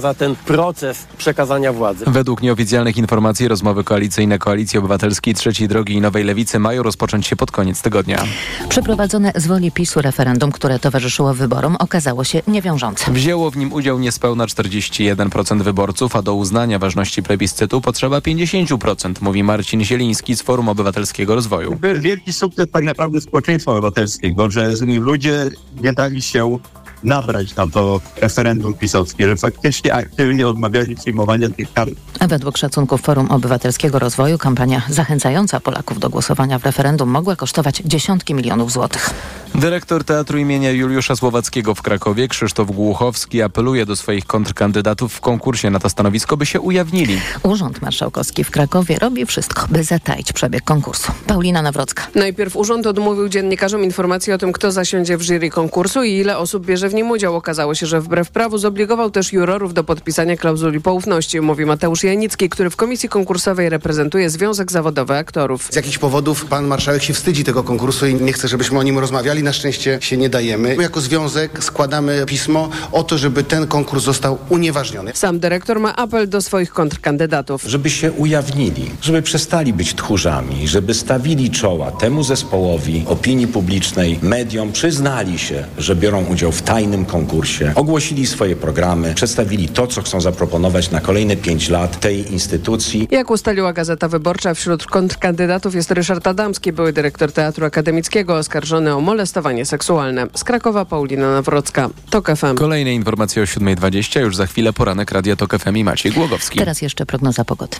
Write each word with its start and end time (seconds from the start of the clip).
za 0.00 0.14
ten 0.14 0.36
proces 0.36 1.06
przekazania 1.18 1.72
władzy. 1.72 2.04
Według 2.08 2.42
nieoficjalnych 2.42 2.96
informacji 2.96 3.48
rozmowy 3.48 3.84
koalicyjne 3.84 4.38
Koalicji 4.38 4.78
Obywatelskiej 4.78 5.34
Trzeciej 5.34 5.68
Drogi 5.68 5.94
i 5.94 6.00
Nowej 6.00 6.24
Lewicy 6.24 6.58
mają 6.58 6.82
rozpocząć 6.82 7.26
się 7.26 7.36
pod 7.36 7.50
koniec 7.50 7.82
tygodnia. 7.82 8.24
Przeprowadzone 8.68 9.32
z 9.36 9.46
woli 9.46 9.72
PiSu 9.72 10.02
referendum, 10.02 10.52
które 10.52 10.78
towarzyszyło 10.78 11.34
wyborom, 11.34 11.76
okazało 11.78 12.24
się 12.24 12.42
niewiążące. 12.48 13.12
Wzięło 13.12 13.50
w 13.50 13.56
nim 13.56 13.72
udział 13.72 13.98
niespełna 13.98 14.46
41% 14.46 15.62
wyborców, 15.62 16.16
a 16.16 16.22
do 16.22 16.34
uznania 16.34 16.78
ważności 16.78 17.22
plebiscytu 17.22 17.80
potrzeba 17.80 18.18
50%, 18.18 19.12
mówi 19.20 19.42
Marcin 19.42 19.84
Zieliński 19.84 20.36
z 20.36 20.42
Forum 20.42 20.68
Obywatelskiego 20.68 21.34
Rozwoju. 21.34 21.78
Wielki 21.98 22.32
sukces 22.32 22.66
tak 22.72 22.84
naprawdę 22.84 23.20
społeczeństwa 23.20 23.72
obywatelskiego, 23.72 24.50
że 24.50 24.72
ludzie 24.86 25.50
nie 25.82 25.92
dali 25.92 26.22
się 26.22 26.58
nabrać 27.04 27.56
na 27.56 27.66
to 27.66 28.00
referendum 28.20 28.74
pisowskie, 28.74 29.28
że 29.28 29.36
faktycznie 29.36 29.94
aktywnie 29.94 30.48
odmawiali 30.48 30.96
przyjmowania 30.96 31.48
tych 31.50 31.72
kart. 31.72 31.94
Według 32.28 32.58
szacunków 32.58 33.00
Forum 33.00 33.30
Obywatelskiego 33.30 33.98
Rozwoju 33.98 34.38
kampania 34.38 34.82
zachęcająca 34.88 35.60
Polaków 35.60 35.98
do 35.98 36.10
głosowania 36.10 36.58
w 36.58 36.64
referendum 36.64 37.08
mogła 37.08 37.36
kosztować 37.36 37.82
dziesiątki 37.84 38.34
milionów 38.34 38.72
złotych. 38.72 39.10
Dyrektor 39.54 40.04
Teatru 40.04 40.38
imienia 40.38 40.70
Juliusza 40.70 41.16
Słowackiego 41.16 41.74
w 41.74 41.82
Krakowie, 41.82 42.28
Krzysztof 42.28 42.70
Głuchowski, 42.70 43.42
apeluje 43.42 43.86
do 43.86 43.96
swoich 43.96 44.26
kontrkandydatów 44.26 45.14
w 45.14 45.20
konkursie 45.20 45.70
na 45.70 45.78
to 45.78 45.90
stanowisko, 45.90 46.36
by 46.36 46.46
się 46.46 46.60
ujawnili. 46.60 47.20
Urząd 47.42 47.82
Marszałkowski 47.82 48.44
w 48.44 48.50
Krakowie 48.50 48.98
robi 48.98 49.26
wszystko, 49.26 49.66
by 49.70 49.84
zataić 49.84 50.32
przebieg 50.32 50.64
konkursu. 50.64 51.12
Paulina 51.26 51.62
Nawrocka. 51.62 52.06
Najpierw 52.14 52.56
urząd 52.56 52.86
odmówił 52.86 53.28
dziennikarzom 53.28 53.84
informacji 53.84 54.32
o 54.32 54.38
tym, 54.38 54.52
kto 54.52 54.72
zasiądzie 54.72 55.16
w 55.16 55.22
jury 55.22 55.50
konkursu 55.50 56.02
i 56.02 56.12
ile 56.12 56.38
osób 56.38 56.66
bierze 56.66 56.88
w 56.88 56.94
nim 56.94 57.10
udział. 57.10 57.36
Okazało 57.36 57.74
się, 57.74 57.86
że 57.86 58.00
wbrew 58.00 58.30
prawu 58.30 58.58
zobligował 58.58 59.10
też 59.10 59.32
jurorów 59.32 59.74
do 59.74 59.84
podpisania 59.84 60.36
klauzuli 60.36 60.80
poufności, 60.80 61.40
mówi 61.40 61.66
Mateusz 61.66 62.04
Janicki, 62.04 62.48
który 62.48 62.70
w 62.70 62.76
komisji 62.76 63.08
konkursowej 63.08 63.68
reprezentuje 63.68 64.30
Związek 64.30 64.72
Zawodowy 64.72 65.16
Aktorów. 65.16 65.68
Z 65.70 65.76
jakichś 65.76 65.98
powodów 65.98 66.44
pan 66.44 66.66
marszałek 66.66 67.02
się 67.02 67.14
wstydzi 67.14 67.44
tego 67.44 67.64
konkursu 67.64 68.06
i 68.06 68.14
nie 68.14 68.32
chce, 68.32 68.48
żebyśmy 68.48 68.78
o 68.78 68.82
nim 68.82 68.98
rozmawiali. 68.98 69.43
Na 69.44 69.52
szczęście 69.52 69.98
się 70.00 70.16
nie 70.16 70.28
dajemy. 70.28 70.76
My 70.76 70.82
jako 70.82 71.00
związek 71.00 71.64
składamy 71.64 72.24
pismo 72.26 72.68
o 72.92 73.02
to, 73.04 73.18
żeby 73.18 73.44
ten 73.44 73.66
konkurs 73.66 74.04
został 74.04 74.38
unieważniony. 74.48 75.12
Sam 75.14 75.38
dyrektor 75.38 75.80
ma 75.80 75.96
apel 75.96 76.28
do 76.28 76.42
swoich 76.42 76.70
kontrkandydatów. 76.70 77.62
Żeby 77.62 77.90
się 77.90 78.12
ujawnili, 78.12 78.90
żeby 79.02 79.22
przestali 79.22 79.72
być 79.72 79.94
tchórzami, 79.94 80.68
żeby 80.68 80.94
stawili 80.94 81.50
czoła 81.50 81.90
temu 81.90 82.22
zespołowi, 82.22 83.04
opinii 83.06 83.46
publicznej, 83.46 84.18
mediom, 84.22 84.72
przyznali 84.72 85.38
się, 85.38 85.64
że 85.78 85.96
biorą 85.96 86.24
udział 86.24 86.52
w 86.52 86.62
tajnym 86.62 87.04
konkursie, 87.04 87.72
ogłosili 87.74 88.26
swoje 88.26 88.56
programy, 88.56 89.14
przedstawili 89.14 89.68
to, 89.68 89.86
co 89.86 90.02
chcą 90.02 90.20
zaproponować 90.20 90.90
na 90.90 91.00
kolejne 91.00 91.36
pięć 91.36 91.68
lat 91.68 92.00
tej 92.00 92.32
instytucji. 92.32 93.08
Jak 93.10 93.30
ustaliła 93.30 93.72
Gazeta 93.72 94.08
Wyborcza, 94.08 94.54
wśród 94.54 94.86
kontrkandydatów 94.86 95.74
jest 95.74 95.90
Ryszard 95.90 96.26
Adamski, 96.26 96.72
były 96.72 96.92
dyrektor 96.92 97.32
Teatru 97.32 97.66
Akademickiego, 97.66 98.36
oskarżony 98.36 98.94
o 98.94 99.00
molestowanie 99.00 99.33
seksualne. 99.64 100.26
Z 100.34 100.44
Krakowa 100.44 100.84
Paulina 100.84 101.32
Nawrocka, 101.32 101.90
TOK 102.10 102.36
FM. 102.36 102.54
Kolejne 102.54 102.94
informacje 102.94 103.42
o 103.42 103.44
7.20, 103.44 104.20
już 104.20 104.36
za 104.36 104.46
chwilę 104.46 104.72
poranek 104.72 105.10
Radia 105.12 105.36
TOK 105.36 105.58
FM 105.58 105.76
i 105.76 105.84
Maciej 105.84 106.12
Głogowski. 106.12 106.58
Teraz 106.58 106.82
jeszcze 106.82 107.06
prognoza 107.06 107.44
pogody. 107.44 107.76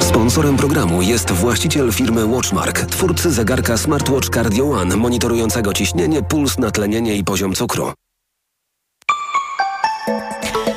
Sponsorem 0.00 0.56
programu 0.56 1.02
jest 1.02 1.30
właściciel 1.30 1.92
firmy 1.92 2.26
Watchmark, 2.26 2.80
twórcy 2.80 3.30
zegarka 3.30 3.76
Smartwatch 3.76 4.28
Cardio 4.28 4.70
One, 4.70 4.96
monitorującego 4.96 5.72
ciśnienie, 5.72 6.22
puls, 6.22 6.58
natlenienie 6.58 7.16
i 7.16 7.24
poziom 7.24 7.54
cukru. 7.54 7.92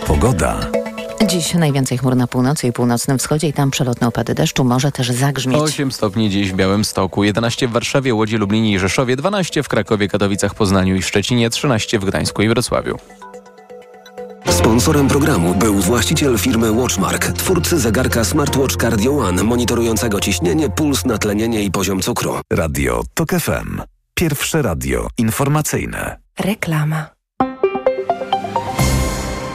Pogoda. 0.07 0.80
Dziś 1.27 1.53
najwięcej 1.53 1.97
chmur 1.97 2.15
na 2.15 2.27
północy 2.27 2.67
i 2.67 2.71
północnym 2.71 3.17
wschodzie 3.17 3.47
i 3.47 3.53
tam 3.53 3.71
przelotne 3.71 4.07
opady 4.07 4.33
deszczu 4.33 4.63
może 4.63 4.91
też 4.91 5.09
zagrzmieć. 5.09 5.57
8 5.57 5.91
stopni 5.91 6.29
dziś 6.29 6.51
w 6.51 6.55
Białymstoku, 6.55 7.23
11 7.23 7.67
w 7.67 7.71
Warszawie, 7.71 8.13
Łodzi, 8.13 8.37
Lublinie 8.37 8.73
i 8.73 8.79
Rzeszowie, 8.79 9.15
12 9.15 9.63
w 9.63 9.67
Krakowie, 9.67 10.07
Katowicach, 10.07 10.55
Poznaniu 10.55 10.95
i 10.95 11.01
Szczecinie, 11.01 11.49
13 11.49 11.99
w 11.99 12.05
Gdańsku 12.05 12.41
i 12.41 12.47
Wrocławiu. 12.49 12.97
Sponsorem 14.49 15.07
programu 15.07 15.55
był 15.55 15.75
właściciel 15.75 16.37
firmy 16.37 16.71
Watchmark, 16.71 17.25
twórcy 17.25 17.79
zegarka 17.79 18.23
Smartwatch 18.23 18.75
Cardio 18.75 19.17
One, 19.17 19.43
monitorującego 19.43 20.19
ciśnienie, 20.19 20.69
puls, 20.69 21.05
natlenienie 21.05 21.63
i 21.63 21.71
poziom 21.71 22.01
cukru. 22.01 22.35
Radio 22.53 23.03
TOK 23.13 23.29
FM. 23.29 23.81
Pierwsze 24.13 24.61
radio 24.61 25.07
informacyjne. 25.17 26.17
Reklama. 26.39 27.20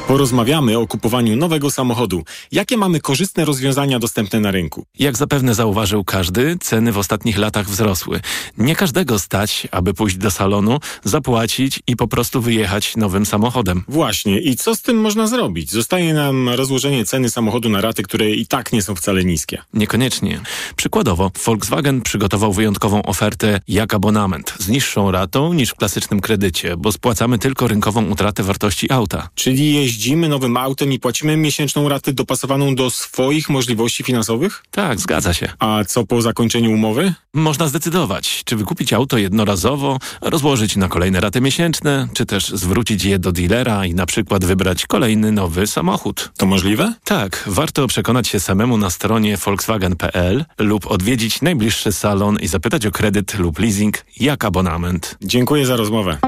Porozmawiamy 0.08 0.78
o 0.78 0.86
kupowaniu 0.86 1.36
nowego 1.36 1.70
samochodu. 1.70 2.24
Jakie 2.52 2.76
mamy 2.76 3.00
korzystne 3.00 3.44
rozwiązania 3.44 3.98
dostępne 3.98 4.40
na 4.40 4.50
rynku? 4.50 4.86
Jak 4.98 5.16
zapewne 5.16 5.54
zauważył 5.54 6.04
każdy, 6.04 6.56
ceny 6.60 6.92
w 6.92 6.98
ostatnich 6.98 7.38
latach 7.38 7.68
wzrosły. 7.68 8.20
Nie 8.58 8.76
każdego 8.76 9.18
stać, 9.18 9.68
aby 9.70 9.94
pójść 9.94 10.16
do 10.16 10.30
salonu, 10.30 10.78
zapłacić 11.04 11.80
i 11.86 11.96
po 11.96 12.08
prostu 12.08 12.40
wyjechać 12.40 12.96
nowym 12.96 13.26
samochodem. 13.26 13.84
Właśnie. 13.88 14.40
I 14.40 14.56
co 14.56 14.74
z 14.74 14.82
tym 14.82 15.00
można 15.00 15.26
zrobić? 15.26 15.70
Zostaje 15.70 16.14
nam 16.14 16.48
rozłożenie 16.48 17.04
ceny 17.04 17.30
samochodu 17.30 17.68
na 17.68 17.80
raty, 17.80 18.02
które 18.02 18.30
i 18.30 18.46
tak 18.46 18.72
nie 18.72 18.82
są 18.82 18.94
wcale 18.94 19.24
niskie. 19.24 19.62
Niekoniecznie. 19.74 20.40
Przykładowo, 20.76 21.30
Volkswagen 21.44 22.02
przygotował 22.02 22.52
wyjątkową 22.52 23.02
ofertę 23.02 23.60
jak 23.68 23.94
abonament 23.94 24.54
z 24.58 24.68
niższą 24.68 25.10
ratą 25.10 25.52
niż 25.52 25.70
w 25.70 25.74
klasycznym 25.74 26.20
kredycie, 26.20 26.76
bo 26.76 26.92
spłacamy 26.92 27.38
tylko 27.38 27.68
rynkową 27.68 28.04
utratę 28.04 28.42
wartości 28.42 28.92
auta. 28.92 29.28
Czyli 29.34 29.74
jeździ 29.74 29.95
jeździmy 29.96 30.28
nowym 30.28 30.56
autem 30.56 30.92
i 30.92 30.98
płacimy 30.98 31.36
miesięczną 31.36 31.88
ratę 31.88 32.12
dopasowaną 32.12 32.74
do 32.74 32.90
swoich 32.90 33.48
możliwości 33.48 34.02
finansowych? 34.02 34.62
Tak, 34.70 35.00
zgadza 35.00 35.34
się. 35.34 35.52
A 35.58 35.84
co 35.84 36.06
po 36.06 36.22
zakończeniu 36.22 36.72
umowy? 36.72 37.14
Można 37.34 37.68
zdecydować, 37.68 38.42
czy 38.44 38.56
wykupić 38.56 38.92
auto 38.92 39.18
jednorazowo, 39.18 39.98
rozłożyć 40.20 40.76
na 40.76 40.88
kolejne 40.88 41.20
raty 41.20 41.40
miesięczne, 41.40 42.08
czy 42.14 42.26
też 42.26 42.48
zwrócić 42.48 43.04
je 43.04 43.18
do 43.18 43.32
dealera 43.32 43.86
i 43.86 43.94
na 43.94 44.06
przykład 44.06 44.44
wybrać 44.44 44.86
kolejny 44.86 45.32
nowy 45.32 45.66
samochód. 45.66 46.30
To 46.36 46.46
możliwe? 46.46 46.94
Tak, 47.04 47.44
warto 47.46 47.86
przekonać 47.86 48.28
się 48.28 48.40
samemu 48.40 48.76
na 48.76 48.90
stronie 48.90 49.36
volkswagen.pl 49.36 50.44
lub 50.58 50.86
odwiedzić 50.86 51.42
najbliższy 51.42 51.92
salon 51.92 52.38
i 52.40 52.46
zapytać 52.46 52.86
o 52.86 52.90
kredyt 52.90 53.38
lub 53.38 53.58
leasing 53.58 54.04
jak 54.20 54.44
abonament. 54.44 55.16
Dziękuję 55.22 55.66
za 55.66 55.76
rozmowę. 55.76 56.18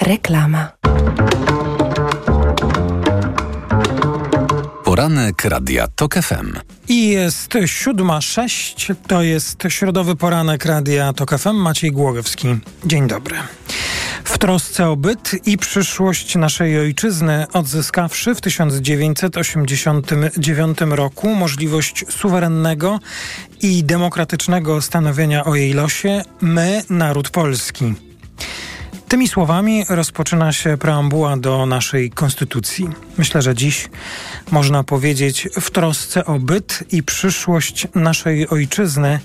Reklama. 0.00 0.79
Poranek 4.84 5.44
Radia 5.44 5.88
TOK 5.88 6.14
FM. 6.14 6.52
I 6.88 7.08
jest 7.08 7.54
siódma 7.66 8.20
sześć. 8.20 8.88
To 9.06 9.22
jest 9.22 9.62
środowy 9.68 10.16
poranek 10.16 10.64
Radia 10.64 11.12
TOK 11.12 11.38
FM. 11.38 11.54
Maciej 11.54 11.92
Głogowski. 11.92 12.48
Dzień 12.86 13.08
dobry. 13.08 13.36
W 14.24 14.38
trosce 14.38 14.88
o 14.88 14.96
byt 14.96 15.46
i 15.46 15.58
przyszłość 15.58 16.36
naszej 16.36 16.78
ojczyzny, 16.78 17.46
odzyskawszy 17.52 18.34
w 18.34 18.40
1989 18.40 20.78
roku 20.80 21.34
możliwość 21.34 22.04
suwerennego 22.08 23.00
i 23.62 23.84
demokratycznego 23.84 24.82
stanowienia 24.82 25.44
o 25.44 25.54
jej 25.54 25.72
losie, 25.72 26.22
my, 26.40 26.82
naród 26.90 27.30
polski. 27.30 27.94
Tymi 29.10 29.28
słowami 29.28 29.84
rozpoczyna 29.88 30.52
się 30.52 30.76
preambuła 30.76 31.36
do 31.36 31.66
naszej 31.66 32.10
konstytucji. 32.10 32.88
Myślę, 33.18 33.42
że 33.42 33.54
dziś 33.54 33.88
można 34.50 34.84
powiedzieć 34.84 35.48
w 35.60 35.70
trosce 35.70 36.24
o 36.24 36.38
byt 36.38 36.84
i 36.92 37.02
przyszłość 37.02 37.88
naszej 37.94 38.48
ojczyzny, 38.48 39.20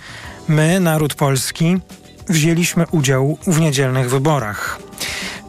my, 0.47 0.79
naród 0.79 1.13
polski, 1.13 1.78
wzięliśmy 2.29 2.86
udział 2.92 3.38
w 3.48 3.59
niedzielnych 3.59 4.09
wyborach. 4.09 4.80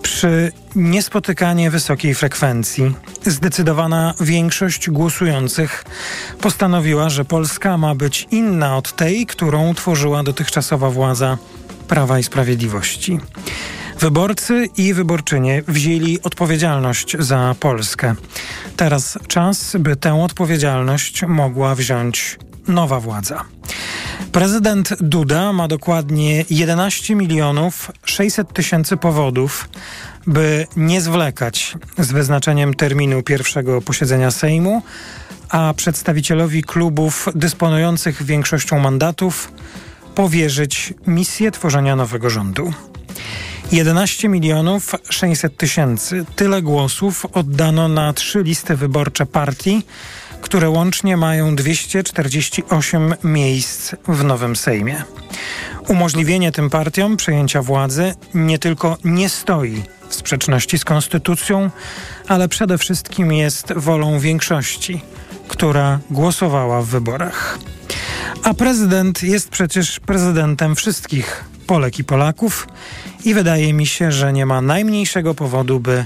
Przy 0.02 0.52
niespotykanie 0.74 1.70
wysokiej 1.70 2.14
frekwencji 2.14 2.94
zdecydowana 3.26 4.14
większość 4.20 4.90
głosujących 4.90 5.84
postanowiła, 6.40 7.08
że 7.08 7.24
Polska 7.24 7.78
ma 7.78 7.94
być 7.94 8.28
inna 8.30 8.76
od 8.76 8.96
tej, 8.96 9.26
którą 9.26 9.74
tworzyła 9.74 10.22
dotychczasowa 10.22 10.90
władza 10.90 11.38
Prawa 11.88 12.18
i 12.18 12.22
Sprawiedliwości. 12.22 13.18
Wyborcy 14.00 14.68
i 14.76 14.94
wyborczynie 14.94 15.62
wzięli 15.68 16.22
odpowiedzialność 16.22 17.16
za 17.18 17.54
Polskę. 17.60 18.14
Teraz 18.76 19.18
czas, 19.28 19.76
by 19.78 19.96
tę 19.96 20.22
odpowiedzialność 20.22 21.22
mogła 21.22 21.74
wziąć 21.74 22.38
nowa 22.68 23.00
władza. 23.00 23.44
Prezydent 24.32 24.94
Duda 25.00 25.52
ma 25.52 25.68
dokładnie 25.68 26.44
11 26.50 27.14
milionów 27.14 27.92
600 28.04 28.52
tysięcy 28.52 28.96
powodów, 28.96 29.68
by 30.26 30.66
nie 30.76 31.00
zwlekać 31.00 31.74
z 31.98 32.12
wyznaczeniem 32.12 32.74
terminu 32.74 33.22
pierwszego 33.22 33.82
posiedzenia 33.82 34.30
Sejmu, 34.30 34.82
a 35.48 35.74
przedstawicielowi 35.76 36.62
klubów 36.62 37.28
dysponujących 37.34 38.22
większością 38.22 38.78
mandatów 38.78 39.52
powierzyć 40.14 40.94
misję 41.06 41.50
tworzenia 41.50 41.96
nowego 41.96 42.30
rządu. 42.30 42.72
11 43.72 44.28
milionów 44.28 44.94
600 45.10 45.56
tysięcy. 45.56 46.24
Tyle 46.36 46.62
głosów 46.62 47.26
oddano 47.32 47.88
na 47.88 48.12
trzy 48.12 48.42
listy 48.42 48.76
wyborcze 48.76 49.26
partii, 49.26 49.82
które 50.40 50.70
łącznie 50.70 51.16
mają 51.16 51.56
248 51.56 53.14
miejsc 53.24 53.94
w 54.08 54.24
nowym 54.24 54.56
Sejmie. 54.56 55.04
Umożliwienie 55.88 56.52
tym 56.52 56.70
partiom 56.70 57.16
przejęcia 57.16 57.62
władzy 57.62 58.14
nie 58.34 58.58
tylko 58.58 58.98
nie 59.04 59.28
stoi 59.28 59.82
w 60.08 60.14
sprzeczności 60.14 60.78
z 60.78 60.84
konstytucją, 60.84 61.70
ale 62.28 62.48
przede 62.48 62.78
wszystkim 62.78 63.32
jest 63.32 63.72
wolą 63.72 64.18
większości, 64.18 65.00
która 65.48 65.98
głosowała 66.10 66.82
w 66.82 66.86
wyborach. 66.86 67.58
A 68.42 68.54
prezydent 68.54 69.22
jest 69.22 69.48
przecież 69.48 70.00
prezydentem 70.00 70.76
wszystkich 70.76 71.55
Polek 71.66 71.98
i 71.98 72.04
Polaków 72.04 72.68
i 73.24 73.34
wydaje 73.34 73.72
mi 73.72 73.86
się, 73.86 74.12
że 74.12 74.32
nie 74.32 74.46
ma 74.46 74.60
najmniejszego 74.60 75.34
powodu, 75.34 75.80
by 75.80 76.04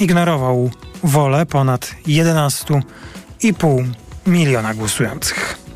ignorował 0.00 0.70
wolę 1.04 1.46
ponad 1.46 1.94
11,5 2.06 3.84
miliona 4.26 4.74
głosujących. 4.74 5.67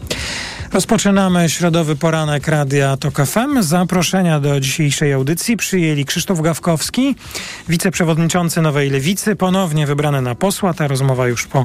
Rozpoczynamy 0.73 1.49
środowy 1.49 1.97
poranek 1.97 2.49
Radia 2.49 2.97
TOK 2.97 3.27
FM. 3.27 3.63
Zaproszenia 3.63 4.41
do 4.41 4.61
dzisiejszej 4.61 5.13
audycji 5.13 5.57
przyjęli 5.57 6.05
Krzysztof 6.05 6.41
Gawkowski, 6.41 7.17
wiceprzewodniczący 7.69 8.63
Nowej 8.63 8.91
Lewicy, 8.91 9.37
ponownie 9.37 9.87
wybrany 9.87 10.23
na 10.23 10.35
posła. 10.35 10.75
Ta 10.75 10.89
rozmowa 10.89 11.29
już 11.29 11.47
po 11.47 11.65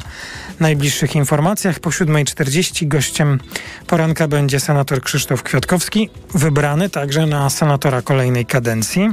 najbliższych 0.59 1.15
informacjach. 1.15 1.79
Po 1.79 1.89
7.40 1.89 2.87
gościem 2.87 3.39
poranka 3.87 4.27
będzie 4.27 4.59
senator 4.59 5.01
Krzysztof 5.01 5.43
Kwiatkowski, 5.43 6.09
wybrany 6.33 6.89
także 6.89 7.25
na 7.25 7.49
senatora 7.49 8.01
kolejnej 8.01 8.45
kadencji. 8.45 9.09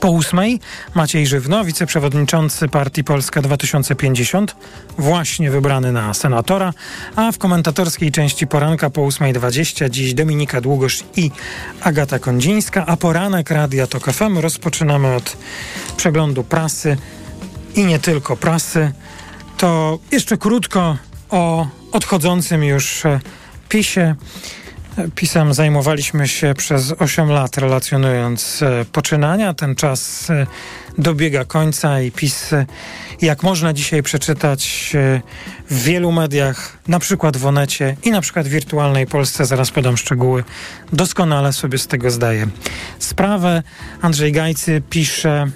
Po 0.00 0.10
ósmej 0.10 0.60
Maciej 0.94 1.26
Żywno, 1.26 1.64
wiceprzewodniczący 1.64 2.68
partii 2.68 3.04
Polska 3.04 3.42
2050, 3.42 4.56
właśnie 4.98 5.50
wybrany 5.50 5.92
na 5.92 6.14
senatora, 6.14 6.72
a 7.16 7.32
w 7.32 7.38
komentatorskiej 7.38 8.12
części 8.12 8.46
poranka 8.46 8.90
po 8.90 9.00
8.20 9.00 9.90
dziś 9.90 10.14
Dominika 10.14 10.60
Długosz 10.60 11.04
i 11.16 11.30
Agata 11.80 12.18
Kondzińska, 12.18 12.86
a 12.86 12.96
poranek 12.96 13.50
Radia 13.50 13.86
TOK 13.86 14.12
FM 14.12 14.38
rozpoczynamy 14.38 15.14
od 15.14 15.36
przeglądu 15.96 16.44
prasy 16.44 16.96
i 17.74 17.84
nie 17.84 17.98
tylko 17.98 18.36
prasy. 18.36 18.92
To 19.56 19.98
jeszcze 20.12 20.36
krótko 20.36 20.96
o 21.30 21.66
odchodzącym 21.92 22.64
już 22.64 23.02
PiSie. 23.68 24.14
Pisem 25.14 25.54
zajmowaliśmy 25.54 26.28
się 26.28 26.54
przez 26.56 26.94
8 26.98 27.30
lat, 27.30 27.58
relacjonując 27.58 28.62
e, 28.62 28.84
poczynania. 28.92 29.54
Ten 29.54 29.74
czas 29.74 30.30
e, 30.30 30.46
dobiega 30.98 31.44
końca 31.44 32.00
i 32.00 32.10
PiS, 32.10 32.52
e, 32.52 32.66
jak 33.22 33.42
można 33.42 33.72
dzisiaj 33.72 34.02
przeczytać 34.02 34.92
w 35.70 35.82
wielu 35.82 36.12
mediach, 36.12 36.78
na 36.88 36.98
przykład 36.98 37.36
w 37.36 37.46
Onecie 37.46 37.96
i 38.04 38.10
na 38.10 38.20
przykład 38.20 38.46
w 38.46 38.50
Wirtualnej 38.50 39.06
Polsce, 39.06 39.46
zaraz 39.46 39.70
podam 39.70 39.96
szczegóły, 39.96 40.44
doskonale 40.92 41.52
sobie 41.52 41.78
z 41.78 41.86
tego 41.86 42.10
zdaję 42.10 42.46
sprawę. 42.98 43.62
Andrzej 44.02 44.32
Gajcy 44.32 44.82
pisze 44.90 45.50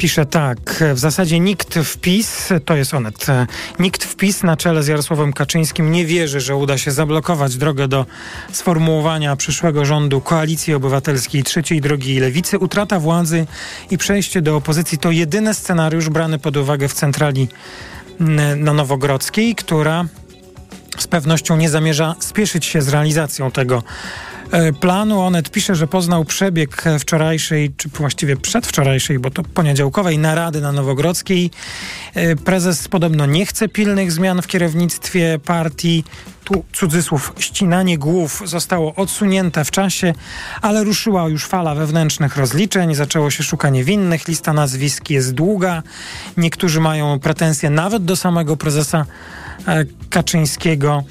pisze 0.00 0.26
tak. 0.26 0.84
W 0.94 0.98
zasadzie 0.98 1.40
nikt 1.40 1.74
w 1.74 1.96
PiS, 1.98 2.48
to 2.64 2.76
jest 2.76 2.94
onet, 2.94 3.26
nikt 3.78 4.04
w 4.04 4.16
PiS 4.16 4.42
na 4.42 4.56
czele 4.56 4.82
z 4.82 4.86
Jarosławem 4.86 5.32
Kaczyńskim 5.32 5.92
nie 5.92 6.06
wierzy, 6.06 6.40
że 6.40 6.56
uda 6.56 6.78
się 6.78 6.90
zablokować 6.90 7.56
drogę 7.56 7.88
do 7.88 8.06
sformułowania 8.52 9.36
przyszłego 9.36 9.84
rządu 9.84 10.20
Koalicji 10.20 10.74
Obywatelskiej 10.74 11.44
Trzeciej 11.44 11.80
Drogi 11.80 12.14
i 12.14 12.20
Lewicy. 12.20 12.58
Utrata 12.58 13.00
władzy 13.00 13.46
i 13.90 13.98
przejście 13.98 14.42
do 14.42 14.56
opozycji 14.56 14.98
to 14.98 15.10
jedyny 15.10 15.54
scenariusz 15.54 16.08
brany 16.08 16.38
pod 16.38 16.56
uwagę 16.56 16.88
w 16.88 16.94
centrali 16.94 17.48
na 18.56 18.72
Nowogrodzkiej, 18.72 19.54
która 19.54 20.04
z 20.98 21.06
pewnością 21.06 21.56
nie 21.56 21.70
zamierza 21.70 22.14
spieszyć 22.20 22.66
się 22.66 22.82
z 22.82 22.88
realizacją 22.88 23.50
tego 23.50 23.82
planu. 24.80 25.20
Onet 25.20 25.50
pisze, 25.50 25.74
że 25.74 25.86
poznał 25.86 26.24
przebieg 26.24 26.84
wczorajszej, 27.00 27.72
czy 27.76 27.88
właściwie 27.88 28.36
przedwczorajszej, 28.36 29.18
bo 29.18 29.30
to 29.30 29.42
poniedziałkowej 29.42 30.18
narady 30.18 30.60
na 30.60 30.72
Nowogrodzkiej. 30.72 31.50
E, 32.14 32.36
prezes 32.36 32.88
podobno 32.88 33.26
nie 33.26 33.46
chce 33.46 33.68
pilnych 33.68 34.12
zmian 34.12 34.42
w 34.42 34.46
kierownictwie 34.46 35.38
partii. 35.44 36.04
Tu 36.44 36.64
cudzysłów, 36.72 37.32
ścinanie 37.38 37.98
głów 37.98 38.42
zostało 38.44 38.94
odsunięte 38.94 39.64
w 39.64 39.70
czasie, 39.70 40.12
ale 40.62 40.84
ruszyła 40.84 41.28
już 41.28 41.46
fala 41.46 41.74
wewnętrznych 41.74 42.36
rozliczeń, 42.36 42.94
zaczęło 42.94 43.30
się 43.30 43.42
szukanie 43.42 43.84
winnych, 43.84 44.28
lista 44.28 44.52
nazwisk 44.52 45.10
jest 45.10 45.34
długa. 45.34 45.82
Niektórzy 46.36 46.80
mają 46.80 47.20
pretensje 47.20 47.70
nawet 47.70 48.04
do 48.04 48.16
samego 48.16 48.56
prezesa 48.56 49.06
E, 49.06 49.49
Kaczyńskiego. 50.10 51.04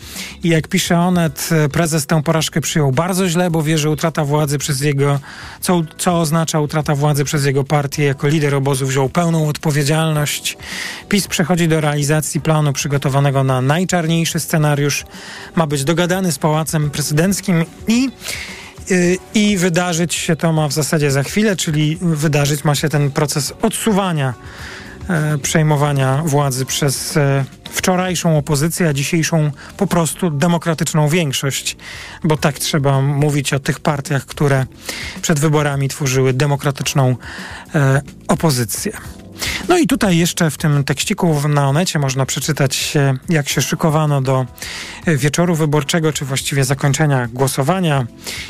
I 0.43 0.49
jak 0.49 0.67
pisze 0.67 0.99
Onet, 0.99 1.49
e, 1.51 1.69
prezes 1.69 2.05
tę 2.05 2.23
porażkę 2.23 2.61
przyjął 2.61 2.91
bardzo 2.91 3.29
źle, 3.29 3.51
bo 3.51 3.63
wie, 3.63 3.77
że 3.77 3.89
utrata 3.89 4.25
władzy 4.25 4.57
przez 4.57 4.81
jego, 4.81 5.19
co, 5.61 5.81
co 5.97 6.19
oznacza 6.19 6.59
utrata 6.59 6.95
władzy 6.95 7.23
przez 7.23 7.45
jego 7.45 7.63
partię, 7.63 8.03
jako 8.03 8.27
lider 8.27 8.55
obozu 8.55 8.87
wziął 8.87 9.09
pełną 9.09 9.47
odpowiedzialność. 9.47 10.57
PiS 11.09 11.27
przechodzi 11.27 11.67
do 11.67 11.81
realizacji 11.81 12.41
planu 12.41 12.73
przygotowanego 12.73 13.43
na 13.43 13.61
najczarniejszy 13.61 14.39
scenariusz. 14.39 15.05
Ma 15.55 15.67
być 15.67 15.83
dogadany 15.83 16.31
z 16.31 16.39
Pałacem 16.39 16.89
Prezydenckim 16.89 17.65
i 17.87 18.09
y, 18.91 19.17
i 19.33 19.57
wydarzyć 19.57 20.13
się 20.13 20.35
to 20.35 20.53
ma 20.53 20.67
w 20.67 20.73
zasadzie 20.73 21.11
za 21.11 21.23
chwilę, 21.23 21.55
czyli 21.55 21.97
wydarzyć 22.01 22.63
ma 22.63 22.75
się 22.75 22.89
ten 22.89 23.11
proces 23.11 23.53
odsuwania 23.61 24.29
e, 24.29 24.78
przejmowania 25.41 26.21
władzy 26.25 26.65
przez 26.65 27.17
e, 27.17 27.45
wczorajszą 27.71 28.37
opozycję, 28.37 28.87
a 28.87 28.93
dzisiejszą 28.93 29.51
po 29.77 29.87
prostu 29.87 30.29
demokratyczną 30.29 31.07
większość, 31.07 31.77
bo 32.23 32.37
tak 32.37 32.59
trzeba 32.59 33.01
mówić 33.01 33.53
o 33.53 33.59
tych 33.59 33.79
partiach, 33.79 34.25
które 34.25 34.65
przed 35.21 35.39
wyborami 35.39 35.89
tworzyły 35.89 36.33
demokratyczną 36.33 37.15
e, 37.75 38.01
opozycję. 38.27 38.91
No 39.67 39.77
i 39.77 39.87
tutaj 39.87 40.17
jeszcze 40.17 40.51
w 40.51 40.57
tym 40.57 40.83
tekściku 40.83 41.49
na 41.49 41.69
Onecie 41.69 41.99
można 41.99 42.25
przeczytać, 42.25 42.93
jak 43.29 43.49
się 43.49 43.61
szykowano 43.61 44.21
do 44.21 44.45
e, 45.05 45.17
wieczoru 45.17 45.55
wyborczego, 45.55 46.13
czy 46.13 46.25
właściwie 46.25 46.63
zakończenia 46.63 47.27
głosowania, 47.27 48.07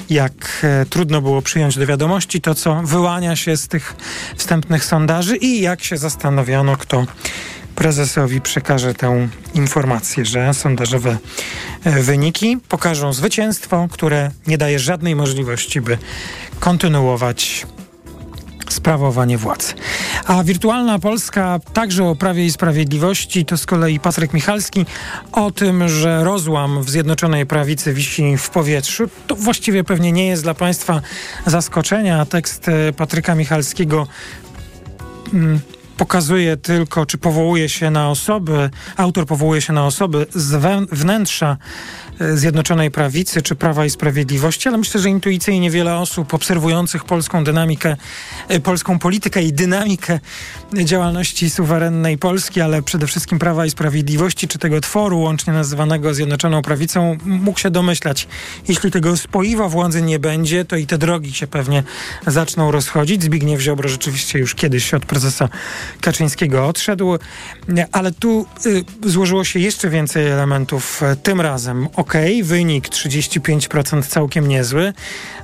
jak 0.09 0.61
e, 0.63 0.85
trudno 0.85 1.21
było 1.21 1.41
przyjąć 1.41 1.77
do 1.77 1.85
wiadomości 1.85 2.41
to, 2.41 2.55
co 2.55 2.81
wyłania 2.83 3.35
się 3.35 3.57
z 3.57 3.67
tych 3.67 3.95
wstępnych 4.37 4.85
sondaży 4.85 5.37
i 5.37 5.61
jak 5.61 5.83
się 5.83 5.97
zastanowiono, 5.97 6.77
kto 6.77 7.05
prezesowi 7.75 8.41
przekaże 8.41 8.93
tę 8.93 9.27
informację, 9.53 10.25
że 10.25 10.53
sondażowe 10.53 11.17
e, 11.83 12.03
wyniki 12.03 12.57
pokażą 12.69 13.13
zwycięstwo, 13.13 13.87
które 13.91 14.31
nie 14.47 14.57
daje 14.57 14.79
żadnej 14.79 15.15
możliwości, 15.15 15.81
by 15.81 15.97
kontynuować 16.59 17.65
sprawowanie 18.69 19.37
władzy. 19.37 19.73
A 20.25 20.43
wirtualna 20.43 20.99
Polska 20.99 21.59
także 21.73 22.05
o 22.05 22.15
Prawie 22.15 22.45
i 22.45 22.51
Sprawiedliwości 22.51 23.45
to 23.45 23.57
z 23.57 23.65
kolei 23.65 23.99
Patryk 23.99 24.33
Michalski 24.33 24.85
o 25.31 25.51
tym, 25.51 25.89
że 25.89 26.23
rozłam 26.23 26.83
w 26.83 26.89
Zjednoczonej 26.89 27.45
Prawicy 27.45 27.93
wisi 27.93 28.37
w 28.37 28.49
powietrzu. 28.49 29.09
To 29.27 29.35
właściwie 29.35 29.83
pewnie 29.83 30.11
nie 30.11 30.27
jest 30.27 30.43
dla 30.43 30.53
Państwa 30.53 31.01
zaskoczenia. 31.45 32.25
Tekst 32.25 32.69
e, 32.69 32.93
Patryka 32.93 33.35
Michalskiego 33.35 34.07
mm, 35.33 35.59
pokazuje 35.97 36.57
tylko, 36.57 37.05
czy 37.05 37.17
powołuje 37.17 37.69
się 37.69 37.91
na 37.91 38.09
osoby, 38.09 38.69
autor 38.97 39.25
powołuje 39.25 39.61
się 39.61 39.73
na 39.73 39.85
osoby 39.85 40.25
z 40.35 40.55
wnętrza 40.91 41.57
Zjednoczonej 42.33 42.91
Prawicy 42.91 43.41
czy 43.41 43.55
Prawa 43.55 43.85
i 43.85 43.89
Sprawiedliwości, 43.89 44.69
ale 44.69 44.77
myślę, 44.77 45.01
że 45.01 45.09
intuicyjnie 45.09 45.71
wiele 45.71 45.97
osób 45.97 46.33
obserwujących 46.33 47.03
polską 47.03 47.43
dynamikę, 47.43 47.97
e, 48.47 48.59
polską 48.59 48.99
politykę 48.99 49.43
i 49.43 49.53
dynamikę 49.53 50.19
działalności 50.73 51.49
suwerennej 51.49 52.17
Polski, 52.17 52.61
ale 52.61 52.81
przede 52.81 53.07
wszystkim 53.07 53.39
Prawa 53.39 53.65
i 53.65 53.69
Sprawiedliwości, 53.69 54.47
czy 54.47 54.59
tego 54.59 54.81
tworu 54.81 55.19
łącznie 55.19 55.53
nazywanego 55.53 56.13
Zjednoczoną 56.13 56.61
Prawicą, 56.61 57.17
mógł 57.25 57.59
się 57.59 57.71
domyślać. 57.71 58.27
Jeśli 58.67 58.91
tego 58.91 59.17
spoiwa 59.17 59.69
władzy 59.69 60.01
nie 60.01 60.19
będzie, 60.19 60.65
to 60.65 60.75
i 60.75 60.87
te 60.87 60.97
drogi 60.97 61.33
się 61.33 61.47
pewnie 61.47 61.83
zaczną 62.27 62.71
rozchodzić. 62.71 63.23
Zbigniew 63.23 63.61
Ziobro 63.61 63.89
rzeczywiście 63.89 64.39
już 64.39 64.55
kiedyś 64.55 64.93
od 64.93 65.05
prezesa 65.05 65.49
Kaczyńskiego 66.01 66.67
odszedł, 66.67 67.17
ale 67.91 68.11
tu 68.11 68.45
y, 68.65 69.09
złożyło 69.09 69.43
się 69.43 69.59
jeszcze 69.59 69.89
więcej 69.89 70.27
elementów. 70.27 71.01
Tym 71.23 71.41
razem 71.41 71.87
ok 71.95 72.13
wynik 72.43 72.89
35% 72.89 74.03
całkiem 74.03 74.47
niezły, 74.47 74.93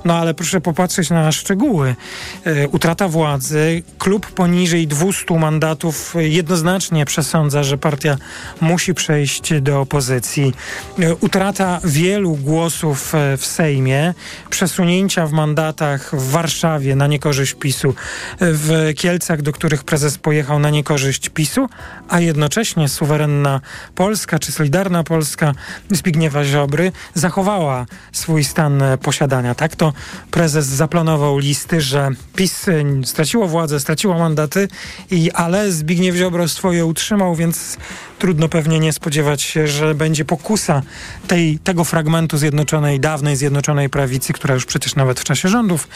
no 0.04 0.14
ale 0.14 0.34
proszę 0.34 0.60
popatrzeć 0.60 1.10
na 1.10 1.32
szczegóły. 1.32 1.96
E, 2.44 2.68
utrata 2.68 3.08
władzy, 3.08 3.82
klub 3.98 4.26
poniżej 4.26 4.86
200 4.86 5.15
mandatów 5.38 6.14
jednoznacznie 6.18 7.04
przesądza, 7.04 7.62
że 7.62 7.78
partia 7.78 8.16
musi 8.60 8.94
przejść 8.94 9.60
do 9.60 9.80
opozycji. 9.80 10.54
E, 10.98 11.14
utrata 11.14 11.80
wielu 11.84 12.34
głosów 12.34 13.14
e, 13.14 13.36
w 13.36 13.46
Sejmie, 13.46 14.14
przesunięcia 14.50 15.26
w 15.26 15.32
mandatach 15.32 16.16
w 16.16 16.30
Warszawie 16.30 16.96
na 16.96 17.06
niekorzyść 17.06 17.54
PiSu, 17.54 17.94
w 18.40 18.92
Kielcach, 18.96 19.42
do 19.42 19.52
których 19.52 19.84
prezes 19.84 20.18
pojechał 20.18 20.58
na 20.58 20.70
niekorzyść 20.70 21.28
PiSu, 21.28 21.68
a 22.08 22.20
jednocześnie 22.20 22.88
suwerenna 22.88 23.60
Polska 23.94 24.38
czy 24.38 24.52
Solidarna 24.52 25.04
Polska 25.04 25.52
Zbigniewa 25.90 26.44
Ziobry 26.44 26.92
zachowała 27.14 27.86
swój 28.12 28.44
stan 28.44 28.82
posiadania. 29.02 29.54
Tak 29.54 29.76
to 29.76 29.92
prezes 30.30 30.66
zaplanował 30.66 31.38
listy, 31.38 31.80
że 31.80 32.10
PiS 32.36 32.66
straciło 33.04 33.48
władzę, 33.48 33.80
straciło 33.80 34.18
mandaty, 34.18 34.68
i, 35.10 35.30
ale 35.30 35.72
Zbigniew 35.72 36.16
Ziobro 36.16 36.48
swoje 36.48 36.86
utrzymał, 36.86 37.34
więc 37.34 37.76
trudno 38.18 38.48
pewnie 38.48 38.80
nie 38.80 38.92
spodziewać 38.92 39.42
się, 39.42 39.68
że 39.68 39.94
będzie 39.94 40.24
pokusa 40.24 40.82
tej, 41.28 41.58
tego 41.58 41.84
fragmentu 41.84 42.38
zjednoczonej, 42.38 43.00
dawnej 43.00 43.36
zjednoczonej 43.36 43.90
prawicy, 43.90 44.32
która 44.32 44.54
już 44.54 44.64
przecież 44.64 44.94
nawet 44.94 45.20
w 45.20 45.24
czasie 45.24 45.48
rządów 45.48 45.88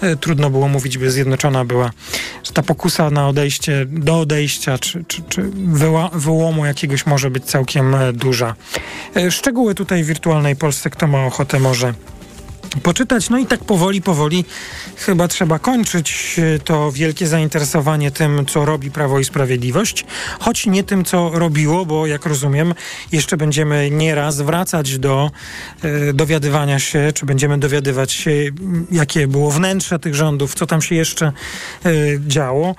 e, 0.00 0.16
trudno 0.16 0.50
było 0.50 0.68
mówić, 0.68 0.98
by 0.98 1.10
zjednoczona 1.10 1.64
była, 1.64 1.90
że 2.44 2.52
ta 2.52 2.62
pokusa 2.62 3.10
na 3.10 3.28
odejście, 3.28 3.86
do 3.86 4.20
odejścia, 4.20 4.78
czy, 4.78 5.04
czy, 5.08 5.22
czy 5.22 5.42
wyła, 5.54 6.10
wyłomu 6.12 6.66
jakiegoś 6.66 7.06
może 7.06 7.30
być 7.30 7.44
całkiem 7.44 7.94
e, 7.94 8.12
duża. 8.12 8.54
E, 9.16 9.30
szczegóły 9.30 9.74
tutaj 9.74 10.04
w 10.04 10.06
wirtualnej 10.06 10.56
Polsce, 10.56 10.90
kto 10.90 11.06
ma 11.06 11.26
ochotę 11.26 11.60
może 11.60 11.94
poczytać. 12.80 13.30
No 13.30 13.38
i 13.38 13.46
tak 13.46 13.64
powoli, 13.64 14.02
powoli 14.02 14.44
chyba 14.96 15.28
trzeba 15.28 15.58
kończyć 15.58 16.36
e, 16.38 16.58
to 16.58 16.92
wielkie 16.92 17.26
zainteresowanie 17.26 18.10
tym, 18.10 18.46
co 18.46 18.64
robi 18.64 18.90
Prawo 18.90 19.18
i 19.18 19.24
Sprawiedliwość, 19.24 20.04
choć 20.40 20.66
nie 20.66 20.84
tym, 20.84 21.04
co 21.04 21.30
robiło, 21.30 21.86
bo 21.86 22.06
jak 22.06 22.26
rozumiem, 22.26 22.74
jeszcze 23.12 23.36
będziemy 23.36 23.90
nieraz 23.90 24.40
wracać 24.40 24.98
do 24.98 25.30
e, 25.82 26.12
dowiadywania 26.12 26.78
się, 26.78 27.12
czy 27.14 27.26
będziemy 27.26 27.58
dowiadywać 27.58 28.12
się, 28.12 28.30
jakie 28.90 29.26
było 29.26 29.50
wnętrze 29.50 29.98
tych 29.98 30.14
rządów, 30.14 30.54
co 30.54 30.66
tam 30.66 30.82
się 30.82 30.94
jeszcze 30.94 31.26
e, 31.84 31.90
działo. 32.26 32.74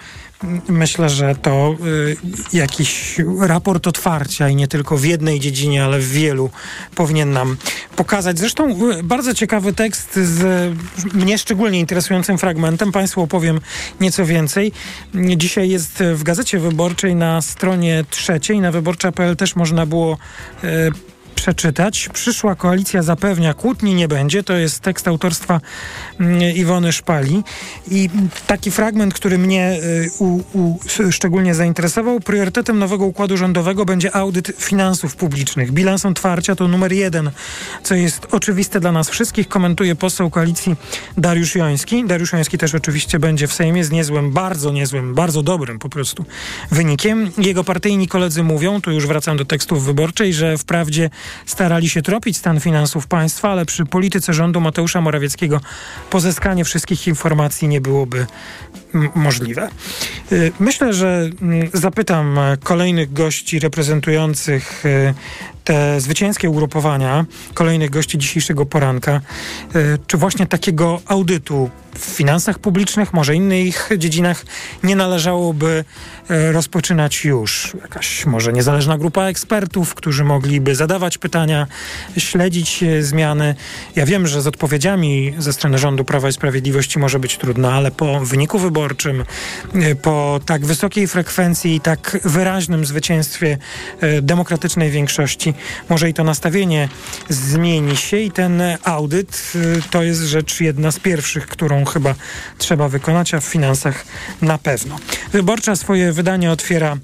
Myślę, 0.67 1.10
że 1.10 1.36
to 1.36 1.75
y, 1.86 2.17
jakiś 2.53 3.15
raport 3.39 3.88
otwarcia 3.88 4.50
i 4.50 4.55
nie 4.55 4.67
tylko 4.67 4.98
w 4.98 5.05
jednej 5.05 5.39
dziedzinie, 5.39 5.84
ale 5.84 6.00
w 6.00 6.10
wielu 6.10 6.50
powinien 6.96 7.31
nam 7.31 7.58
pokazać. 7.96 8.39
Zresztą 8.39 8.91
y, 8.91 9.03
bardzo 9.03 9.34
ciekawy 9.34 9.74
tekst 9.74 10.15
z 10.15 10.74
mnie 11.13 11.38
szczególnie 11.38 11.79
interesującym 11.79 12.38
fragmentem. 12.38 12.91
Państwu 12.91 13.22
opowiem 13.22 13.60
nieco 14.00 14.25
więcej. 14.25 14.72
Dzisiaj 15.38 15.69
jest 15.69 16.03
w 16.13 16.24
Gazecie 16.24 16.60
Wyborczej 16.60 17.15
na 17.15 17.41
stronie 17.41 18.05
trzeciej, 18.10 18.60
na 18.60 18.72
wyborcza.pl 18.72 19.36
też 19.36 19.55
można 19.55 19.86
było 19.86 20.17
y, 20.63 20.91
przeczytać. 21.39 22.10
Przyszła 22.13 22.55
koalicja 22.55 23.03
zapewnia, 23.03 23.53
kłótni 23.53 23.96
nie 23.96 24.08
będzie. 24.08 24.43
To 24.43 24.53
jest 24.53 24.79
tekst 24.79 25.08
autorstwa 25.08 25.62
mm, 26.19 26.41
Iwony 26.41 26.91
Szpali. 26.91 27.43
I 27.91 28.10
taki 28.48 28.72
fragment, 28.72 29.13
który 29.13 29.38
mnie 29.38 29.79
y, 29.84 30.10
u, 30.19 30.43
u, 30.53 30.79
szczególnie 31.12 31.55
zainteresował. 31.55 32.19
Priorytetem 32.19 32.79
nowego 32.79 33.05
układu 33.05 33.38
rządowego 33.38 33.86
będzie 33.86 34.15
audyt 34.15 34.51
finansów 34.58 35.15
publicznych. 35.15 35.72
Bilans 35.72 36.05
otwarcia 36.05 36.55
to 36.55 36.67
numer 36.67 36.93
jeden, 36.93 37.31
co 37.84 37.96
jest 37.96 38.27
oczywiste 38.31 38.79
dla 38.79 38.91
nas 38.91 39.10
wszystkich, 39.10 39.48
komentuje 39.48 39.96
poseł 39.96 40.29
koalicji 40.29 40.75
Dariusz 41.17 41.55
Joński. 41.55 42.05
Dariusz 42.05 42.34
Joński 42.34 42.58
też 42.58 42.75
oczywiście 42.75 43.19
będzie 43.19 43.48
w 43.48 43.53
Sejmie 43.53 43.84
z 43.84 43.91
niezłym, 43.91 44.31
bardzo 44.31 44.72
niezłym, 44.72 45.15
bardzo 45.15 45.43
dobrym 45.43 45.79
po 45.79 45.89
prostu 45.89 46.25
wynikiem. 46.72 47.31
Jego 47.38 47.63
partyjni 47.63 48.08
koledzy 48.08 48.43
mówią, 48.43 48.81
tu 48.81 48.91
już 48.91 49.08
wracam 49.08 49.38
do 49.38 49.46
tekstów 49.46 49.86
wyborczej, 49.86 50.34
że 50.34 50.58
wprawdzie 50.58 51.10
starali 51.45 51.89
się 51.89 52.01
tropić 52.01 52.38
stan 52.38 52.59
finansów 52.59 53.07
państwa, 53.07 53.51
ale 53.51 53.65
przy 53.65 53.86
polityce 53.86 54.33
rządu 54.33 54.62
Mateusza 54.62 55.01
Morawieckiego 55.01 55.62
pozyskanie 56.09 56.65
wszystkich 56.65 57.07
informacji 57.07 57.67
nie 57.67 57.81
byłoby 57.81 58.25
możliwe. 59.15 59.69
Y, 60.31 60.51
myślę, 60.59 60.93
że 60.93 61.29
zapytam 61.74 62.39
kolejnych 62.63 63.13
gości 63.13 63.59
reprezentujących 63.59 64.86
y, 64.86 65.13
te 65.63 66.01
zwycięskie 66.01 66.50
ugrupowania, 66.50 67.25
kolejnych 67.53 67.89
gości 67.89 68.17
dzisiejszego 68.17 68.65
poranka, 68.65 69.21
y, 69.75 69.98
czy 70.07 70.17
właśnie 70.17 70.48
takiego 70.48 71.01
audytu 71.05 71.69
w 72.00 72.06
finansach 72.06 72.60
publicznych, 72.60 73.13
może 73.13 73.36
innych 73.36 73.89
dziedzinach 73.98 74.46
nie 74.84 74.96
należałoby 74.96 75.84
e, 76.29 76.51
rozpoczynać 76.51 77.25
już. 77.25 77.75
Jakaś 77.82 78.25
może 78.25 78.53
niezależna 78.53 78.98
grupa 78.98 79.24
ekspertów, 79.24 79.96
którzy 79.96 80.24
mogliby 80.24 80.75
zadawać 80.75 81.18
pytania, 81.18 81.68
śledzić 82.18 82.84
e, 82.84 83.03
zmiany. 83.03 83.56
Ja 83.96 84.06
wiem, 84.06 84.27
że 84.27 84.41
z 84.41 84.48
odpowiedziami 84.48 85.34
ze 85.38 85.53
strony 85.53 85.77
rządu 85.77 86.06
Prawa 86.06 86.29
i 86.29 86.34
Sprawiedliwości 86.34 87.00
może 87.00 87.20
być 87.20 87.38
trudno, 87.38 87.72
ale 87.74 87.91
po 87.91 88.20
wyniku 88.20 88.60
wyborczym, 88.60 89.24
e, 89.74 89.96
po 89.96 90.39
tak 90.46 90.65
wysokiej 90.65 91.08
frekwencji 91.08 91.75
i 91.75 91.82
tak 91.82 92.20
wyraźnym 92.24 92.86
zwycięstwie 92.86 93.58
demokratycznej 94.22 94.91
większości, 94.91 95.53
może 95.89 96.10
i 96.10 96.13
to 96.13 96.24
nastawienie 96.24 96.89
zmieni 97.29 97.98
się 97.98 98.18
i 98.18 98.32
ten 98.32 98.62
audyt 98.84 99.53
to 99.91 100.03
jest 100.03 100.22
rzecz 100.22 100.62
jedna 100.62 100.91
z 100.91 101.00
pierwszych, 101.00 101.48
którą 101.48 101.86
chyba 101.93 102.15
trzeba 102.58 102.89
wykonać, 102.89 103.34
a 103.34 103.39
w 103.39 103.46
finansach 103.46 104.05
na 104.41 104.58
pewno. 104.58 104.96
Wyborcza 105.31 105.75
swoje 105.75 106.12
wydanie 106.12 106.51
otwiera 106.51 106.98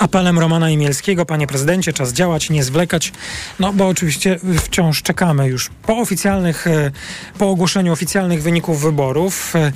apelem 0.00 0.38
Romana 0.38 0.70
Imielskiego. 0.70 1.26
Panie 1.26 1.46
prezydencie, 1.46 1.92
czas 1.92 2.12
działać, 2.12 2.50
nie 2.50 2.64
zwlekać, 2.64 3.12
no 3.58 3.72
bo 3.72 3.88
oczywiście 3.88 4.38
wciąż 4.62 5.02
czekamy 5.02 5.48
już 5.48 5.70
po 5.82 5.98
oficjalnych, 5.98 6.66
e, 6.66 6.90
po 7.38 7.50
ogłoszeniu 7.50 7.92
oficjalnych 7.92 8.42
wyników 8.42 8.82
wyborów. 8.82 9.56
E, 9.56 9.72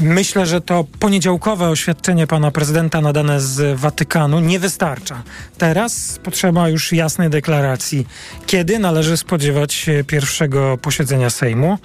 myślę, 0.00 0.46
że 0.46 0.60
to 0.60 0.84
poniedziałkowe 1.00 1.68
oświadczenie 1.68 2.26
pana 2.26 2.50
prezydenta 2.50 3.00
nadane 3.00 3.40
z 3.40 3.80
Watykanu 3.80 4.40
nie 4.40 4.58
wystarcza. 4.58 5.22
Teraz 5.58 6.18
potrzeba 6.22 6.68
już 6.68 6.92
jasnej 6.92 7.30
deklaracji, 7.30 8.06
kiedy 8.46 8.78
należy 8.78 9.16
spodziewać 9.16 9.72
się 9.72 10.04
pierwszego 10.06 10.78
posiedzenia 10.78 11.30
Sejmu. 11.30 11.78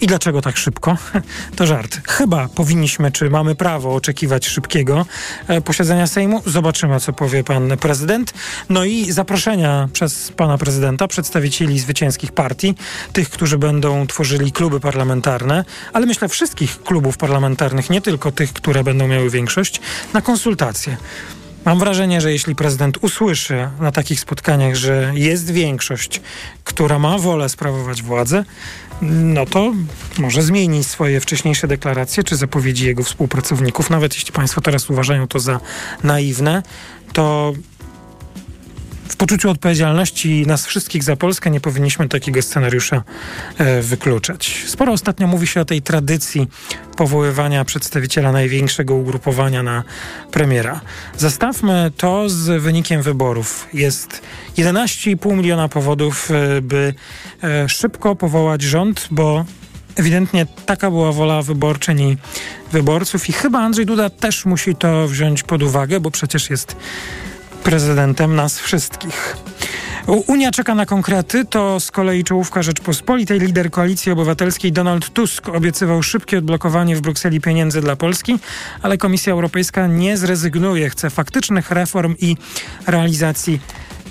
I 0.00 0.06
dlaczego 0.06 0.42
tak 0.42 0.56
szybko? 0.56 0.96
To 1.56 1.66
żart. 1.66 2.00
Chyba 2.08 2.48
powinniśmy, 2.48 3.12
czy 3.12 3.30
mamy 3.30 3.54
prawo 3.54 3.94
oczekiwać 3.94 4.48
szybkiego 4.48 5.06
e, 5.48 5.60
posiedzenia 5.60 6.06
Sejmu. 6.06 6.42
Zobaczymy, 6.46 7.00
co 7.00 7.12
powie 7.12 7.44
pan 7.44 7.76
prezydent. 7.76 8.34
No 8.68 8.84
i 8.84 9.12
zaproszenia 9.12 9.88
przez 9.92 10.32
pana 10.32 10.58
prezydenta 10.58 11.08
przedstawicieli 11.08 11.78
zwycięskich 11.78 12.32
partii, 12.32 12.74
tych, 13.12 13.30
którzy 13.30 13.58
będą 13.58 14.06
tworzyli 14.06 14.52
kluby 14.52 14.80
parlamentarne, 14.80 15.64
ale 15.92 16.06
myślę 16.06 16.28
wszystkich 16.28 16.82
klubów 16.82 17.16
parlamentarnych, 17.16 17.90
nie 17.90 18.00
tylko 18.00 18.32
tych, 18.32 18.52
które 18.52 18.84
będą 18.84 19.08
miały 19.08 19.30
większość, 19.30 19.80
na 20.12 20.22
konsultacje. 20.22 20.96
Mam 21.64 21.78
wrażenie, 21.78 22.20
że 22.20 22.32
jeśli 22.32 22.54
prezydent 22.54 22.98
usłyszy 23.00 23.70
na 23.80 23.92
takich 23.92 24.20
spotkaniach, 24.20 24.74
że 24.74 25.12
jest 25.14 25.50
większość, 25.50 26.20
która 26.64 26.98
ma 26.98 27.18
wolę 27.18 27.48
sprawować 27.48 28.02
władzę, 28.02 28.44
no 29.02 29.46
to 29.46 29.72
może 30.18 30.42
zmieni 30.42 30.84
swoje 30.84 31.20
wcześniejsze 31.20 31.68
deklaracje 31.68 32.24
czy 32.24 32.36
zapowiedzi 32.36 32.86
jego 32.86 33.02
współpracowników. 33.02 33.90
Nawet 33.90 34.14
jeśli 34.14 34.32
Państwo 34.32 34.60
teraz 34.60 34.90
uważają 34.90 35.28
to 35.28 35.38
za 35.40 35.60
naiwne, 36.02 36.62
to 37.12 37.52
w 39.10 39.16
poczuciu 39.16 39.50
odpowiedzialności 39.50 40.46
nas 40.46 40.66
wszystkich 40.66 41.02
za 41.02 41.16
Polskę 41.16 41.50
nie 41.50 41.60
powinniśmy 41.60 42.08
takiego 42.08 42.42
scenariusza 42.42 43.02
e, 43.58 43.82
wykluczać. 43.82 44.64
Sporo 44.66 44.92
ostatnio 44.92 45.26
mówi 45.26 45.46
się 45.46 45.60
o 45.60 45.64
tej 45.64 45.82
tradycji 45.82 46.48
powoływania 46.96 47.64
przedstawiciela 47.64 48.32
największego 48.32 48.94
ugrupowania 48.94 49.62
na 49.62 49.84
premiera. 50.30 50.80
Zastawmy 51.16 51.92
to 51.96 52.28
z 52.28 52.62
wynikiem 52.62 53.02
wyborów. 53.02 53.68
Jest 53.72 54.22
11,5 54.58 55.36
miliona 55.36 55.68
powodów, 55.68 56.30
e, 56.30 56.60
by 56.62 56.94
e, 57.42 57.68
szybko 57.68 58.16
powołać 58.16 58.62
rząd, 58.62 59.08
bo 59.10 59.44
Ewidentnie 59.96 60.46
taka 60.66 60.90
była 60.90 61.12
wola 61.12 61.42
wyborczyni 61.42 62.16
wyborców 62.72 63.28
i 63.28 63.32
chyba 63.32 63.58
Andrzej 63.58 63.86
Duda 63.86 64.10
też 64.10 64.46
musi 64.46 64.76
to 64.76 65.08
wziąć 65.08 65.42
pod 65.42 65.62
uwagę, 65.62 66.00
bo 66.00 66.10
przecież 66.10 66.50
jest 66.50 66.76
prezydentem 67.64 68.34
nas 68.34 68.58
wszystkich. 68.58 69.36
Unia 70.26 70.50
czeka 70.50 70.74
na 70.74 70.86
konkrety, 70.86 71.44
to 71.44 71.80
z 71.80 71.90
kolei 71.90 72.24
czołówka 72.24 72.62
Rzeczpospolitej. 72.62 73.40
Lider 73.40 73.70
Koalicji 73.70 74.12
Obywatelskiej 74.12 74.72
Donald 74.72 75.10
Tusk 75.12 75.48
obiecywał 75.48 76.02
szybkie 76.02 76.38
odblokowanie 76.38 76.96
w 76.96 77.00
Brukseli 77.00 77.40
pieniędzy 77.40 77.80
dla 77.80 77.96
Polski, 77.96 78.38
ale 78.82 78.98
Komisja 78.98 79.32
Europejska 79.32 79.86
nie 79.86 80.16
zrezygnuje. 80.16 80.90
Chce 80.90 81.10
faktycznych 81.10 81.70
reform 81.70 82.14
i 82.18 82.36
realizacji 82.86 83.60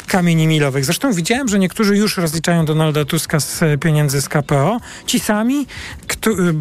kamieni 0.05 0.47
milowych. 0.47 0.85
Zresztą 0.85 1.13
widziałem, 1.13 1.47
że 1.47 1.59
niektórzy 1.59 1.97
już 1.97 2.17
rozliczają 2.17 2.65
Donalda 2.65 3.05
Tuska 3.05 3.39
z 3.39 3.81
pieniędzy 3.81 4.21
z 4.21 4.29
KPO. 4.29 4.79
Ci 5.05 5.19
sami, 5.19 5.67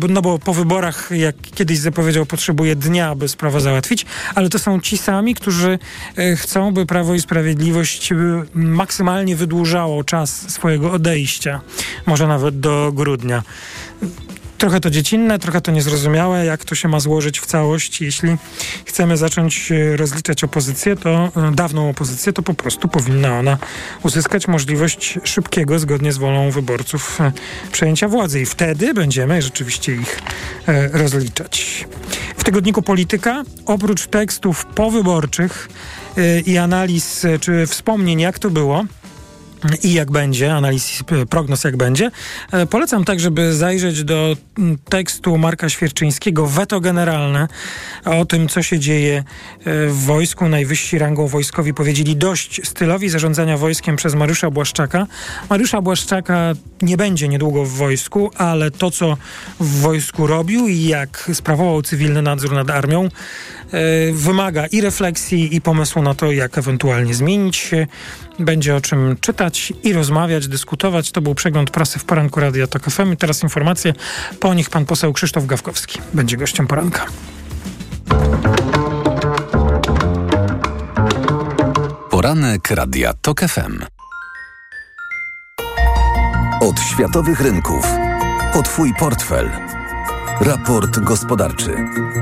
no 0.08 0.22
bo 0.22 0.38
po 0.38 0.54
wyborach, 0.54 1.10
jak 1.10 1.36
kiedyś 1.54 1.78
zapowiedział, 1.78 2.26
potrzebuje 2.26 2.76
dnia, 2.76 3.08
aby 3.08 3.28
sprawę 3.28 3.60
załatwić, 3.60 4.06
ale 4.34 4.48
to 4.48 4.58
są 4.58 4.80
ci 4.80 4.98
sami, 4.98 5.34
którzy 5.34 5.78
e, 6.16 6.36
chcą, 6.36 6.72
by 6.74 6.86
Prawo 6.86 7.14
i 7.14 7.20
Sprawiedliwość 7.20 8.10
maksymalnie 8.54 9.36
wydłużało 9.36 10.04
czas 10.04 10.50
swojego 10.50 10.92
odejścia, 10.92 11.60
może 12.06 12.26
nawet 12.26 12.60
do 12.60 12.92
grudnia. 12.94 13.42
Trochę 14.58 14.80
to 14.80 14.90
dziecinne, 14.90 15.38
trochę 15.38 15.60
to 15.60 15.72
niezrozumiałe, 15.72 16.44
jak 16.44 16.64
to 16.64 16.74
się 16.74 16.88
ma 16.88 17.00
złożyć 17.00 17.40
w 17.40 17.46
całość. 17.46 18.00
Jeśli 18.00 18.36
chcemy 18.84 19.16
zacząć 19.16 19.72
e, 19.72 19.96
rozliczać 19.96 20.44
opozycję, 20.44 20.96
to 20.96 21.30
e, 21.36 21.52
dawną 21.54 21.90
opozycję, 21.90 22.32
to 22.32 22.42
po 22.42 22.54
prostu 22.54 22.88
powinna 22.88 23.38
ona 23.38 23.58
uzyskać 24.02 24.48
możliwość 24.48 25.18
szybkiego, 25.24 25.78
zgodnie 25.78 26.12
z 26.12 26.18
wolą 26.18 26.50
wyborców, 26.50 27.20
e, 27.20 27.32
przejęcia 27.72 28.08
władzy. 28.08 28.40
I 28.40 28.46
wtedy 28.46 28.94
będziemy 28.94 29.42
rzeczywiście 29.42 29.94
ich 29.94 30.20
rozliczać. 30.92 31.86
W 32.36 32.44
tygodniku 32.44 32.82
Polityka, 32.82 33.42
oprócz 33.66 34.06
tekstów 34.06 34.64
powyborczych 34.64 35.68
i 36.46 36.58
analiz 36.58 37.26
czy 37.40 37.66
wspomnień, 37.66 38.20
jak 38.20 38.38
to 38.38 38.50
było, 38.50 38.84
i 39.82 39.92
jak 39.92 40.10
będzie, 40.10 40.54
analiz 40.54 41.02
prognoz 41.30 41.64
jak 41.64 41.76
będzie. 41.76 42.10
E, 42.52 42.66
polecam 42.66 43.04
tak, 43.04 43.20
żeby 43.20 43.54
zajrzeć 43.54 44.04
do 44.04 44.36
tekstu 44.88 45.38
Marka 45.38 45.68
Świerczyńskiego 45.68 46.46
Weto 46.46 46.80
Generalne 46.80 47.48
o 48.04 48.24
tym, 48.24 48.48
co 48.48 48.62
się 48.62 48.78
dzieje 48.78 49.18
e, 49.18 49.24
w 49.86 50.04
wojsku. 50.04 50.48
Najwyżsi 50.48 50.98
rangą 50.98 51.26
wojskowi 51.26 51.74
powiedzieli 51.74 52.16
dość 52.16 52.60
stylowi 52.64 53.08
zarządzania 53.08 53.56
wojskiem 53.56 53.96
przez 53.96 54.14
Mariusza 54.14 54.50
Błaszczaka. 54.50 55.06
Mariusza 55.50 55.80
Błaszczaka 55.80 56.52
nie 56.82 56.96
będzie 56.96 57.28
niedługo 57.28 57.64
w 57.64 57.70
wojsku, 57.70 58.30
ale 58.36 58.70
to, 58.70 58.90
co 58.90 59.16
w 59.60 59.80
wojsku 59.80 60.26
robił 60.26 60.68
i 60.68 60.84
jak 60.84 61.30
sprawował 61.34 61.82
cywilny 61.82 62.22
nadzór 62.22 62.52
nad 62.52 62.70
armią, 62.70 63.04
e, 63.04 63.08
wymaga 64.12 64.66
i 64.66 64.80
refleksji, 64.80 65.56
i 65.56 65.60
pomysłu 65.60 66.02
na 66.02 66.14
to, 66.14 66.32
jak 66.32 66.58
ewentualnie 66.58 67.14
zmienić 67.14 67.56
się. 67.56 67.86
Będzie 68.38 68.76
o 68.76 68.80
czym 68.80 69.16
czytać 69.20 69.47
i 69.84 69.92
rozmawiać, 69.92 70.48
dyskutować. 70.48 71.10
To 71.12 71.20
był 71.20 71.34
przegląd 71.34 71.70
prasy 71.70 71.98
w 71.98 72.04
poranku 72.04 72.40
Radia 72.40 72.66
Tok 72.66 72.90
FM. 72.90 73.12
I 73.12 73.16
teraz 73.16 73.42
informacje. 73.42 73.94
Po 74.40 74.54
nich 74.54 74.70
pan 74.70 74.84
poseł 74.84 75.12
Krzysztof 75.12 75.46
Gawkowski 75.46 75.98
będzie 76.14 76.36
gościem 76.36 76.66
poranka. 76.66 77.06
Poranek 82.10 82.70
Radia 82.70 83.12
Tok 83.22 83.40
FM. 83.40 83.84
Od 86.60 86.80
światowych 86.80 87.40
rynków. 87.40 87.86
O 88.54 88.62
Twój 88.62 88.94
portfel. 88.98 89.50
Raport 90.40 90.98
gospodarczy. 90.98 91.76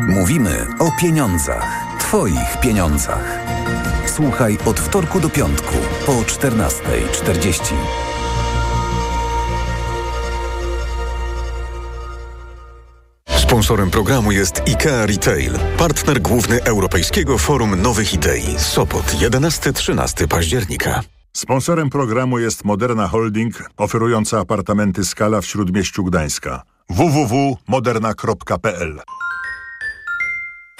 Mówimy 0.09 0.67
o 0.79 0.91
pieniądzach. 1.01 1.87
Twoich 2.01 2.61
pieniądzach. 2.61 3.56
Słuchaj 4.17 4.59
od 4.67 4.81
wtorku 4.81 5.21
do 5.21 5.31
piątku 5.31 5.75
po 6.07 6.13
14.40. 6.13 7.75
Sponsorem 13.29 13.91
programu 13.91 14.33
jest 14.33 14.63
IKEA 14.69 15.07
Retail, 15.07 15.53
partner 15.79 16.21
główny 16.21 16.63
Europejskiego 16.63 17.39
Forum 17.39 17.83
Nowych 17.83 18.15
Idei. 18.15 18.59
Sopot 18.59 19.07
11-13 19.07 20.29
października. 20.29 21.01
Sponsorem 21.33 21.91
programu 21.91 22.39
jest 22.39 22.65
Moderna 22.65 23.09
Holding, 23.09 23.71
oferująca 23.77 24.41
apartamenty 24.41 25.05
Skala 25.05 25.41
w 25.41 25.47
Śródmieściu 25.47 26.05
Gdańska. 26.05 26.63
www.moderna.pl 26.91 29.01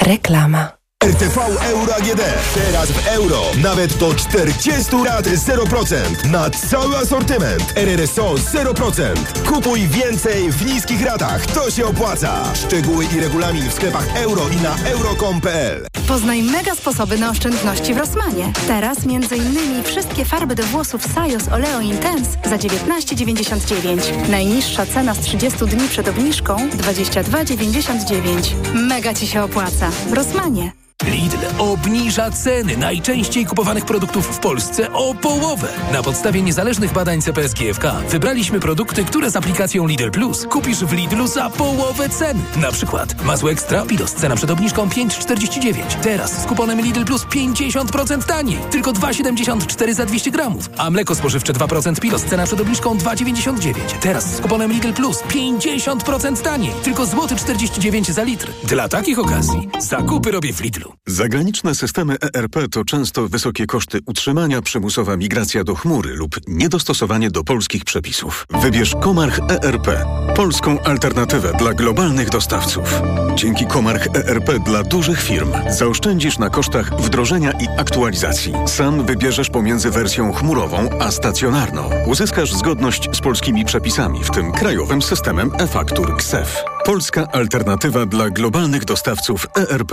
Reklama. 0.01 0.86
RTV 1.07 1.41
Euro 1.63 1.95
AGD. 1.95 2.21
Teraz 2.55 2.91
w 2.91 3.07
euro. 3.07 3.43
Nawet 3.63 3.97
do 3.97 4.15
40 4.15 4.97
lat 5.05 5.27
0%. 5.27 6.31
Na 6.31 6.51
cały 6.51 6.97
asortyment. 6.97 7.73
RRSO 7.77 8.35
0%. 8.35 9.15
Kupuj 9.49 9.89
więcej 9.89 10.53
w 10.53 10.67
niskich 10.67 11.03
ratach. 11.03 11.47
To 11.47 11.71
się 11.71 11.87
opłaca. 11.87 12.55
Szczegóły 12.55 13.05
i 13.17 13.21
regulamin 13.21 13.69
w 13.69 13.73
sklepach 13.73 14.17
euro 14.17 14.43
i 14.49 14.57
na 14.57 14.77
euro.com.pl 14.91 15.87
Poznaj 16.09 16.43
mega 16.43 16.75
sposoby 16.75 17.19
na 17.19 17.31
oszczędności 17.31 17.95
w 17.95 17.99
Rosmanie. 17.99 18.53
Teraz 18.67 18.99
m.in. 19.05 19.85
wszystkie 19.85 20.25
farby 20.25 20.55
do 20.55 20.63
włosów 20.63 21.03
Sajos 21.15 21.49
Oleo 21.49 21.81
Intense 21.81 22.31
za 22.45 22.57
19,99. 22.57 24.29
Najniższa 24.29 24.87
cena 24.87 25.15
z 25.15 25.21
30 25.21 25.59
dni 25.67 25.89
przed 25.89 26.09
obniżką 26.09 26.57
22,99. 26.57 28.55
Mega 28.75 29.15
Ci 29.15 29.27
się 29.27 29.43
opłaca. 29.43 29.91
Rosmanie. 30.13 30.73
Lidl 31.05 31.37
obniża 31.59 32.31
ceny 32.31 32.77
najczęściej 32.77 33.47
kupowanych 33.47 33.85
produktów 33.85 34.27
w 34.27 34.39
Polsce 34.39 34.93
o 34.93 35.15
połowę. 35.15 35.69
Na 35.93 36.03
podstawie 36.03 36.43
niezależnych 36.43 36.93
badań 36.93 37.23
CPS 37.23 37.55
GFK 37.55 37.93
wybraliśmy 38.11 38.61
produkty, 38.61 39.05
które 39.05 39.31
z 39.31 39.37
aplikacją 39.37 39.87
Lidl 39.87 40.11
Plus 40.11 40.47
kupisz 40.47 40.85
w 40.85 40.93
Lidlu 40.93 41.27
za 41.27 41.51
połowę 41.51 42.09
ceny. 42.09 42.41
Na 42.57 42.73
przykład 42.73 43.25
masło 43.25 43.51
ekstra 43.51 43.87
Pilos 43.87 44.13
cena 44.13 44.37
przed 44.37 44.51
obniżką 44.51 44.89
5,49. 44.89 45.75
Teraz 46.03 46.43
z 46.43 46.47
kuponem 46.47 46.81
Lidl 46.81 47.05
Plus 47.05 47.25
50% 47.25 48.25
taniej. 48.25 48.59
Tylko 48.71 48.93
2,74 48.93 49.95
za 49.95 50.07
200 50.07 50.31
gramów. 50.31 50.71
A 50.77 50.91
mleko 50.91 51.15
spożywcze 51.15 51.53
2% 51.53 52.01
Pilos 52.01 52.25
cena 52.25 52.47
przed 52.47 52.61
obniżką 52.61 52.99
2,99. 52.99 53.75
Teraz 54.01 54.37
z 54.37 54.41
kuponem 54.41 54.73
Lidl 54.73 54.93
Plus 54.93 55.23
50% 55.23 56.43
taniej. 56.43 56.73
Tylko 56.83 57.07
złoty 57.07 57.37
49 57.37 58.09
za 58.09 58.23
litr. 58.23 58.53
Dla 58.65 58.89
takich 58.89 59.19
okazji 59.19 59.69
zakupy 59.79 60.31
robię 60.31 60.53
w 60.53 60.61
Lidlu. 60.61 60.86
Zagraniczne 61.07 61.75
systemy 61.75 62.17
ERP 62.35 62.57
to 62.71 62.85
często 62.85 63.29
wysokie 63.29 63.67
koszty 63.67 63.99
utrzymania, 64.07 64.63
przymusowa 64.63 65.17
migracja 65.17 65.65
do 65.65 65.75
chmury 65.75 66.15
lub 66.15 66.37
niedostosowanie 66.49 67.31
do 67.31 67.45
polskich 67.45 67.85
przepisów. 67.85 68.47
Wybierz 68.63 68.95
Komarch 69.03 69.41
ERP, 69.49 69.89
polską 70.37 70.81
alternatywę 70.81 71.53
dla 71.59 71.75
globalnych 71.75 72.31
dostawców. 72.31 73.03
Dzięki 73.35 73.67
Komarch 73.67 74.07
ERP 74.15 74.59
dla 74.65 74.83
dużych 74.83 75.23
firm 75.23 75.53
zaoszczędzisz 75.71 76.39
na 76.39 76.51
kosztach 76.51 77.01
wdrożenia 77.01 77.53
i 77.53 77.69
aktualizacji. 77.79 78.53
Sam 78.67 79.07
wybierzesz 79.07 79.51
pomiędzy 79.51 79.91
wersją 79.91 80.33
chmurową 80.33 80.89
a 81.01 81.11
stacjonarną. 81.11 81.91
Uzyskasz 82.07 82.55
zgodność 82.55 83.09
z 83.13 83.21
polskimi 83.21 83.65
przepisami, 83.65 84.25
w 84.25 84.31
tym 84.31 84.53
krajowym 84.53 85.03
systemem 85.03 85.51
e-faktur 85.59 86.17
KSEF. 86.17 86.65
Polska 86.85 87.29
alternatywa 87.33 88.07
dla 88.07 88.31
globalnych 88.31 88.85
dostawców 88.85 89.47
ERP. 89.57 89.93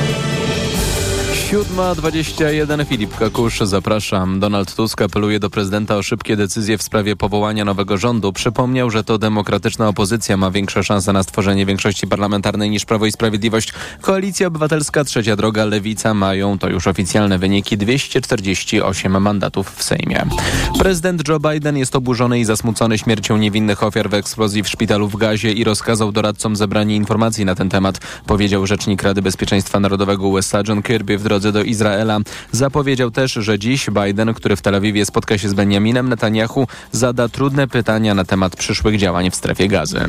7.21 1.51 2.85
Filip 2.85 3.17
Kakusz, 3.17 3.59
zapraszam. 3.59 4.39
Donald 4.39 4.75
Tusk 4.75 5.01
apeluje 5.01 5.39
do 5.39 5.49
prezydenta 5.49 5.97
o 5.97 6.03
szybkie 6.03 6.35
decyzje 6.35 6.77
w 6.77 6.83
sprawie 6.83 7.15
powołania 7.15 7.65
nowego 7.65 7.97
rządu. 7.97 8.33
Przypomniał, 8.33 8.89
że 8.89 9.03
to 9.03 9.17
demokratyczna 9.17 9.87
opozycja 9.87 10.37
ma 10.37 10.51
większe 10.51 10.83
szanse 10.83 11.13
na 11.13 11.23
stworzenie 11.23 11.65
większości 11.65 12.07
parlamentarnej 12.07 12.69
niż 12.69 12.85
Prawo 12.85 13.05
i 13.05 13.11
Sprawiedliwość. 13.11 13.73
Koalicja 14.01 14.47
Obywatelska, 14.47 15.03
Trzecia 15.03 15.35
Droga, 15.35 15.65
Lewica 15.65 16.13
mają, 16.13 16.59
to 16.59 16.69
już 16.69 16.87
oficjalne 16.87 17.39
wyniki, 17.39 17.77
248 17.77 19.21
mandatów 19.21 19.75
w 19.75 19.83
Sejmie. 19.83 20.25
Prezydent 20.79 21.27
Joe 21.27 21.39
Biden 21.39 21.77
jest 21.77 21.95
oburzony 21.95 22.39
i 22.39 22.45
zasmucony 22.45 22.97
śmiercią 22.97 23.37
niewinnych 23.37 23.83
ofiar 23.83 24.09
w 24.09 24.13
eksplozji 24.13 24.63
w 24.63 24.67
szpitalu 24.69 25.07
w 25.07 25.15
Gazie 25.15 25.51
i 25.51 25.63
rozkazał 25.63 26.11
doradcom 26.11 26.55
zebranie 26.55 26.95
informacji 26.95 27.45
na 27.45 27.55
ten 27.55 27.69
temat, 27.69 27.99
powiedział 28.25 28.67
rzecznik 28.67 29.03
Rady 29.03 29.21
Bezpieczeństwa 29.21 29.79
Narodowego 29.79 30.27
USA 30.27 30.63
John 30.67 30.81
Kirby 30.81 31.17
w 31.17 31.23
drodze 31.23 31.40
drodze 31.41 31.51
do 31.51 31.63
Izraela. 31.63 32.19
Zapowiedział 32.51 33.11
też, 33.11 33.33
że 33.33 33.59
dziś 33.59 33.89
Biden, 33.89 34.33
który 34.33 34.55
w 34.55 34.61
Tel 34.61 34.75
Awiwie 34.75 35.05
spotka 35.05 35.37
się 35.37 35.49
z 35.49 35.53
Benjaminem 35.53 36.09
Netanyahu, 36.09 36.67
zada 36.91 37.29
trudne 37.29 37.67
pytania 37.67 38.15
na 38.15 38.25
temat 38.25 38.55
przyszłych 38.55 38.97
działań 38.97 39.31
w 39.31 39.35
strefie 39.35 39.67
gazy. 39.67 39.99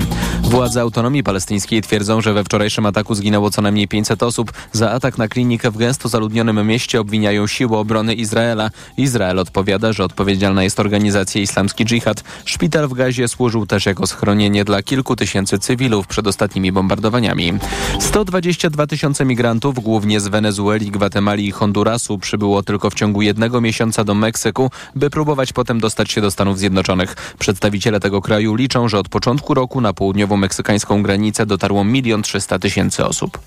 Władze 0.43 0.81
autonomii 0.81 1.23
palestyńskiej 1.23 1.83
twierdzą, 1.83 2.21
że 2.21 2.33
we 2.33 2.45
wczorajszym 2.45 2.87
ataku 2.87 3.15
zginęło 3.15 3.51
co 3.51 3.63
najmniej 3.63 3.89
500 3.89 4.23
osób. 4.23 4.53
Za 4.73 4.91
atak 4.91 5.19
na 5.19 5.29
klinikę 5.29 5.71
w 5.71 5.77
gęsto 5.77 6.09
zaludnionym 6.09 6.67
mieście 6.67 7.01
obwiniają 7.01 7.47
siły 7.47 7.77
obrony 7.77 8.15
Izraela. 8.15 8.71
Izrael 8.97 9.39
odpowiada, 9.39 9.93
że 9.93 10.05
odpowiedzialna 10.05 10.63
jest 10.65 10.81
organizacja 10.81 11.41
Islamski 11.41 11.85
Dżihad. 11.85 12.25
Szpital 12.45 12.89
w 12.89 12.95
Gazie 12.95 13.29
służył 13.29 13.67
też 13.67 13.87
jako 13.87 14.07
schronienie 14.07 14.65
dla 14.65 14.83
kilku 14.83 15.17
tysięcy 15.17 15.59
cywilów 15.59 16.07
przed 16.07 16.27
ostatnimi 16.27 16.73
bombardowaniami. 16.73 17.53
122 18.01 18.87
tysiące 18.87 19.25
migrantów, 19.25 19.75
głównie 19.75 20.21
z 20.21 20.29
Wenezueli, 20.29 20.91
Gwatemali 20.91 21.22
Gwatemali 21.23 21.47
i 21.47 21.51
Hondurasu 21.51 22.19
przybyło 22.19 22.63
tylko 22.63 22.91
w 22.91 22.95
ciągu 22.95 23.23
jednego 23.23 23.61
miesiąca 23.61 24.05
do 24.05 24.15
Meksyku, 24.15 24.71
by 24.95 25.11
próbować 25.11 25.53
potem 25.53 25.81
dostać 25.81 26.11
się 26.11 26.21
do 26.21 26.31
Stanów 26.31 26.59
Zjednoczonych. 26.59 27.35
Przedstawiciele 27.39 28.01
tego 28.01 28.21
kraju 28.21 28.55
liczą, 28.55 28.89
że 28.89 28.99
od 28.99 29.09
początku 29.09 29.55
roku 29.55 29.81
na 29.81 29.93
południowo-meksykańską 29.93 31.03
granicę 31.03 31.47
dotarło 31.47 31.85
milion 31.85 32.23
trzysta 32.23 32.59
tysięcy 32.59 33.07
osób. 33.07 33.39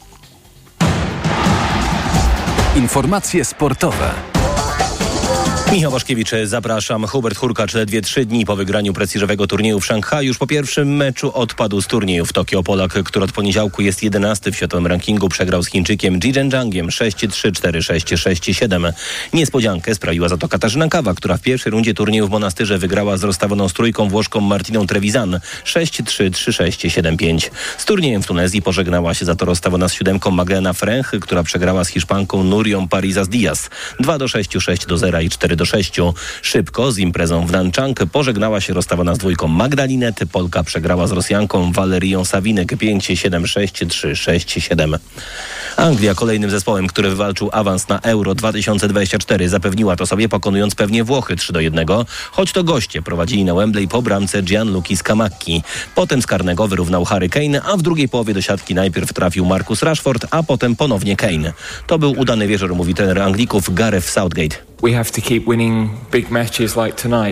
Informacje 2.76 3.46
sportowe. 3.46 4.35
Michał 5.76 5.92
Waszkiewicz, 5.92 6.32
zapraszam. 6.44 7.08
Hubert 7.08 7.38
Hurkacz 7.38 7.74
ledwie 7.74 8.02
trzy 8.02 8.26
dni 8.26 8.46
po 8.46 8.56
wygraniu 8.56 8.94
prestiżowego 8.94 9.48
turnieju 9.48 9.80
w 9.80 9.86
Szanghaju 9.86 10.28
już 10.28 10.38
po 10.38 10.48
pierwszym 10.48 10.96
meczu 10.96 11.32
odpadł 11.34 11.82
z 11.82 11.88
turnieju 11.88 12.26
w 12.26 12.34
Tokio. 12.34 12.64
Polak, 12.64 12.94
który 12.94 13.26
od 13.26 13.32
poniedziałku 13.32 13.82
jest 13.82 14.04
11 14.04 14.52
w 14.52 14.56
światowym 14.56 14.88
rankingu, 14.88 15.30
przegrał 15.30 15.64
z 15.64 15.68
Chińczykiem 15.68 16.20
Ji 16.24 16.34
Zhangiem 16.52 16.88
6-3, 16.88 17.52
4-6, 17.52 18.68
6-7. 18.68 18.94
Niespodziankę 19.34 19.96
sprawiła 19.96 20.30
za 20.30 20.38
to 20.38 20.48
Katarzyna 20.48 20.88
Kawa, 20.88 21.14
która 21.14 21.38
w 21.38 21.42
pierwszej 21.42 21.72
rundzie 21.72 21.94
turnieju 21.94 22.28
w 22.28 22.30
Monastyrze 22.30 22.78
wygrała 22.78 23.18
z 23.18 23.24
rozstawioną 23.24 23.70
z 23.70 23.74
trójką 23.74 24.10
Włoszką 24.10 24.42
Martiną 24.42 24.88
Trevisan 24.88 25.40
6-3, 25.66 26.30
3-6, 26.30 27.18
7-5. 27.18 27.50
Z 27.78 27.86
turniejem 27.86 28.24
w 28.24 28.28
Tunezji 28.28 28.62
pożegnała 28.62 29.14
się 29.14 29.26
za 29.26 29.36
to 29.36 29.46
rozstawiona 29.46 29.90
z 29.90 29.94
siódemką 29.94 30.32
Magdalena 30.32 30.74
Fręch, 30.74 31.12
która 31.22 31.44
przegrała 31.44 31.84
z 31.84 31.88
Hiszpanką 31.88 32.44
Nurią 32.44 32.88
Parizas 32.88 33.30
Diaz 33.30 33.70
2-6, 34.02 34.60
6-0 34.60 35.24
i 35.24 35.30
4 35.30 35.65
do 35.66 35.70
6. 35.70 35.98
Szybko 36.42 36.92
z 36.92 36.98
imprezą 36.98 37.48
w 37.48 37.52
Nanchang 37.52 38.00
pożegnała 38.12 38.62
się 38.62 38.74
rozstawana 38.74 39.16
z 39.16 39.18
dwójką 39.18 39.48
Magdalinet. 39.48 40.20
Polka 40.32 40.64
przegrała 40.64 41.08
z 41.08 41.12
Rosjanką 41.12 41.72
Walerią 41.72 42.26
Sawinek 42.26 42.72
5-7-6-3-6-7. 42.72 44.98
Anglia 45.78 46.16
kolejnym 46.16 46.50
zespołem, 46.50 46.88
który 46.88 47.10
wywalczył 47.10 47.50
awans 47.54 47.88
na 47.88 48.00
Euro 48.00 48.36
2024 48.36 49.50
zapewniła 49.50 49.96
to 49.96 50.06
sobie 50.06 50.30
pokonując 50.30 50.76
pewnie 50.76 51.04
Włochy 51.04 51.36
3 51.36 51.54
do 51.54 51.60
1, 51.60 51.88
choć 52.32 52.52
to 52.52 52.64
goście 52.64 53.02
prowadzili 53.02 53.46
na 53.46 53.56
Wembley 53.56 53.88
po 53.88 54.02
bramce 54.02 54.44
Gianluki 54.44 54.98
Scamacchi. 54.98 55.64
Potem 55.96 56.22
z 56.22 56.28
karnego 56.28 56.68
wyrównał 56.68 57.06
Harry 57.06 57.30
Kane, 57.30 57.62
a 57.62 57.78
w 57.78 57.82
drugiej 57.82 58.10
połowie 58.10 58.34
do 58.34 58.42
siatki 58.42 58.76
najpierw 58.76 59.14
trafił 59.14 59.46
Marcus 59.46 59.84
Rashford, 59.84 60.26
a 60.32 60.44
potem 60.44 60.76
ponownie 60.76 61.16
Kane. 61.16 61.54
To 61.88 62.00
był 62.00 62.12
udany 62.12 62.48
wieczór, 62.48 62.76
mówi 62.76 62.94
trener 62.94 63.22
Anglików 63.22 63.74
Gareth 63.74 64.10
Southgate. 64.10 64.75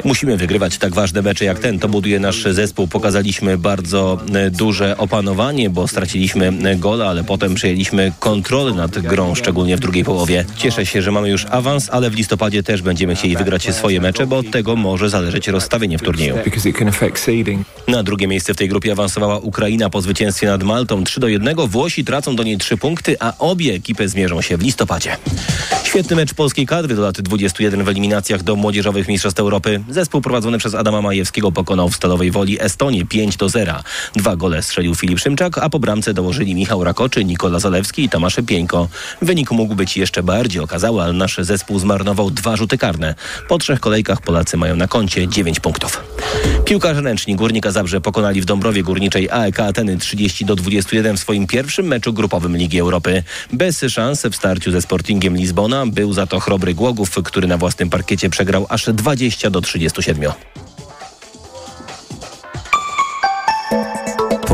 Musimy 0.06 0.38
wygrywać 0.38 0.78
tak 0.78 0.94
ważne 0.94 1.22
mecze 1.22 1.46
jak 1.46 1.60
ten. 1.60 1.80
To 1.80 1.90
buduje 1.90 2.20
nasz 2.20 2.44
zespół. 2.44 2.88
Pokazaliśmy 2.88 3.58
bardzo 3.58 4.20
e, 4.34 4.52
duże 4.52 4.98
opanowanie, 4.98 5.70
bo 5.70 5.88
straciliśmy 5.88 6.48
e, 6.64 6.76
gola, 6.76 7.06
ale 7.06 7.24
potem 7.24 7.56
przejęliśmy 7.56 8.12
kontrolę 8.20 8.74
nad 8.74 9.00
grą, 9.00 9.36
szczególnie 9.36 9.78
w 9.78 9.80
drugiej 9.80 10.04
połowie. 10.04 10.46
Cieszę 10.58 10.86
się, 10.86 11.02
że 11.02 11.12
mamy 11.12 11.30
już 11.30 11.46
awans, 11.46 11.90
ale 11.90 12.10
w 12.10 12.16
listopadzie 12.16 12.64
też 12.64 12.82
będziemy 12.82 13.16
chcieli 13.16 13.38
wygrać 13.38 13.76
swoje 13.76 14.02
mecze, 14.02 14.28
bo 14.28 14.38
od 14.38 14.52
tego 14.52 14.76
może 14.76 15.10
zależeć 15.10 15.48
rozstawienie 15.48 15.98
w 15.98 16.02
turnieju. 16.02 16.36
Na 17.88 18.04
drugie 18.04 18.28
miejsce 18.28 18.54
w 18.54 18.58
tej 18.58 18.70
grupie 18.70 18.92
awansowała 18.92 19.38
Ukraina 19.38 19.90
po 19.90 20.02
zwycięstwie 20.02 20.48
nad 20.48 20.64
Maltą 20.64 21.04
3 21.04 21.20
do 21.20 21.28
1. 21.28 21.56
Włosi 21.56 22.06
tracą 22.06 22.36
do 22.36 22.44
niej 22.44 22.58
3 22.58 22.78
punkty, 22.78 23.16
a 23.20 23.34
obie 23.40 23.74
ekipy 23.74 24.10
zmierzą 24.10 24.42
się 24.42 24.58
w 24.58 24.62
listopadzie. 24.62 25.18
Świetny 25.84 26.16
mecz 26.16 26.34
polskiej 26.34 26.66
kadry 26.66 26.96
do 26.96 27.02
lat 27.02 27.22
21 27.44 27.84
w 27.84 27.90
eliminacjach 27.90 28.44
do 28.44 28.56
młodzieżowych 28.56 29.08
Mistrzostw 29.08 29.40
Europy. 29.40 29.84
Zespół 29.90 30.22
prowadzony 30.22 30.58
przez 30.58 30.76
Adama 30.76 31.02
Majewskiego 31.02 31.52
pokonał 31.52 31.90
w 31.90 31.96
Stalowej 31.96 32.32
Woli 32.32 32.62
Estonię 32.62 33.06
5 33.06 33.38
do 33.38 33.50
0. 33.50 33.74
Dwa 34.16 34.36
gole 34.36 34.64
strzelił 34.64 34.96
Filip 34.96 35.20
Szymczak, 35.20 35.58
a 35.58 35.70
po 35.70 35.80
bramce 35.80 36.14
dołożyli 36.14 36.56
Michał 36.56 36.84
Rakoczy, 36.84 37.26
Nikola 37.26 37.60
Zalewski 37.60 38.04
i 38.04 38.10
Tomasz 38.10 38.36
Pieńko. 38.48 38.88
Wynik 39.22 39.52
mógł 39.52 39.76
być 39.76 39.98
jeszcze 39.98 40.24
bardziej 40.24 40.62
okazały, 40.62 41.02
ale 41.02 41.14
nasz 41.14 41.38
zespół 41.38 41.80
zmarnował 41.80 42.32
dwa 42.32 42.56
rzuty 42.56 42.78
karne. 42.78 43.16
Po 43.48 43.58
trzech 43.58 43.80
kolejkach 43.80 44.22
Polacy 44.22 44.58
mają 44.58 44.76
na 44.76 44.88
koncie 44.88 45.28
9 45.28 45.60
punktów. 45.60 46.04
Piłkarze 46.66 47.02
ręczni 47.02 47.36
Górnika 47.36 47.72
Zabrze 47.72 48.02
pokonali 48.02 48.42
w 48.42 48.46
Dąbrowie 48.46 48.84
Górniczej 48.84 49.30
AEK 49.30 49.60
Ateny 49.60 49.98
30 49.98 50.46
do 50.46 50.56
21 50.56 51.18
w 51.18 51.20
swoim 51.20 51.48
pierwszym 51.48 51.88
meczu 51.88 52.14
grupowym 52.14 52.58
Ligi 52.58 52.80
Europy. 52.80 53.24
Bez 53.54 53.86
szans 53.90 54.22
w 54.22 54.36
starciu 54.36 54.72
ze 54.72 54.82
Sportingiem 54.82 55.38
Lizbona 55.38 55.86
był 55.86 56.14
za 56.14 56.28
to 56.28 56.40
chrobry 56.40 56.74
Głogów, 56.74 57.10
który 57.24 57.48
na 57.48 57.58
własnym 57.58 57.90
parkiecie 57.90 58.30
przegrał 58.30 58.66
aż 58.70 58.90
20 58.90 59.50
do 59.50 59.62
37. 59.62 60.32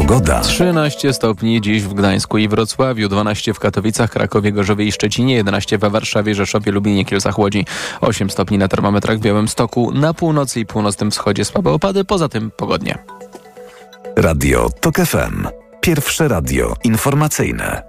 Pogoda. 0.10 0.42
13 0.42 1.14
stopni 1.14 1.62
dziś 1.62 1.84
w 1.84 1.94
Gdańsku 1.94 2.38
i 2.38 2.48
Wrocławiu, 2.48 3.10
12 3.10 3.54
w 3.54 3.60
Katowicach, 3.60 4.12
Krakowie, 4.12 4.52
Gorzowie 4.52 4.86
i 4.86 4.92
Szczecinie, 4.92 5.36
11 5.36 5.78
we 5.78 5.90
Warszawie, 5.90 6.36
Rzeszowie, 6.36 6.72
Lubinie, 6.72 7.06
Kielcach, 7.06 7.40
Łodzi, 7.40 7.66
8 8.02 8.30
stopni 8.30 8.58
na 8.58 8.68
termometrach 8.68 9.18
w 9.18 9.22
Białymstoku, 9.22 9.92
na 9.92 10.14
północy 10.14 10.60
i 10.60 10.66
północnym 10.66 11.12
wschodzie 11.12 11.46
słabe 11.46 11.72
opady, 11.72 12.04
poza 12.04 12.30
tym 12.30 12.52
pogodnie. 12.52 12.98
Radio 14.16 14.70
TOK 14.82 14.96
FM. 14.96 15.48
Pierwsze 15.82 16.28
radio 16.28 16.76
informacyjne. 16.84 17.84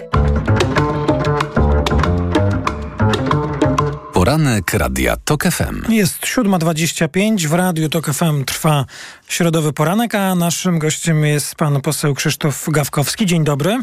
Poranek 4.20 4.74
Radia 4.74 5.16
TOK 5.16 5.44
FM. 5.44 5.92
Jest 5.92 6.20
7.25, 6.20 7.46
w 7.46 7.52
Radiu 7.52 7.88
TOK 7.88 8.06
FM 8.06 8.44
trwa 8.44 8.84
środowy 9.28 9.72
poranek, 9.72 10.14
a 10.14 10.34
naszym 10.34 10.78
gościem 10.78 11.24
jest 11.24 11.54
pan 11.54 11.80
poseł 11.80 12.14
Krzysztof 12.14 12.70
Gawkowski. 12.70 13.26
Dzień 13.26 13.44
dobry. 13.44 13.82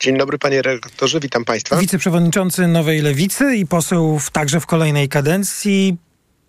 Dzień 0.00 0.18
dobry 0.18 0.38
panie 0.38 0.62
redaktorze, 0.62 1.20
witam 1.20 1.44
państwa. 1.44 1.76
Wiceprzewodniczący 1.76 2.66
Nowej 2.66 3.02
Lewicy 3.02 3.56
i 3.56 3.66
poseł 3.66 4.18
w, 4.18 4.30
także 4.30 4.60
w 4.60 4.66
kolejnej 4.66 5.08
kadencji. 5.08 5.96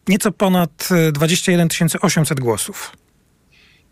Nieco 0.08 0.32
ponad 0.32 0.90
21 1.12 1.68
800 2.02 2.40
głosów. 2.40 2.92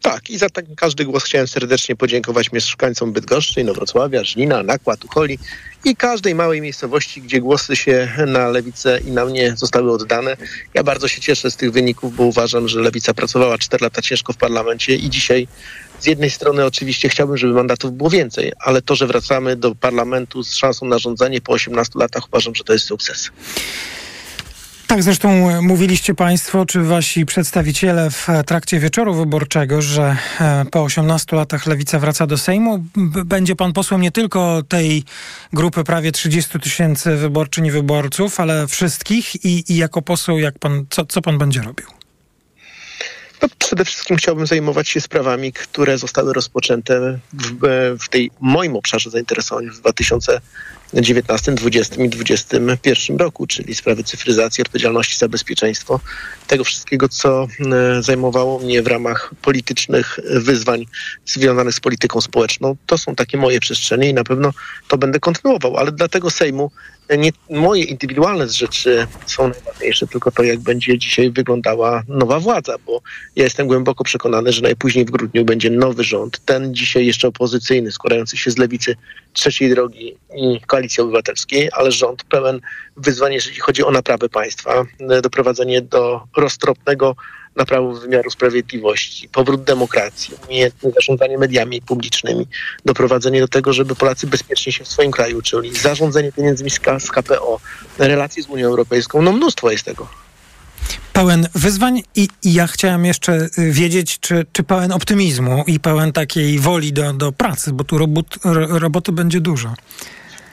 Tak, 0.02 0.30
i 0.30 0.38
za 0.38 0.50
ten 0.50 0.76
każdy 0.76 1.06
głos 1.06 1.24
chciałem 1.24 1.48
serdecznie 1.48 1.96
podziękować 1.96 2.52
mieszkańcom 2.52 3.14
Bydgoszczy, 3.14 3.62
Inowrocławia, 3.62 4.24
Żnina, 4.24 4.64
Nakła, 4.64 4.98
Tucholi 4.98 5.40
i 5.86 5.96
każdej 5.96 6.36
małej 6.36 6.62
miejscowości, 6.62 7.22
gdzie 7.22 7.42
głosy 7.42 7.76
się 7.76 8.12
na 8.28 8.50
lewicę 8.50 9.00
i 9.08 9.12
na 9.12 9.26
mnie 9.26 9.54
zostały 9.58 9.92
oddane. 9.92 10.38
Ja 10.74 10.84
bardzo 10.84 11.08
się 11.08 11.22
cieszę 11.22 11.52
z 11.52 11.56
tych 11.56 11.72
wyników, 11.72 12.16
bo 12.16 12.24
uważam, 12.24 12.68
że 12.68 12.80
lewica 12.80 13.14
pracowała 13.14 13.58
4 13.58 13.84
lata 13.84 14.02
ciężko 14.02 14.34
w 14.34 14.38
parlamencie 14.38 14.96
i 14.96 15.10
dzisiaj 15.10 15.48
z 16.00 16.06
jednej 16.06 16.30
strony 16.30 16.66
oczywiście 16.66 17.10
chciałbym, 17.10 17.38
żeby 17.38 17.54
mandatów 17.54 17.94
było 17.94 18.10
więcej, 18.10 18.52
ale 18.60 18.82
to, 18.82 18.96
że 18.96 19.08
wracamy 19.08 19.56
do 19.56 19.76
parlamentu 19.76 20.44
z 20.44 20.56
szansą 20.56 20.86
na 20.86 21.00
rządzenie 21.00 21.42
po 21.42 21.54
18 21.54 22.00
latach, 22.00 22.28
uważam, 22.28 22.56
że 22.56 22.64
to 22.64 22.74
jest 22.74 22.86
sukces. 22.86 23.30
Tak, 24.90 25.04
zresztą 25.04 25.62
mówiliście 25.62 26.16
Państwo, 26.16 26.66
czy 26.66 26.82
Wasi 26.82 27.26
przedstawiciele 27.26 28.10
w 28.12 28.28
trakcie 28.46 28.80
wieczoru 28.80 29.14
wyborczego, 29.14 29.82
że 29.82 30.18
e, 30.40 30.66
po 30.72 30.84
18 30.84 31.36
latach 31.36 31.66
lewica 31.66 32.00
wraca 32.00 32.28
do 32.28 32.38
Sejmu. 32.38 32.84
Będzie 33.26 33.56
Pan 33.56 33.74
posłem 33.74 34.02
nie 34.02 34.12
tylko 34.12 34.64
tej 34.68 35.04
grupy 35.54 35.84
prawie 35.84 36.12
30 36.12 36.60
tysięcy 36.60 37.16
wyborczyń 37.16 37.66
i 37.66 37.72
wyborców, 37.72 38.40
ale 38.40 38.68
wszystkich 38.68 39.46
i, 39.46 39.74
i 39.74 39.78
jako 39.78 40.02
poseł, 40.02 40.40
jak 40.40 40.60
pan, 40.60 40.86
co, 40.90 41.06
co 41.06 41.22
Pan 41.22 41.38
będzie 41.38 41.62
robił? 41.62 41.88
No, 43.42 43.48
przede 43.60 43.86
wszystkim 43.86 44.18
chciałbym 44.18 44.48
zajmować 44.48 44.90
się 44.90 45.02
sprawami, 45.02 45.54
które 45.54 45.98
zostały 45.98 46.34
rozpoczęte 46.34 47.20
w, 47.34 47.98
w 48.00 48.10
tej 48.10 48.32
moim 48.40 48.76
obszarze 48.76 49.10
zainteresowań 49.10 49.70
w 49.70 49.80
2000 49.80 50.42
19, 50.94 51.52
20 51.52 52.04
i 52.04 52.10
21 52.10 53.18
roku, 53.18 53.48
czyli 53.48 53.76
sprawy 53.76 54.04
cyfryzacji, 54.04 54.62
odpowiedzialności 54.62 55.18
za 55.18 55.28
bezpieczeństwo, 55.28 56.00
tego 56.48 56.64
wszystkiego, 56.64 57.10
co 57.10 57.48
e, 57.72 58.04
zajmowało 58.04 58.60
mnie 58.60 58.84
w 58.84 58.88
ramach 58.88 59.32
politycznych 59.42 60.20
wyzwań 60.26 60.86
związanych 61.26 61.74
z 61.74 61.80
polityką 61.80 62.22
społeczną. 62.22 62.76
To 62.86 62.98
są 62.98 63.16
takie 63.16 63.38
moje 63.38 63.60
przestrzenie 63.60 64.10
i 64.10 64.14
na 64.14 64.24
pewno 64.24 64.54
to 64.88 64.98
będę 64.98 65.20
kontynuował, 65.20 65.78
ale 65.78 65.92
dla 65.92 66.08
tego 66.08 66.30
Sejmu 66.30 66.72
nie 67.18 67.32
moje 67.50 67.84
indywidualne 67.84 68.50
rzeczy 68.50 69.08
są 69.26 69.48
najważniejsze, 69.48 70.08
tylko 70.08 70.32
to, 70.32 70.44
jak 70.44 70.60
będzie 70.60 70.98
dzisiaj 70.98 71.32
wyglądała 71.32 72.04
nowa 72.08 72.40
władza, 72.40 72.76
bo 72.86 73.02
ja 73.36 73.44
jestem 73.44 73.68
głęboko 73.68 74.04
przekonany, 74.04 74.52
że 74.52 74.62
najpóźniej 74.62 75.06
w 75.06 75.12
grudniu 75.12 75.46
będzie 75.46 75.70
nowy 75.70 76.04
rząd, 76.04 76.46
ten 76.46 76.76
dzisiaj 76.76 77.06
jeszcze 77.06 77.28
opozycyjny, 77.28 77.92
składający 77.92 78.38
się 78.38 78.52
z 78.52 78.58
lewicy 78.58 78.96
trzeciej 79.34 79.70
drogi 79.70 80.16
i 80.36 80.62
koalicji 80.62 80.79
obywatelskiej, 81.00 81.70
ale 81.74 81.92
rząd 81.92 82.24
pełen 82.24 82.60
wyzwań, 82.98 83.34
jeżeli 83.34 83.60
chodzi 83.60 83.84
o 83.84 83.92
naprawę 83.92 84.30
państwa, 84.30 84.86
doprowadzenie 85.22 85.82
do 85.82 86.22
roztropnego 86.38 87.16
naprawu 87.56 87.94
wymiaru 87.94 88.30
sprawiedliwości, 88.30 89.30
powrót 89.30 89.64
demokracji, 89.64 90.36
umiejętne 90.48 90.92
zarządzanie 90.92 91.38
mediami 91.38 91.82
publicznymi, 91.82 92.48
doprowadzenie 92.86 93.42
do 93.42 93.48
tego, 93.48 93.74
żeby 93.74 93.96
Polacy 93.96 94.28
bezpiecznie 94.28 94.72
się 94.72 94.84
w 94.84 94.88
swoim 94.88 95.12
kraju 95.12 95.38
uczyli, 95.38 95.76
zarządzanie 95.76 96.32
pieniędzmi 96.32 96.70
z 96.70 97.12
KPO, 97.12 97.60
relacje 97.98 98.44
z 98.44 98.48
Unią 98.48 98.68
Europejską, 98.68 99.22
no 99.22 99.32
mnóstwo 99.32 99.72
jest 99.72 99.84
tego. 99.84 100.08
Pełen 101.14 101.48
wyzwań 101.56 102.04
i, 102.16 102.28
i 102.44 102.54
ja 102.54 102.68
chciałem 102.68 103.06
jeszcze 103.06 103.50
y, 103.58 103.72
wiedzieć, 103.72 104.20
czy, 104.20 104.46
czy 104.54 104.64
pełen 104.64 104.92
optymizmu 104.92 105.64
i 105.68 105.80
pełen 105.80 106.12
takiej 106.12 106.60
woli 106.60 106.94
do, 106.94 107.14
do 107.14 107.32
pracy, 107.32 107.74
bo 107.74 107.84
tu 107.84 107.98
robot, 107.98 108.26
roboty 108.70 109.12
będzie 109.12 109.42
dużo. 109.42 109.74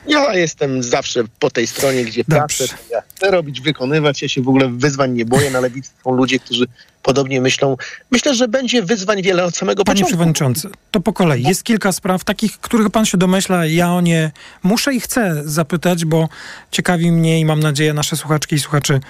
Ja 0.08 0.34
jestem 0.34 0.82
zawsze 0.82 1.24
po 1.38 1.50
tej 1.50 1.66
stronie, 1.66 2.04
gdzie 2.04 2.24
pracę, 2.24 2.64
ja 2.90 3.00
chcę 3.00 3.30
robić, 3.30 3.60
wykonywać. 3.60 4.22
Ja 4.22 4.28
się 4.28 4.42
w 4.42 4.48
ogóle 4.48 4.68
wyzwań 4.68 5.12
nie 5.12 5.24
boję. 5.24 5.50
Na 5.50 5.60
lewicy 5.60 5.90
są 6.04 6.12
ludzie, 6.12 6.38
którzy 6.38 6.66
podobnie 7.02 7.40
myślą. 7.40 7.76
Myślę, 8.10 8.34
że 8.34 8.48
będzie 8.48 8.82
wyzwań 8.82 9.22
wiele 9.22 9.44
od 9.44 9.56
samego 9.56 9.84
Panie 9.84 9.94
początku. 9.94 10.08
Przewodniczący, 10.08 10.68
to 10.90 11.00
po 11.00 11.12
kolei. 11.12 11.42
Jest 11.42 11.64
kilka 11.64 11.92
spraw 11.92 12.24
takich, 12.24 12.58
których 12.58 12.90
Pan 12.90 13.06
się 13.06 13.18
domyśla. 13.18 13.66
Ja 13.66 13.92
o 13.92 14.00
nie 14.00 14.30
muszę 14.62 14.94
i 14.94 15.00
chcę 15.00 15.42
zapytać, 15.44 16.04
bo 16.04 16.28
ciekawi 16.70 17.12
mnie 17.12 17.40
i 17.40 17.44
mam 17.44 17.60
nadzieję 17.60 17.94
nasze 17.94 18.16
słuchaczki 18.16 18.56
i 18.56 18.60
słuchaczy 18.60 19.00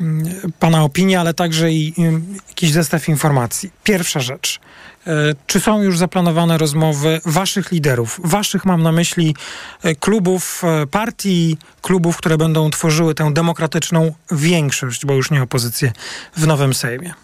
mm, 0.00 0.52
Pana 0.58 0.84
opinia, 0.84 1.20
ale 1.20 1.34
także 1.34 1.72
i 1.72 1.94
mm, 1.98 2.36
jakiś 2.48 2.72
zestaw 2.72 3.08
informacji. 3.08 3.70
Pierwsza 3.84 4.20
rzecz. 4.20 4.60
E, 5.06 5.34
Czy 5.46 5.60
są 5.60 5.82
już 5.82 5.98
zaplanowane 5.98 6.58
rozmowy 6.58 7.20
waszych 7.26 7.72
liderów? 7.72 8.20
Waszych 8.24 8.64
mam 8.64 8.82
na 8.82 8.92
myśli 8.92 9.36
e, 9.82 9.94
klubów, 9.94 10.62
e, 10.64 10.86
partii, 10.86 11.56
klubów, 11.82 12.16
które 12.16 12.38
będą 12.38 12.70
tworzyły 12.70 13.14
tę 13.14 13.32
demokratyczną 13.32 14.14
większość, 14.30 15.06
bo 15.06 15.14
już 15.14 15.30
nie 15.30 15.42
opozycję 15.42 15.92
w 16.36 16.46
nowym 16.46 16.74
Sejmie. 16.74 17.14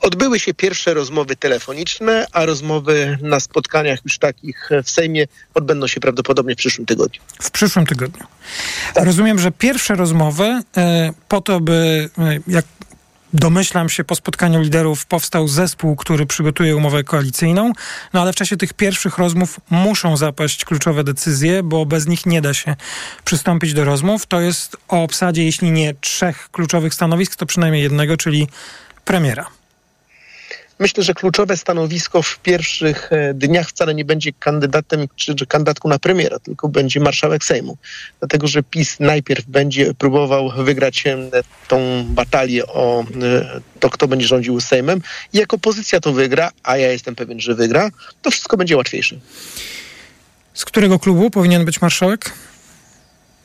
Odbyły 0.00 0.40
się 0.40 0.54
pierwsze 0.54 0.94
rozmowy 0.94 1.36
telefoniczne, 1.36 2.26
a 2.32 2.46
rozmowy 2.46 3.18
na 3.22 3.40
spotkaniach 3.40 3.98
już 4.04 4.18
takich 4.18 4.70
w 4.84 4.90
Sejmie 4.90 5.26
odbędą 5.54 5.86
się 5.86 6.00
prawdopodobnie 6.00 6.54
w 6.54 6.58
przyszłym 6.58 6.86
tygodniu. 6.86 7.20
W 7.40 7.50
przyszłym 7.50 7.86
tygodniu. 7.86 8.26
Rozumiem, 8.96 9.38
że 9.38 9.52
pierwsze 9.52 9.94
rozmowy 9.94 10.62
po 11.28 11.40
to, 11.40 11.60
by 11.60 12.08
jak 12.48 12.64
domyślam 13.32 13.88
się, 13.88 14.04
po 14.04 14.14
spotkaniu 14.14 14.60
liderów 14.60 15.06
powstał 15.06 15.48
zespół, 15.48 15.96
który 15.96 16.26
przygotuje 16.26 16.76
umowę 16.76 17.04
koalicyjną, 17.04 17.72
no 18.12 18.22
ale 18.22 18.32
w 18.32 18.36
czasie 18.36 18.56
tych 18.56 18.74
pierwszych 18.74 19.18
rozmów 19.18 19.60
muszą 19.70 20.16
zapaść 20.16 20.64
kluczowe 20.64 21.04
decyzje, 21.04 21.62
bo 21.62 21.86
bez 21.86 22.06
nich 22.06 22.26
nie 22.26 22.40
da 22.40 22.54
się 22.54 22.76
przystąpić 23.24 23.74
do 23.74 23.84
rozmów. 23.84 24.26
To 24.26 24.40
jest 24.40 24.76
o 24.88 25.02
obsadzie, 25.02 25.44
jeśli 25.44 25.70
nie 25.70 25.94
trzech 25.94 26.48
kluczowych 26.52 26.94
stanowisk, 26.94 27.36
to 27.36 27.46
przynajmniej 27.46 27.82
jednego, 27.82 28.16
czyli 28.16 28.48
premiera. 29.04 29.61
Myślę, 30.82 31.02
że 31.02 31.14
kluczowe 31.14 31.56
stanowisko 31.56 32.22
w 32.22 32.38
pierwszych 32.38 33.12
e, 33.12 33.34
dniach 33.34 33.68
wcale 33.68 33.94
nie 33.94 34.04
będzie 34.04 34.32
kandydatem 34.32 35.06
czy, 35.16 35.34
czy 35.34 35.46
kandydatką 35.46 35.88
na 35.88 35.98
premiera, 35.98 36.38
tylko 36.38 36.68
będzie 36.68 37.00
marszałek 37.00 37.44
Sejmu. 37.44 37.76
Dlatego, 38.20 38.46
że 38.46 38.62
PiS 38.62 39.00
najpierw 39.00 39.46
będzie 39.46 39.94
próbował 39.94 40.50
wygrać 40.50 41.06
e, 41.06 41.18
tą 41.68 42.04
batalię 42.08 42.66
o 42.66 43.04
e, 43.22 43.60
to, 43.80 43.90
kto 43.90 44.08
będzie 44.08 44.26
rządził 44.26 44.60
Sejmem. 44.60 45.00
I 45.32 45.38
jak 45.38 45.54
opozycja 45.54 46.00
to 46.00 46.12
wygra, 46.12 46.50
a 46.62 46.76
ja 46.76 46.92
jestem 46.92 47.14
pewien, 47.14 47.40
że 47.40 47.54
wygra, 47.54 47.90
to 48.22 48.30
wszystko 48.30 48.56
będzie 48.56 48.76
łatwiejsze. 48.76 49.16
Z 50.54 50.64
którego 50.64 50.98
klubu 50.98 51.30
powinien 51.30 51.64
być 51.64 51.80
marszałek? 51.80 52.32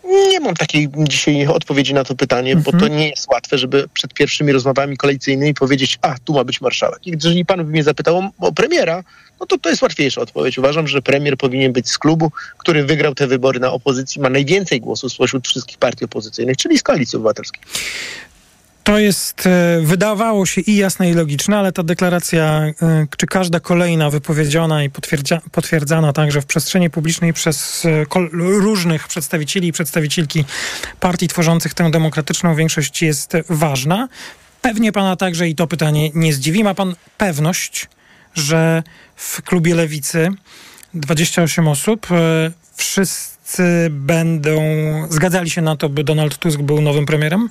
Nie 0.08 0.39
mam 0.39 0.56
takiej 0.56 0.89
dzisiaj 0.98 1.48
odpowiedzi 1.48 1.93
na 1.93 2.04
to 2.04 2.15
pytanie, 2.15 2.56
bo 2.56 2.72
to 2.72 2.88
nie 2.88 3.10
jest 3.10 3.28
łatwe, 3.28 3.58
żeby 3.58 3.89
przed 3.93 4.13
pierwszymi 4.13 4.52
rozmowami 4.52 4.98
koalicyjnymi 4.98 5.54
powiedzieć, 5.54 6.00
a 6.02 6.15
tu 6.26 6.34
ma 6.34 6.43
być 6.43 6.62
marszałek. 6.62 7.08
I 7.08 7.12
jeżeli 7.12 7.46
pan 7.46 7.65
by 7.65 7.72
mnie 7.72 7.84
zapytał 7.84 8.17
o, 8.17 8.32
o 8.39 8.52
premiera, 8.52 9.04
no 9.39 9.46
to 9.46 9.58
to 9.58 9.70
jest 9.70 9.82
łatwiejsza 9.82 10.22
odpowiedź. 10.22 10.58
Uważam, 10.58 10.88
że 10.88 11.02
premier 11.02 11.38
powinien 11.38 11.74
być 11.74 11.89
z 11.89 11.98
klubu, 11.98 12.32
który 12.58 12.86
wygrał 12.86 13.15
te 13.15 13.28
wybory 13.28 13.60
na 13.60 13.72
opozycji, 13.72 14.22
ma 14.22 14.30
najwięcej 14.30 14.82
głosów 14.82 15.13
spośród 15.13 15.48
wszystkich 15.48 15.78
partii 15.78 16.06
opozycyjnych, 16.06 16.58
czyli 16.58 16.78
z 16.78 16.84
koalicji 16.84 17.17
obywatelskiej. 17.17 17.62
To 18.88 19.00
jest, 19.00 19.47
e, 19.47 19.82
wydawało 19.82 20.45
się 20.45 20.62
i 20.62 20.76
jasne, 20.76 21.10
i 21.10 21.13
logiczne, 21.13 21.58
ale 21.58 21.71
ta 21.71 21.84
deklaracja, 21.84 22.62
e, 22.82 23.08
czy 23.17 23.28
każda 23.28 23.60
kolejna 23.60 24.10
wypowiedziana 24.10 24.84
i 24.84 24.89
potwierdzia, 24.89 25.41
potwierdzana 25.52 26.13
także 26.13 26.41
w 26.41 26.45
przestrzeni 26.45 26.89
publicznej 26.89 27.34
przez 27.34 27.86
e, 27.86 28.06
różnych 28.39 29.08
przedstawicieli 29.08 29.67
i 29.67 29.71
przedstawicielki 29.71 30.45
partii 31.00 31.28
tworzących 31.28 31.73
tę 31.73 31.91
demokratyczną 31.91 32.56
większość 32.56 33.02
jest 33.02 33.34
ważna. 33.50 34.08
Pewnie 34.62 34.91
pana 34.91 35.15
także, 35.15 35.50
i 35.50 35.56
to 35.56 35.67
pytanie 35.67 36.10
nie 36.13 36.34
zdziwi, 36.34 36.63
ma 36.63 36.73
pan 36.73 36.95
pewność, 37.17 37.88
że 38.36 38.84
w 39.15 39.41
klubie 39.41 39.76
lewicy 39.76 40.30
28 40.93 41.67
osób, 41.67 42.08
wszyscy 42.76 43.88
będą 43.91 44.62
zgadzali 45.10 45.50
się 45.50 45.62
na 45.62 45.76
to, 45.76 45.89
by 45.89 46.04
Donald 46.04 46.38
Tusk 46.38 46.60
był 46.60 46.82
nowym 46.82 47.06
premierem? 47.06 47.50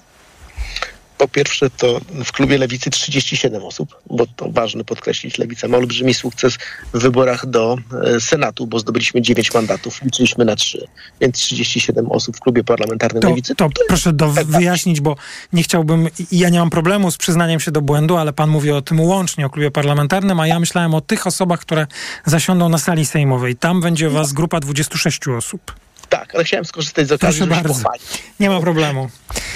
Po 1.19 1.29
pierwsze, 1.29 1.71
to 1.71 2.01
w 2.25 2.33
klubie 2.33 2.59
Lewicy 2.59 2.91
37 2.91 3.63
osób, 3.63 3.97
bo 4.11 4.27
to 4.37 4.51
ważne 4.51 4.85
podkreślić. 4.85 5.39
Lewica 5.39 5.69
ma 5.69 5.77
olbrzymi 5.77 6.15
sukces 6.15 6.59
w 6.95 6.99
wyborach 6.99 7.47
do 7.47 7.79
e, 8.05 8.21
Senatu, 8.21 8.67
bo 8.67 8.79
zdobyliśmy 8.79 9.23
9 9.23 9.55
mandatów, 9.55 10.03
liczyliśmy 10.03 10.45
na 10.45 10.57
3, 10.57 10.87
więc 11.21 11.37
37 11.37 12.13
osób 12.13 12.37
w 12.37 12.41
klubie 12.41 12.65
parlamentarnym 12.65 13.23
To, 13.23 13.29
Lewicy. 13.29 13.55
to 13.55 13.69
proszę 13.89 14.13
do, 14.13 14.29
wyjaśnić, 14.29 15.01
bo 15.01 15.17
nie 15.53 15.63
chciałbym, 15.63 16.09
ja 16.33 16.49
nie 16.49 16.59
mam 16.59 16.71
problemu 16.71 17.11
z 17.11 17.17
przyznaniem 17.17 17.61
się 17.61 17.71
do 17.71 17.83
błędu, 17.83 18.17
ale 18.17 18.33
pan 18.33 18.51
mówi 18.51 18.71
o 18.71 18.83
tym 18.83 19.01
łącznie, 19.01 19.47
o 19.47 19.51
klubie 19.51 19.71
parlamentarnym, 19.71 20.41
a 20.41 20.47
ja 20.47 20.61
myślałem 20.61 20.95
o 20.95 21.01
tych 21.01 21.27
osobach, 21.27 21.61
które 21.61 21.87
zasiądą 22.25 22.69
na 22.69 22.79
sali 22.79 23.07
sejmowej. 23.07 23.57
Tam 23.57 23.81
będzie 23.81 24.11
was 24.11 24.33
grupa 24.33 24.61
26 24.61 25.29
osób. 25.29 25.86
Tak, 26.09 26.35
ale 26.35 26.45
chciałem 26.45 26.65
skorzystać 26.65 27.09
z 27.09 27.13
okazji, 27.13 27.21
Proszę 27.21 27.39
żeby 27.39 27.55
się 27.55 27.63
bardzo. 27.63 27.75
pochwalić, 27.75 28.23
Nie 28.41 28.51
ma 28.51 28.61
problemu. 28.61 29.09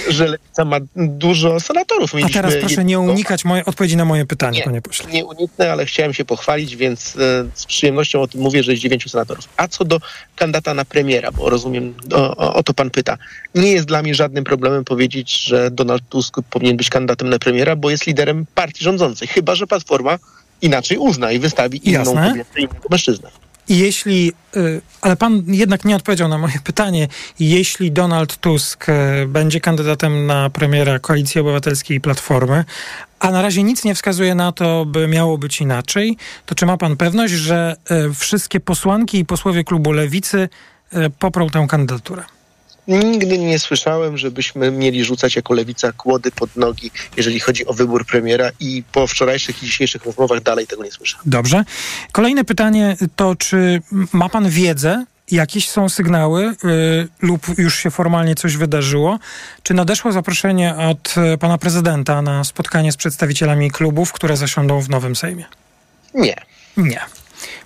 że 0.09 0.27
Lewica 0.27 0.65
ma 0.65 0.77
dużo 0.95 1.59
senatorów. 1.59 2.13
A 2.13 2.17
Mieliśmy 2.17 2.41
teraz 2.41 2.53
proszę 2.59 2.85
nie 2.85 2.99
unikać 2.99 3.45
moje, 3.45 3.65
odpowiedzi 3.65 3.97
na 3.97 4.05
moje 4.05 4.25
pytanie, 4.25 4.57
Nie. 4.57 4.63
panie 4.63 4.81
pośle. 4.81 5.11
Nie 5.11 5.25
uniknę, 5.25 5.71
ale 5.71 5.85
chciałem 5.85 6.13
się 6.13 6.25
pochwalić, 6.25 6.75
więc 6.75 7.15
e, 7.15 7.45
z 7.53 7.65
przyjemnością 7.65 8.21
o 8.21 8.27
tym 8.27 8.41
mówię, 8.41 8.63
że 8.63 8.71
jest 8.71 8.81
dziewięciu 8.83 9.09
senatorów. 9.09 9.49
A 9.57 9.67
co 9.67 9.85
do 9.85 9.99
kandydata 10.35 10.73
na 10.73 10.85
premiera, 10.85 11.31
bo 11.31 11.49
rozumiem, 11.49 11.93
o, 12.13 12.37
o, 12.37 12.53
o 12.53 12.63
to 12.63 12.73
pan 12.73 12.89
pyta. 12.89 13.17
Nie 13.55 13.71
jest 13.71 13.85
dla 13.85 14.01
mnie 14.01 14.15
żadnym 14.15 14.43
problemem 14.43 14.85
powiedzieć, 14.85 15.43
że 15.43 15.71
Donald 15.71 16.03
Tusk 16.09 16.35
powinien 16.49 16.77
być 16.77 16.89
kandydatem 16.89 17.29
na 17.29 17.39
premiera, 17.39 17.75
bo 17.75 17.89
jest 17.89 18.07
liderem 18.07 18.45
partii 18.55 18.83
rządzącej. 18.83 19.27
Chyba, 19.27 19.55
że 19.55 19.67
Platforma 19.67 20.17
inaczej 20.61 20.97
uzna 20.97 21.31
i 21.31 21.39
wystawi 21.39 21.89
inną 21.89 21.99
Jasne. 21.99 22.29
kobietę, 22.29 22.59
innego 22.61 22.87
mężczyznę. 22.91 23.29
Jeśli, 23.69 24.33
y, 24.55 24.81
ale 25.01 25.15
pan 25.15 25.43
jednak 25.47 25.85
nie 25.85 25.95
odpowiedział 25.95 26.27
na 26.27 26.37
moje 26.37 26.59
pytanie, 26.63 27.07
jeśli 27.39 27.91
Donald 27.91 28.37
Tusk 28.37 28.89
y, 28.89 28.93
będzie 29.27 29.59
kandydatem 29.59 30.25
na 30.25 30.49
premiera 30.49 30.99
Koalicji 30.99 31.41
Obywatelskiej 31.41 31.97
i 31.97 32.01
Platformy, 32.01 32.65
a 33.19 33.31
na 33.31 33.41
razie 33.41 33.63
nic 33.63 33.83
nie 33.83 33.95
wskazuje 33.95 34.35
na 34.35 34.51
to, 34.51 34.85
by 34.85 35.07
miało 35.07 35.37
być 35.37 35.61
inaczej, 35.61 36.17
to 36.45 36.55
czy 36.55 36.65
ma 36.65 36.77
pan 36.77 36.97
pewność, 36.97 37.33
że 37.33 37.75
y, 38.09 38.13
wszystkie 38.13 38.59
posłanki 38.59 39.19
i 39.19 39.25
posłowie 39.25 39.63
klubu 39.63 39.91
Lewicy 39.91 40.49
poprą 41.19 41.49
tę 41.49 41.65
kandydaturę? 41.69 42.23
Nigdy 42.87 43.37
nie 43.37 43.59
słyszałem, 43.59 44.17
żebyśmy 44.17 44.71
mieli 44.71 45.03
rzucać 45.03 45.35
jako 45.35 45.53
lewica 45.53 45.91
kłody 45.91 46.31
pod 46.31 46.55
nogi, 46.55 46.91
jeżeli 47.17 47.39
chodzi 47.39 47.65
o 47.65 47.73
wybór 47.73 48.05
premiera 48.05 48.49
i 48.59 48.83
po 48.91 49.07
wczorajszych 49.07 49.63
i 49.63 49.65
dzisiejszych 49.65 50.05
rozmowach 50.05 50.41
dalej 50.41 50.67
tego 50.67 50.83
nie 50.83 50.91
słyszę. 50.91 51.17
Dobrze. 51.25 51.63
Kolejne 52.11 52.43
pytanie 52.43 52.97
to, 53.15 53.35
czy 53.35 53.81
ma 54.13 54.29
pan 54.29 54.49
wiedzę, 54.49 55.05
jakieś 55.31 55.69
są 55.69 55.89
sygnały 55.89 56.43
y, 56.45 57.07
lub 57.21 57.47
już 57.57 57.75
się 57.75 57.91
formalnie 57.91 58.35
coś 58.35 58.57
wydarzyło? 58.57 59.19
Czy 59.63 59.73
nadeszło 59.73 60.11
zaproszenie 60.11 60.75
od 60.75 61.15
y, 61.33 61.37
pana 61.37 61.57
prezydenta 61.57 62.21
na 62.21 62.43
spotkanie 62.43 62.91
z 62.91 62.97
przedstawicielami 62.97 63.71
klubów, 63.71 64.13
które 64.13 64.37
zasiądą 64.37 64.81
w 64.81 64.89
nowym 64.89 65.15
Sejmie? 65.15 65.45
Nie. 66.13 66.35
Nie. 66.77 66.99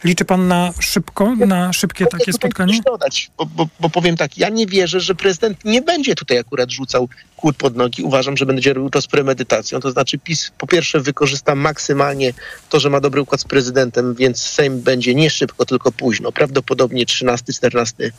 Liczy 0.04 0.26
pan 0.26 0.48
na 0.48 0.74
szybko, 0.80 1.36
na 1.36 1.74
szybkie 1.74 2.06
takie 2.06 2.34
spotkanie? 2.34 2.80
Dodać, 2.86 3.32
bo, 3.38 3.46
bo, 3.46 3.68
bo 3.80 3.90
powiem 3.90 4.18
tak, 4.18 4.38
ja 4.38 4.50
nie 4.50 4.68
wierzę, 4.68 5.00
że 5.00 5.16
prezydent 5.16 5.66
nie 5.66 5.82
będzie 5.82 6.16
tutaj 6.16 6.38
akurat 6.38 6.72
rzucał 6.72 7.10
kłód 7.36 7.56
pod 7.58 7.76
nogi. 7.76 8.04
Uważam, 8.04 8.38
że 8.38 8.46
będzie 8.46 8.74
robił 8.74 8.90
to 8.90 9.02
z 9.02 9.08
premedytacją. 9.08 9.80
To 9.80 9.92
znaczy 9.92 10.18
PiS 10.18 10.52
po 10.58 10.68
pierwsze 10.68 11.00
wykorzysta 11.00 11.56
maksymalnie 11.56 12.34
to, 12.70 12.80
że 12.80 12.90
ma 12.90 13.00
dobry 13.00 13.22
układ 13.22 13.42
z 13.42 13.46
prezydentem, 13.46 14.16
więc 14.16 14.42
Sejm 14.42 14.82
będzie 14.82 15.16
nie 15.16 15.30
szybko, 15.30 15.66
tylko 15.66 15.92
późno. 15.92 16.32
Prawdopodobnie 16.32 17.06
13-14 17.06 18.12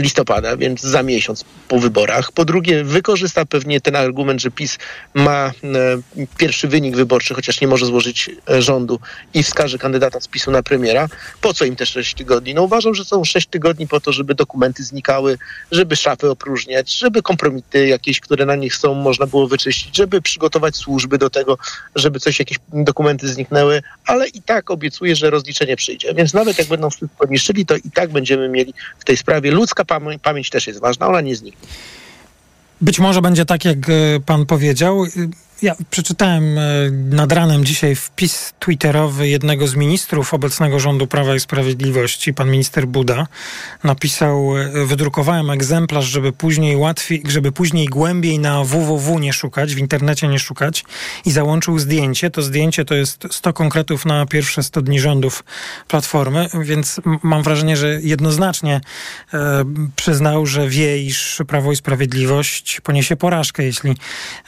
listopada, 0.00 0.56
więc 0.56 0.80
za 0.80 1.02
miesiąc 1.02 1.44
po 1.68 1.78
wyborach. 1.78 2.32
Po 2.32 2.44
drugie, 2.44 2.84
wykorzysta 2.84 3.46
pewnie 3.46 3.80
ten 3.80 3.96
argument, 3.96 4.40
że 4.40 4.50
PiS 4.50 4.78
ma 5.14 5.46
e, 5.46 5.52
pierwszy 6.38 6.68
wynik 6.68 6.96
wyborczy, 6.96 7.34
chociaż 7.34 7.60
nie 7.60 7.68
może 7.68 7.86
złożyć 7.86 8.30
e, 8.50 8.62
rządu 8.62 9.00
i 9.34 9.42
wskaże 9.42 9.78
kandydata 9.78 10.20
z 10.20 10.28
PiSu 10.28 10.50
na 10.50 10.62
premiera. 10.62 11.08
Po 11.40 11.54
co 11.54 11.64
im 11.64 11.76
te 11.76 11.86
6 11.86 12.14
tygodni? 12.14 12.54
No 12.54 12.62
uważam, 12.62 12.94
że 12.94 13.04
są 13.04 13.24
6 13.24 13.46
tygodni 13.46 13.86
po 13.86 14.00
to, 14.00 14.12
żeby 14.12 14.34
dokumenty 14.34 14.84
znikały, 14.84 15.38
żeby 15.72 15.96
szafy 15.96 16.30
opróżniać, 16.30 16.98
żeby 16.98 17.22
kompromity 17.22 17.86
jakieś, 17.86 18.20
które 18.20 18.46
na 18.46 18.56
nich 18.56 18.76
są, 18.76 18.94
można 18.94 19.26
było 19.26 19.48
wyczyścić, 19.48 19.96
żeby 19.96 20.22
przygotować 20.22 20.76
służby 20.76 21.18
do 21.18 21.30
tego, 21.30 21.58
żeby 21.94 22.20
coś, 22.20 22.38
jakieś 22.38 22.58
dokumenty 22.72 23.28
zniknęły, 23.28 23.82
ale 24.06 24.28
i 24.28 24.42
tak 24.42 24.70
obiecuję, 24.70 25.16
że 25.16 25.30
rozliczenie 25.30 25.76
przyjdzie. 25.76 26.14
Więc 26.14 26.34
nawet 26.34 26.58
jak 26.58 26.68
będą 26.68 26.90
wszystko 26.90 27.26
niszczyli, 27.26 27.66
to 27.66 27.76
i 27.76 27.90
tak 27.94 28.10
będziemy 28.10 28.48
mieli 28.48 28.74
w 28.98 29.04
tej 29.04 29.16
sprawie. 29.16 29.50
Ludzka 29.50 29.84
pamię- 29.86 30.18
pamięć 30.18 30.50
też 30.50 30.66
jest 30.66 30.80
ważna, 30.80 31.08
ona 31.08 31.20
nie 31.20 31.36
zniknie. 31.36 31.68
Być 32.80 32.98
może 32.98 33.22
będzie 33.22 33.44
tak, 33.44 33.64
jak 33.64 33.88
y, 33.88 34.20
pan 34.26 34.46
powiedział. 34.46 35.04
Ja 35.62 35.74
przeczytałem 35.90 36.58
e, 36.58 36.90
nad 36.90 37.32
ranem 37.32 37.64
dzisiaj 37.64 37.94
wpis 37.94 38.54
twitterowy 38.58 39.28
jednego 39.28 39.66
z 39.66 39.76
ministrów 39.76 40.34
obecnego 40.34 40.80
rządu 40.80 41.06
Prawa 41.06 41.34
i 41.34 41.40
Sprawiedliwości, 41.40 42.34
pan 42.34 42.50
minister 42.50 42.86
Buda. 42.86 43.26
Napisał, 43.84 44.58
e, 44.58 44.86
wydrukowałem 44.86 45.50
egzemplarz, 45.50 46.04
żeby 46.04 46.32
później 46.32 46.76
łatwiej, 46.76 47.22
żeby 47.28 47.52
później 47.52 47.86
głębiej 47.86 48.38
na 48.38 48.64
www 48.64 49.18
nie 49.18 49.32
szukać, 49.32 49.74
w 49.74 49.78
internecie 49.78 50.28
nie 50.28 50.38
szukać 50.38 50.84
i 51.24 51.30
załączył 51.30 51.78
zdjęcie. 51.78 52.30
To 52.30 52.42
zdjęcie 52.42 52.84
to 52.84 52.94
jest 52.94 53.26
100 53.30 53.52
konkretów 53.52 54.06
na 54.06 54.26
pierwsze 54.26 54.62
100 54.62 54.82
dni 54.82 55.00
rządów 55.00 55.44
Platformy, 55.88 56.48
więc 56.62 57.00
mam 57.22 57.42
wrażenie, 57.42 57.76
że 57.76 58.00
jednoznacznie 58.02 58.80
e, 59.34 59.64
przyznał, 59.96 60.46
że 60.46 60.68
wie, 60.68 61.02
iż 61.02 61.42
Prawo 61.48 61.72
i 61.72 61.76
Sprawiedliwość 61.76 62.80
poniesie 62.80 63.16
porażkę, 63.16 63.64
jeśli 63.64 63.90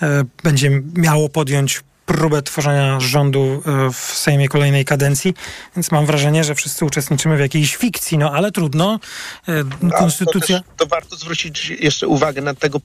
e, 0.03 0.25
będzie 0.43 0.83
miało 0.99 1.29
podjąć 1.29 1.83
próbę 2.09 2.43
tworzenia 2.43 3.01
rządu 3.01 3.63
e, 3.67 3.93
w 3.93 3.97
Sejmie 3.97 4.49
kolejnej 4.49 4.85
kadencji, 4.85 5.35
więc 5.77 5.91
mam 5.91 6.07
wrażenie, 6.07 6.45
że 6.45 6.55
wszyscy 6.55 6.85
uczestniczymy 6.85 7.37
w 7.37 7.41
jakiejś 7.41 7.77
fikcji, 7.77 8.19
no 8.19 8.33
ale 8.33 8.53
trudno. 8.53 9.01
E, 9.49 9.65
konstytucja... 9.99 10.59
To, 10.59 10.65
też, 10.65 10.73
to 10.77 10.87
warto 10.87 11.17
zwrócić 11.17 11.71
jeszcze 11.71 12.07
uwagę 12.07 12.43
na 12.43 12.55
tego, 12.55 12.81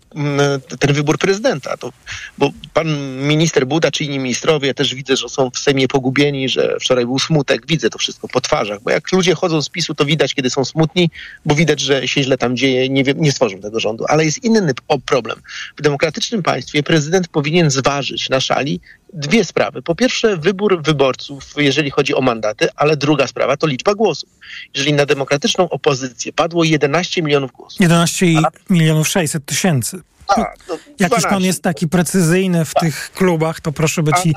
ten 0.79 0.93
wybór 0.93 1.17
prezydenta, 1.17 1.77
to, 1.77 1.89
bo 2.37 2.49
pan 2.73 3.17
minister 3.17 3.67
Buda 3.67 3.91
czy 3.91 4.03
inni 4.03 4.19
ministrowie 4.19 4.73
też 4.73 4.95
widzę, 4.95 5.17
że 5.17 5.29
są 5.29 5.49
w 5.49 5.59
Sejmie 5.59 5.87
pogubieni, 5.87 6.49
że 6.49 6.77
wczoraj 6.79 7.05
był 7.05 7.19
smutek, 7.19 7.67
widzę 7.67 7.89
to 7.89 7.99
wszystko 7.99 8.27
po 8.27 8.41
twarzach, 8.41 8.81
bo 8.81 8.91
jak 8.91 9.11
ludzie 9.11 9.35
chodzą 9.35 9.61
z 9.61 9.69
PiSu, 9.69 9.95
to 9.95 10.05
widać, 10.05 10.33
kiedy 10.33 10.49
są 10.49 10.65
smutni, 10.65 11.09
bo 11.45 11.55
widać, 11.55 11.79
że 11.79 12.07
się 12.07 12.23
źle 12.23 12.37
tam 12.37 12.57
dzieje, 12.57 12.89
nie, 12.89 13.03
wiem, 13.03 13.21
nie 13.21 13.31
stworzą 13.31 13.59
tego 13.59 13.79
rządu, 13.79 14.05
ale 14.07 14.25
jest 14.25 14.43
inny 14.43 14.73
problem. 15.05 15.41
W 15.77 15.81
demokratycznym 15.81 16.43
państwie 16.43 16.83
prezydent 16.83 17.27
powinien 17.27 17.71
zważyć 17.71 18.29
na 18.29 18.39
szali 18.39 18.79
dwie 19.13 19.45
sprawy. 19.45 19.81
Po 19.81 19.95
pierwsze, 19.95 20.37
wybór 20.37 20.83
wyborców, 20.83 21.43
jeżeli 21.57 21.91
chodzi 21.91 22.15
o 22.15 22.21
mandaty, 22.21 22.67
ale 22.75 22.97
druga 22.97 23.27
sprawa 23.27 23.57
to 23.57 23.67
liczba 23.67 23.95
głosów. 23.95 24.29
Jeżeli 24.75 24.93
na 24.93 25.05
demokratyczną 25.05 25.69
opozycję 25.69 26.33
padło 26.33 26.63
11 26.63 27.21
milionów 27.21 27.51
głosów. 27.51 27.81
11 27.81 28.25
a... 28.43 28.73
milionów 28.73 29.07
600 29.07 29.45
tysięcy. 29.45 30.01
Tak, 30.27 30.57
no, 30.69 30.77
Jak 30.99 31.11
już 31.11 31.23
pan 31.23 31.43
jest 31.43 31.61
taki 31.63 31.87
precyzyjny 31.87 32.65
w 32.65 32.73
tak. 32.73 32.83
tych 32.83 33.11
klubach, 33.11 33.61
to 33.61 33.71
proszę 33.71 34.03
być 34.03 34.15
i 34.25 34.33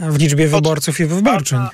w 0.00 0.18
liczbie 0.18 0.48
wyborców 0.48 1.00
i 1.00 1.04
wyborczyn. 1.04 1.66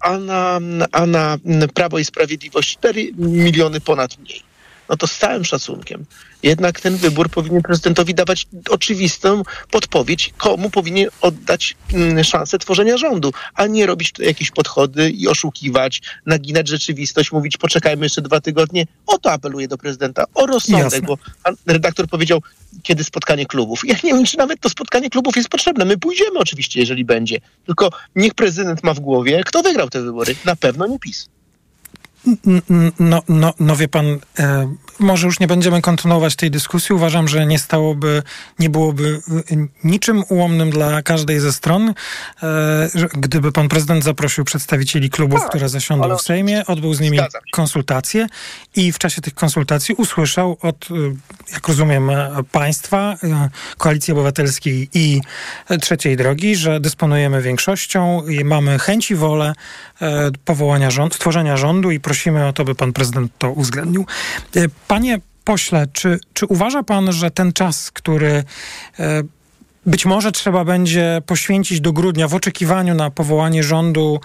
A 0.00 0.18
na, 0.18 0.58
a 0.92 1.06
na 1.06 1.38
Prawo 1.74 1.98
i 1.98 2.04
Sprawiedliwość 2.04 2.78
4 2.78 3.12
miliony 3.18 3.80
ponad 3.80 4.18
mniej. 4.18 4.47
No 4.88 4.96
to 4.96 5.06
z 5.06 5.18
całym 5.18 5.44
szacunkiem 5.44 6.06
jednak 6.42 6.80
ten 6.80 6.96
wybór 6.96 7.30
powinien 7.30 7.62
prezydentowi 7.62 8.14
dawać 8.14 8.46
oczywistą 8.70 9.42
podpowiedź, 9.70 10.32
komu 10.38 10.70
powinien 10.70 11.08
oddać 11.20 11.76
mm, 11.92 12.24
szansę 12.24 12.58
tworzenia 12.58 12.96
rządu, 12.96 13.32
a 13.54 13.66
nie 13.66 13.86
robić 13.86 14.12
jakieś 14.18 14.50
podchody 14.50 15.10
i 15.10 15.28
oszukiwać, 15.28 16.02
naginać 16.26 16.68
rzeczywistość, 16.68 17.32
mówić 17.32 17.56
poczekajmy 17.56 18.06
jeszcze 18.06 18.22
dwa 18.22 18.40
tygodnie. 18.40 18.86
O 19.06 19.18
to 19.18 19.32
apeluję 19.32 19.68
do 19.68 19.78
prezydenta, 19.78 20.24
o 20.34 20.46
rozsądek, 20.46 20.84
Jasne. 20.84 21.02
bo 21.02 21.18
pan 21.42 21.54
redaktor 21.66 22.08
powiedział, 22.08 22.42
kiedy 22.82 23.04
spotkanie 23.04 23.46
klubów. 23.46 23.82
Ja 23.84 23.94
nie 24.04 24.14
wiem, 24.14 24.24
czy 24.24 24.38
nawet 24.38 24.60
to 24.60 24.68
spotkanie 24.68 25.10
klubów 25.10 25.36
jest 25.36 25.48
potrzebne. 25.48 25.84
My 25.84 25.98
pójdziemy 25.98 26.38
oczywiście, 26.38 26.80
jeżeli 26.80 27.04
będzie. 27.04 27.40
Tylko 27.66 27.90
niech 28.16 28.34
prezydent 28.34 28.82
ma 28.82 28.94
w 28.94 29.00
głowie, 29.00 29.42
kto 29.46 29.62
wygrał 29.62 29.90
te 29.90 30.02
wybory. 30.02 30.36
Na 30.44 30.56
pewno 30.56 30.86
nie 30.86 30.98
PiS. 30.98 31.28
No, 32.98 33.22
no, 33.26 33.54
no 33.58 33.76
wie 33.76 33.88
pan, 33.88 34.06
e, 34.38 34.68
może 34.98 35.26
już 35.26 35.40
nie 35.40 35.46
będziemy 35.46 35.82
kontynuować 35.82 36.36
tej 36.36 36.50
dyskusji. 36.50 36.94
Uważam, 36.94 37.28
że 37.28 37.46
nie 37.46 37.58
stałoby, 37.58 38.22
nie 38.58 38.70
byłoby 38.70 39.20
e, 39.50 39.56
niczym 39.84 40.24
ułomnym 40.28 40.70
dla 40.70 41.02
każdej 41.02 41.40
ze 41.40 41.52
stron, 41.52 41.94
e, 42.42 42.88
gdyby 43.14 43.52
pan 43.52 43.68
prezydent 43.68 44.04
zaprosił 44.04 44.44
przedstawicieli 44.44 45.10
klubów, 45.10 45.40
tak, 45.40 45.48
które 45.48 45.68
zasiądą 45.68 46.16
w 46.16 46.22
Sejmie, 46.22 46.66
odbył 46.66 46.94
z 46.94 47.00
nimi 47.00 47.18
konsultacje 47.52 48.26
i 48.76 48.92
w 48.92 48.98
czasie 48.98 49.20
tych 49.20 49.34
konsultacji 49.34 49.94
usłyszał 49.94 50.56
od, 50.62 50.88
e, 50.90 50.94
jak 51.52 51.68
rozumiem, 51.68 52.10
e, 52.10 52.30
państwa, 52.52 53.16
e, 53.22 53.48
Koalicji 53.78 54.12
Obywatelskiej 54.12 54.88
i 54.94 55.20
Trzeciej 55.80 56.16
Drogi, 56.16 56.56
że 56.56 56.80
dysponujemy 56.80 57.42
większością 57.42 58.26
i 58.26 58.44
mamy 58.44 58.78
chęć 58.78 59.10
i 59.10 59.14
wolę 59.14 59.52
powołania 60.44 60.90
rządu, 60.90 61.14
stworzenia 61.14 61.56
rządu 61.56 61.90
i 61.90 62.00
prosimy 62.00 62.46
o 62.46 62.52
to, 62.52 62.64
by 62.64 62.74
pan 62.74 62.92
prezydent 62.92 63.32
to 63.38 63.50
uwzględnił. 63.50 64.06
Panie 64.88 65.20
pośle, 65.44 65.86
czy, 65.92 66.20
czy 66.32 66.46
uważa 66.46 66.82
pan, 66.82 67.12
że 67.12 67.30
ten 67.30 67.52
czas, 67.52 67.90
który 67.90 68.44
e, 68.98 69.22
być 69.86 70.06
może 70.06 70.32
trzeba 70.32 70.64
będzie 70.64 71.22
poświęcić 71.26 71.80
do 71.80 71.92
grudnia 71.92 72.28
w 72.28 72.34
oczekiwaniu 72.34 72.94
na 72.94 73.10
powołanie 73.10 73.62
rządu 73.62 74.20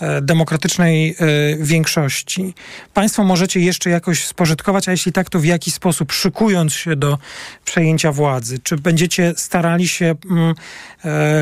e, 0.00 0.22
demokratycznej 0.22 1.10
e, 1.10 1.16
większości. 1.56 2.54
Państwo 2.94 3.24
możecie 3.24 3.60
jeszcze 3.60 3.90
jakoś 3.90 4.24
spożytkować, 4.24 4.88
a 4.88 4.90
jeśli 4.90 5.12
tak, 5.12 5.30
to 5.30 5.38
w 5.38 5.44
jaki 5.44 5.70
sposób, 5.70 6.12
szykując 6.12 6.74
się 6.74 6.96
do 6.96 7.18
przejęcia 7.64 8.12
władzy? 8.12 8.58
Czy 8.58 8.76
będziecie 8.76 9.34
starali 9.36 9.88
się, 9.88 10.14
mm, 10.30 10.54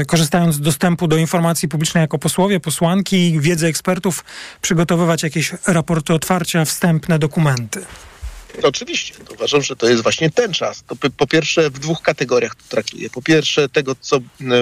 korzystając 0.07 0.55
z 0.55 0.61
dostępu 0.61 1.09
do 1.09 1.17
informacji 1.17 1.69
publicznej 1.69 2.01
jako 2.01 2.19
posłowie, 2.19 2.61
posłanki, 2.61 3.41
wiedzy 3.41 3.67
ekspertów, 3.67 4.25
przygotowywać 4.61 5.23
jakieś 5.23 5.53
raporty 5.67 6.15
otwarcia, 6.15 6.65
wstępne 6.65 7.19
dokumenty? 7.19 7.85
Oczywiście. 8.63 9.15
Uważam, 9.35 9.63
że 9.63 9.77
to 9.77 9.89
jest 9.89 10.03
właśnie 10.03 10.31
ten 10.31 10.53
czas. 10.53 10.85
To 10.87 10.97
po 11.17 11.27
pierwsze 11.27 11.71
w 11.71 11.79
dwóch 11.79 12.03
kategoriach 12.03 12.55
to 12.55 12.63
traktuję. 12.69 13.11
Po 13.11 13.23
pierwsze 13.23 13.69
tego, 13.69 13.95
co 14.01 14.21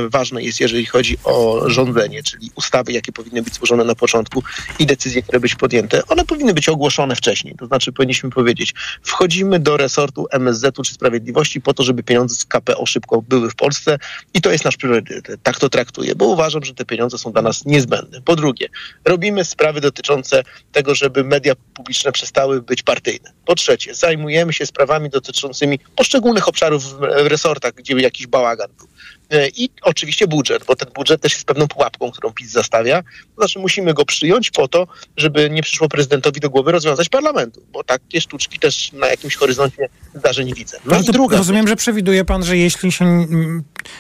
ważne 0.09 0.43
jest, 0.43 0.61
jeżeli 0.61 0.87
chodzi 0.87 1.17
o 1.25 1.63
rządzenie, 1.67 2.23
czyli 2.23 2.51
ustawy, 2.55 2.93
jakie 2.93 3.13
powinny 3.13 3.43
być 3.43 3.55
złożone 3.55 3.85
na 3.85 3.95
początku 3.95 4.43
i 4.79 4.87
decyzje, 4.87 5.23
które 5.23 5.41
być 5.41 5.55
podjęte. 5.55 6.07
One 6.07 6.25
powinny 6.25 6.55
być 6.55 6.69
ogłoszone 6.69 7.17
wcześniej. 7.17 7.55
To 7.59 7.67
znaczy 7.67 7.93
powinniśmy 7.93 8.31
powiedzieć, 8.31 8.75
wchodzimy 9.03 9.59
do 9.59 9.77
resortu 9.77 10.27
MSZ-u 10.31 10.83
czy 10.83 10.95
Sprawiedliwości 10.95 11.61
po 11.61 11.75
to, 11.75 11.83
żeby 11.83 12.03
pieniądze 12.03 12.35
z 12.35 12.45
KPO 12.45 12.87
szybko 12.87 13.23
były 13.23 13.51
w 13.51 13.55
Polsce 13.55 13.99
i 14.35 14.41
to 14.41 14.51
jest 14.51 14.65
nasz 14.65 14.77
priorytet. 14.77 15.43
Tak 15.43 15.59
to 15.59 15.69
traktuję, 15.69 16.15
bo 16.15 16.27
uważam, 16.27 16.65
że 16.65 16.75
te 16.75 16.85
pieniądze 16.85 17.19
są 17.19 17.33
dla 17.33 17.43
nas 17.43 17.65
niezbędne. 17.65 18.23
Po 18.23 18.37
drugie, 18.37 18.69
robimy 19.05 19.45
sprawy 19.45 19.81
dotyczące 19.81 20.43
tego, 20.73 20.95
żeby 20.95 21.25
media 21.25 21.55
publiczne 21.75 22.13
przestały 22.13 22.63
być 22.63 22.83
partyjne. 22.83 23.33
Po 23.45 23.55
trzecie, 23.55 23.82
zajmujemy 23.93 24.53
się 24.53 24.67
sprawami 24.67 25.11
dotyczącymi 25.11 25.79
poszczególnych 25.97 26.49
obszarów 26.49 26.85
w 26.99 27.27
resortach, 27.27 27.73
gdzie 27.73 27.95
jakiś 27.95 28.27
bałagan 28.27 28.69
był. 28.79 28.87
E, 29.33 29.49
I 29.49 29.71
oczywiście 29.83 30.27
budżet, 30.27 30.65
bo 30.65 30.77
ten 30.77 30.89
budżet 30.95 31.21
też 31.21 31.33
jest 31.33 31.45
pewną 31.45 31.69
pułapką, 31.69 32.11
którą 32.11 32.33
PiS 32.33 32.51
zastawia. 32.51 33.03
To 33.03 33.35
znaczy 33.37 33.59
musimy 33.59 33.95
go 33.95 34.05
przyjąć 34.05 34.51
po 34.51 34.69
to, 34.69 34.87
żeby 35.17 35.51
nie 35.51 35.63
przyszło 35.63 35.89
prezydentowi 35.89 36.41
do 36.41 36.51
głowy 36.51 36.73
rozwiązać 36.73 37.09
parlamentu, 37.09 37.63
bo 37.73 37.85
takie 37.85 38.21
sztuczki 38.21 38.59
też 38.59 38.93
na 38.93 39.07
jakimś 39.07 39.37
horyzoncie 39.37 39.89
zdarzeń 40.15 40.55
widzę. 40.55 40.79
No 40.87 41.01
i 41.01 41.05
druga 41.05 41.37
rozumiem, 41.37 41.69
że 41.69 41.77
przewiduje 41.77 42.25
pan, 42.25 42.45
że 42.45 42.57
jeśli 42.57 42.93
się 42.93 43.27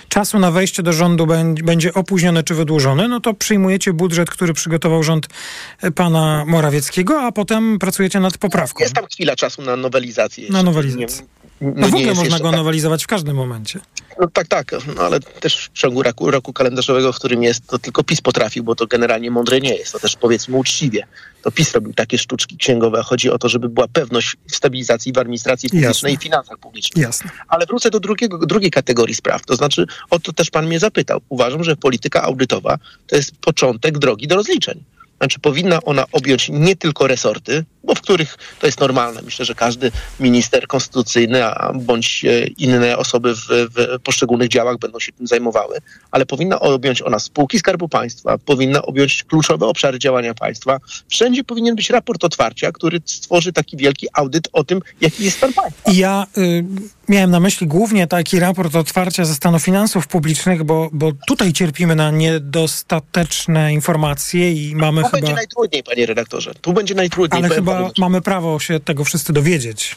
czasu 0.08 0.38
na 0.38 0.50
wejście 0.50 0.82
do 0.82 0.92
rządu 0.92 1.26
będzie 1.64 1.94
opóźnione 1.94 2.42
czy 2.42 2.54
wydłużone, 2.54 3.08
no 3.08 3.20
to 3.20 3.34
przyjmujecie 3.34 3.92
budżet, 3.92 4.30
który 4.30 4.54
przygotował 4.54 5.02
rząd 5.02 5.26
e, 5.82 5.90
pana 5.90 6.44
Morawieckiego, 6.46 7.20
a 7.20 7.32
potem 7.32 7.78
pracujecie 7.78 8.20
nad 8.20 8.38
poprawką. 8.38 8.82
Jest 8.82 8.94
tam 8.94 9.06
chwila 9.06 9.36
czasu 9.36 9.62
na 9.62 9.76
nowelizację. 9.76 10.48
Na 10.50 10.62
nowelizację. 10.62 11.26
Nie, 11.60 11.68
no, 11.68 11.72
no 11.76 11.88
w 11.88 11.94
ogóle 11.94 12.14
można 12.14 12.38
go 12.38 12.50
tak. 12.50 12.56
nowelizować 12.56 13.04
w 13.04 13.06
każdym 13.06 13.36
momencie. 13.36 13.80
No 14.20 14.29
tak, 14.33 14.48
tak, 14.48 14.75
no 14.96 15.03
ale 15.03 15.20
też 15.20 15.70
w 15.75 15.79
ciągu 15.79 16.03
roku, 16.03 16.31
roku 16.31 16.53
kalendarzowego, 16.53 17.12
w 17.12 17.16
którym 17.16 17.42
jest, 17.42 17.66
to 17.66 17.79
tylko 17.79 18.05
PiS 18.05 18.20
potrafił, 18.20 18.64
bo 18.64 18.75
to 18.75 18.87
generalnie 18.87 19.31
mądre 19.31 19.61
nie 19.61 19.75
jest. 19.75 19.92
To 19.92 19.98
też 19.98 20.16
powiedzmy 20.16 20.57
uczciwie. 20.57 21.07
To 21.42 21.51
PiS 21.51 21.72
robił 21.72 21.92
takie 21.92 22.18
sztuczki 22.18 22.57
księgowe. 22.57 23.03
Chodzi 23.03 23.31
o 23.31 23.38
to, 23.38 23.48
żeby 23.48 23.68
była 23.68 23.88
pewność 23.88 24.37
w 24.51 24.57
stabilizacji 24.57 25.12
w 25.12 25.18
administracji 25.18 25.68
publicznej 25.68 26.12
Jasne. 26.12 26.12
i 26.12 26.16
finansach 26.16 26.59
publicznych. 26.59 27.05
Jasne. 27.05 27.31
Ale 27.48 27.66
wrócę 27.66 27.90
do 27.90 28.01
drugiego, 28.01 28.38
drugiej 28.38 28.70
kategorii 28.70 29.14
spraw. 29.14 29.46
To 29.46 29.57
znaczy, 29.57 29.87
o 30.11 30.20
to 30.20 30.33
też 30.33 30.51
pan 30.51 30.66
mnie 30.66 30.79
zapytał. 30.79 31.20
Uważam, 31.29 31.64
że 31.64 31.77
polityka 31.77 32.22
audytowa 32.22 32.79
to 33.07 33.16
jest 33.16 33.33
początek 33.37 33.98
drogi 33.98 34.29
do 34.29 34.37
rozliczeń. 34.37 34.85
Znaczy 35.22 35.40
powinna 35.40 35.83
ona 35.83 36.05
objąć 36.12 36.48
nie 36.48 36.77
tylko 36.77 37.07
resorty, 37.07 37.64
bo 37.84 37.94
w 37.94 38.00
których 38.00 38.38
to 38.60 38.66
jest 38.66 38.80
normalne. 38.80 39.22
Myślę, 39.22 39.44
że 39.44 39.54
każdy 39.54 39.92
minister 40.20 40.66
konstytucyjny 40.66 41.44
a, 41.44 41.72
bądź 41.72 42.24
e, 42.24 42.46
inne 42.46 42.98
osoby 42.98 43.34
w, 43.34 43.40
w 43.48 44.00
poszczególnych 44.02 44.48
działach 44.48 44.78
będą 44.78 45.00
się 45.00 45.12
tym 45.12 45.26
zajmowały, 45.26 45.78
ale 46.10 46.26
powinna 46.26 46.60
objąć 46.60 47.02
ona 47.02 47.18
spółki 47.18 47.58
Skarbu 47.58 47.88
Państwa, 47.88 48.38
powinna 48.38 48.82
objąć 48.82 49.24
kluczowe 49.24 49.66
obszary 49.66 49.98
działania 49.98 50.34
państwa. 50.34 50.78
Wszędzie 51.08 51.44
powinien 51.44 51.76
być 51.76 51.90
raport 51.90 52.24
otwarcia, 52.24 52.72
który 52.72 53.00
stworzy 53.04 53.52
taki 53.52 53.76
wielki 53.76 54.06
audyt 54.12 54.48
o 54.52 54.64
tym, 54.64 54.80
jaki 55.00 55.24
jest 55.24 55.36
stan 55.36 55.52
państwa. 55.52 55.92
Ja 55.92 56.26
y, 56.38 56.64
miałem 57.08 57.30
na 57.30 57.40
myśli 57.40 57.66
głównie 57.66 58.06
taki 58.06 58.40
raport 58.40 58.76
otwarcia 58.76 59.24
ze 59.24 59.34
stanu 59.34 59.58
finansów 59.58 60.06
publicznych, 60.06 60.64
bo, 60.64 60.90
bo 60.92 61.12
tutaj 61.26 61.52
cierpimy 61.52 61.96
na 61.96 62.10
niedostateczne 62.10 63.72
informacje 63.72 64.52
i 64.52 64.76
mamy 64.76 65.02
tu 65.02 65.08
chyba... 65.08 65.18
Tu 65.18 65.22
będzie 65.22 65.35
najtrudniej, 65.35 65.83
panie 65.83 66.06
redaktorze. 66.06 66.54
Tu 66.60 66.72
będzie 66.72 66.94
najtrudniej. 66.94 67.44
Ale 67.44 67.54
chyba 67.54 67.71
mamy 67.98 68.20
prawo 68.20 68.60
się 68.60 68.81
tego 68.81 69.04
wszyscy 69.04 69.33
dowiedzieć. 69.33 69.96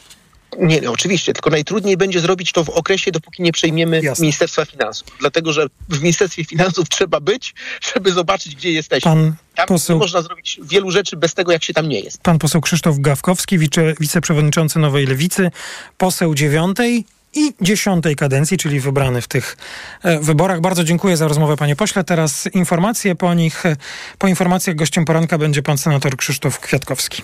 Nie, 0.59 0.79
nie, 0.81 0.91
oczywiście, 0.91 1.33
tylko 1.33 1.49
najtrudniej 1.49 1.97
będzie 1.97 2.19
zrobić 2.19 2.51
to 2.51 2.63
w 2.63 2.69
okresie, 2.69 3.11
dopóki 3.11 3.43
nie 3.43 3.51
przejmiemy 3.51 4.01
Ministerstwa 4.19 4.65
Finansów. 4.65 5.07
Dlatego, 5.19 5.53
że 5.53 5.67
w 5.89 5.99
Ministerstwie 6.01 6.45
Finansów 6.45 6.89
trzeba 6.89 7.19
być, 7.19 7.53
żeby 7.95 8.11
zobaczyć, 8.11 8.55
gdzie 8.55 8.71
jesteśmy. 8.71 9.11
Pan 9.11 9.33
tam 9.55 9.67
poseł- 9.67 9.95
nie 9.95 9.99
można 9.99 10.21
zrobić 10.21 10.59
wielu 10.63 10.91
rzeczy 10.91 11.17
bez 11.17 11.33
tego, 11.33 11.51
jak 11.51 11.63
się 11.63 11.73
tam 11.73 11.89
nie 11.89 11.99
jest. 11.99 12.21
Pan 12.21 12.39
poseł 12.39 12.61
Krzysztof 12.61 12.99
Gawkowski, 12.99 13.57
wice, 13.57 13.93
wiceprzewodniczący 13.99 14.79
Nowej 14.79 15.05
Lewicy, 15.05 15.51
poseł 15.97 16.35
dziewiątej 16.35 17.05
i 17.33 17.53
dziesiątej 17.61 18.15
kadencji, 18.15 18.57
czyli 18.57 18.79
wybrany 18.79 19.21
w 19.21 19.27
tych 19.27 19.57
e, 20.03 20.19
wyborach. 20.19 20.61
Bardzo 20.61 20.83
dziękuję 20.83 21.17
za 21.17 21.27
rozmowę, 21.27 21.57
panie 21.57 21.75
pośle. 21.75 22.03
Teraz 22.03 22.47
informacje 22.53 23.15
po 23.15 23.33
nich. 23.33 23.65
e, 23.65 23.75
Po 24.17 24.27
informacjach 24.27 24.75
gościem 24.75 25.05
poranka 25.05 25.37
będzie 25.37 25.63
pan 25.63 25.77
senator 25.77 26.17
Krzysztof 26.17 26.59
Kwiatkowski. 26.59 27.23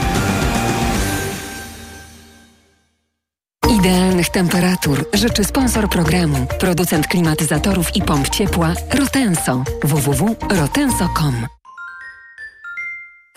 Temperatur 4.31 5.05
życzy 5.13 5.43
sponsor 5.43 5.89
programu, 5.89 6.47
producent 6.59 7.07
klimatyzatorów 7.07 7.95
i 7.95 8.01
pomp 8.01 8.29
ciepła 8.29 8.73
Rotenso. 8.93 9.63
www.rotenso.com 9.83 11.47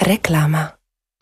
Reklama. 0.01 0.74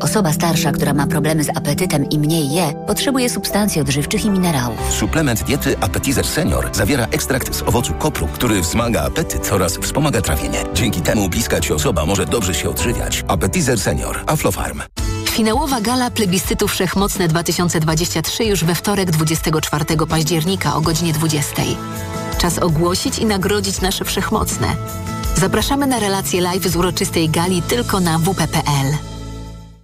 Osoba 0.00 0.32
starsza, 0.32 0.72
która 0.72 0.94
ma 0.94 1.06
problemy 1.06 1.44
z 1.44 1.48
apetytem 1.48 2.08
i 2.10 2.18
mniej 2.18 2.50
je, 2.50 2.72
potrzebuje 2.86 3.30
substancji 3.30 3.80
odżywczych 3.80 4.24
i 4.24 4.30
minerałów. 4.30 4.78
Suplement 4.90 5.42
diety 5.42 5.78
Appetizer 5.80 6.26
Senior 6.26 6.70
zawiera 6.72 7.06
ekstrakt 7.10 7.54
z 7.54 7.62
owocu 7.62 7.94
kopru, 7.94 8.26
który 8.26 8.60
wzmaga 8.60 9.02
apetyt 9.02 9.52
oraz 9.52 9.76
wspomaga 9.76 10.20
trawienie. 10.20 10.64
Dzięki 10.74 11.00
temu 11.00 11.28
bliska 11.28 11.60
ci 11.60 11.72
osoba 11.72 12.06
może 12.06 12.26
dobrze 12.26 12.54
się 12.54 12.70
odżywiać. 12.70 13.24
Appetizer 13.28 13.80
Senior. 13.80 14.20
Aflofarm. 14.26 14.82
Finałowa 15.30 15.80
gala 15.80 16.10
plebiscytu 16.10 16.68
Wszechmocne 16.68 17.28
2023 17.28 18.44
już 18.44 18.64
we 18.64 18.74
wtorek 18.74 19.10
24 19.10 19.84
października 20.08 20.74
o 20.76 20.80
godzinie 20.80 21.12
20. 21.12 21.62
Czas 22.38 22.58
ogłosić 22.58 23.18
i 23.18 23.26
nagrodzić 23.26 23.80
nasze 23.80 24.04
Wszechmocne. 24.04 24.66
Zapraszamy 25.36 25.86
na 25.86 25.98
relację 25.98 26.40
live 26.40 26.68
z 26.68 26.76
uroczystej 26.76 27.28
gali 27.28 27.62
tylko 27.62 28.00
na 28.00 28.18
wp.pl. 28.18 29.13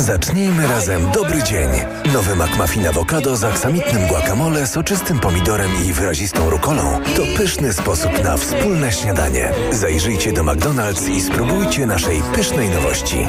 Zacznijmy 0.00 0.66
razem 0.66 1.10
dobry 1.10 1.42
dzień. 1.42 1.68
Nowy 2.12 2.36
McMuffin 2.36 2.86
awokado 2.86 3.36
z 3.36 3.44
aksamitnym 3.44 4.08
guacamole, 4.08 4.66
soczystym 4.66 5.20
pomidorem 5.20 5.70
i 5.84 5.92
wyrazistą 5.92 6.50
rukolą 6.50 6.82
to 7.16 7.22
pyszny 7.36 7.72
sposób 7.72 8.24
na 8.24 8.36
wspólne 8.36 8.92
śniadanie. 8.92 9.52
Zajrzyjcie 9.72 10.32
do 10.32 10.42
McDonald's 10.42 11.08
i 11.08 11.20
spróbujcie 11.20 11.86
naszej 11.86 12.22
pysznej 12.34 12.70
nowości. 12.70 13.26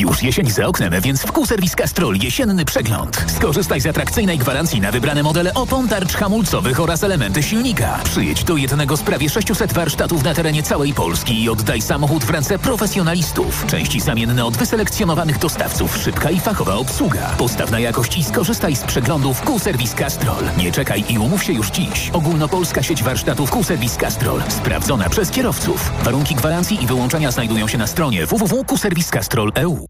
Już 0.00 0.22
jesień 0.22 0.50
za 0.50 0.66
oknem, 0.66 0.92
więc 1.02 1.22
w 1.22 1.32
Q-Serwis 1.32 1.74
Castrol 1.74 2.16
jesienny 2.16 2.64
przegląd. 2.64 3.24
Skorzystaj 3.36 3.80
z 3.80 3.86
atrakcyjnej 3.86 4.38
gwarancji 4.38 4.80
na 4.80 4.92
wybrane 4.92 5.22
modele 5.22 5.54
opon, 5.54 5.88
tarcz 5.88 6.14
hamulcowych 6.14 6.80
oraz 6.80 7.04
elementy 7.04 7.42
silnika. 7.42 8.00
Przyjedź 8.04 8.44
do 8.44 8.56
jednego 8.56 8.96
z 8.96 9.02
prawie 9.02 9.30
600 9.30 9.72
warsztatów 9.72 10.24
na 10.24 10.34
terenie 10.34 10.62
całej 10.62 10.94
Polski 10.94 11.42
i 11.42 11.48
oddaj 11.48 11.82
samochód 11.82 12.24
w 12.24 12.30
ręce 12.30 12.58
profesjonalistów. 12.58 13.66
Części 13.66 14.00
zamienne 14.00 14.44
od 14.44 14.56
wyselekcjonowanych 14.56 15.38
dostawców, 15.38 15.96
szybka 15.96 16.30
i 16.30 16.40
fachowa 16.40 16.74
obsługa. 16.74 17.34
Postaw 17.38 17.70
na 17.70 17.80
jakość 17.80 18.18
i 18.18 18.24
skorzystaj 18.24 18.76
z 18.76 18.82
przeglądów 18.82 19.42
Q-Serwis 19.42 19.94
Castrol. 19.94 20.44
Nie 20.56 20.72
czekaj 20.72 21.04
i 21.08 21.18
umów 21.18 21.44
się 21.44 21.52
już 21.52 21.70
dziś. 21.70 22.10
Ogólnopolska 22.12 22.82
sieć 22.82 23.02
warsztatów 23.02 23.50
Q-Serwis 23.50 23.96
Castrol. 23.96 24.42
Sprawdzona 24.48 25.08
przez 25.10 25.30
kierowców. 25.30 25.92
Warunki 26.02 26.34
gwarancji 26.34 26.82
i 26.82 26.86
wyłączenia 26.86 27.30
znajdują 27.30 27.68
się 27.68 27.78
na 27.78 27.86
stronie 27.86 28.26
www.qservicecastrol.eu. 28.26 29.89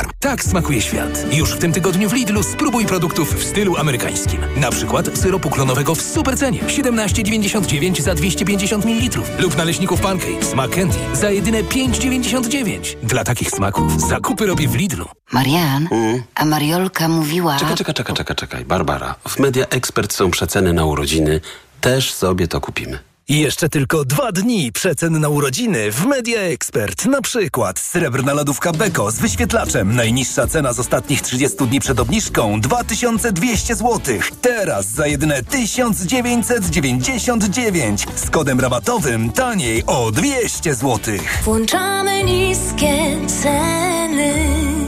Aflofarm. 0.00 0.10
Tak 0.20 0.44
smakuje 0.44 0.80
świat. 0.80 1.34
Już 1.34 1.50
w 1.50 1.58
tym 1.58 1.72
tygodniu 1.72 2.08
w 2.08 2.12
Lidlu 2.12 2.42
spróbuj 2.42 2.86
produktów 2.86 3.34
w 3.34 3.44
stylu 3.44 3.76
amerykańskim. 3.76 4.40
Na 4.56 4.70
przykład 4.70 5.18
syropu 5.18 5.50
klonowego 5.50 5.94
w 5.94 6.02
supercenie 6.02 6.60
17,99 6.60 8.00
za 8.00 8.14
250 8.14 8.84
ml 8.84 9.20
lub 9.38 9.56
naleśników 9.56 10.00
pancake 10.00 10.44
smak 10.44 10.70
candy 10.70 10.98
za 11.14 11.30
jedyne 11.30 11.62
5,99. 11.62 12.96
Dla 13.02 13.24
takich 13.24 13.50
smaków 13.50 14.00
zakupy 14.08 14.46
robię 14.46 14.68
w 14.68 14.74
Lidlu. 14.74 15.08
Marian, 15.32 15.88
a 16.34 16.44
Mariolka 16.44 17.08
mówiła... 17.08 17.58
Czekaj, 17.58 17.76
czekaj, 17.76 17.94
czekaj, 17.94 18.16
czekaj, 18.16 18.36
czekaj. 18.36 18.64
Barbara, 18.64 19.14
w 19.28 19.38
Media 19.38 19.66
Expert 19.66 20.12
są 20.12 20.30
przeceny 20.30 20.72
na 20.72 20.84
urodziny. 20.84 21.40
Też 21.80 22.12
sobie 22.12 22.48
to 22.48 22.60
kupimy. 22.60 23.09
I 23.30 23.40
jeszcze 23.40 23.68
tylko 23.68 24.04
dwa 24.04 24.32
dni 24.32 24.72
przecen 24.72 25.20
na 25.20 25.28
urodziny 25.28 25.92
w 25.92 26.06
Media 26.06 26.40
Expert. 26.40 27.06
Na 27.06 27.22
przykład 27.22 27.78
srebrna 27.78 28.34
lodówka 28.34 28.72
Beko 28.72 29.10
z 29.10 29.18
wyświetlaczem. 29.18 29.96
Najniższa 29.96 30.46
cena 30.46 30.72
z 30.72 30.80
ostatnich 30.80 31.22
30 31.22 31.66
dni 31.66 31.80
przed 31.80 32.00
obniżką 32.00 32.60
2200 32.60 33.74
zł. 33.74 34.00
Teraz 34.40 34.86
za 34.86 35.06
jedyne 35.06 35.42
1999. 35.42 38.06
Z 38.16 38.30
kodem 38.30 38.60
rabatowym 38.60 39.32
taniej 39.32 39.82
o 39.86 40.10
200 40.10 40.74
zł. 40.74 40.98
Włączamy 41.44 42.24
niskie 42.24 43.16
ceny. 43.42 44.79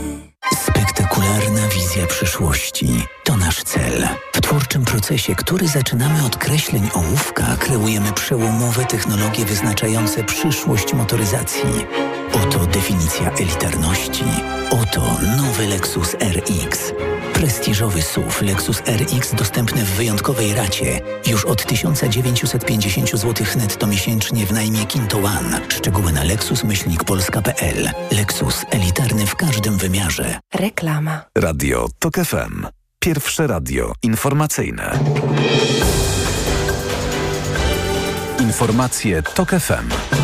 Spektakularna 0.51 1.69
wizja 1.69 2.07
przyszłości 2.07 3.07
to 3.25 3.37
nasz 3.37 3.63
cel. 3.63 4.09
W 4.33 4.41
twórczym 4.41 4.85
procesie, 4.85 5.35
który 5.35 5.69
zaczynamy 5.69 6.27
od 6.27 6.37
kreśleń 6.37 6.91
ołówka, 6.95 7.57
kreujemy 7.61 8.13
przełomowe 8.13 8.85
technologie 8.85 9.45
wyznaczające 9.45 10.25
przyszłość 10.25 10.95
motoryzacji. 10.95 11.87
Oto 12.33 12.67
definicja 12.67 13.31
elitarności. 13.31 14.25
Oto 14.71 15.17
nowy 15.37 15.67
Lexus 15.67 16.15
RX. 16.15 16.93
Prestiżowy 17.35 18.03
SUV 18.03 18.43
Lexus 18.43 18.83
RX 18.87 19.35
dostępny 19.35 19.85
w 19.85 19.91
wyjątkowej 19.91 20.55
racie. 20.55 21.01
Już 21.27 21.45
od 21.45 21.67
1950 21.67 23.11
zł 23.11 23.47
netto 23.57 23.87
miesięcznie 23.87 24.47
w 24.47 24.53
najmie 24.53 24.87
Kinto 24.87 25.19
One. 25.19 25.61
Szczegóły 25.69 26.13
na 26.13 26.25
lexus-polska.pl. 26.25 27.91
Lexus 28.11 28.65
elitarny 28.71 29.27
w 29.27 29.37
każdym 29.37 29.79
wymiarze. 29.79 30.41
Reklama. 30.55 31.25
Radio 31.39 31.89
TOK 31.99 32.15
FM. 32.15 32.67
Pierwsze 32.99 33.47
radio 33.47 33.93
informacyjne. 34.03 34.99
Informacje 38.41 39.23
TOK 39.23 39.51
FM. 39.51 40.22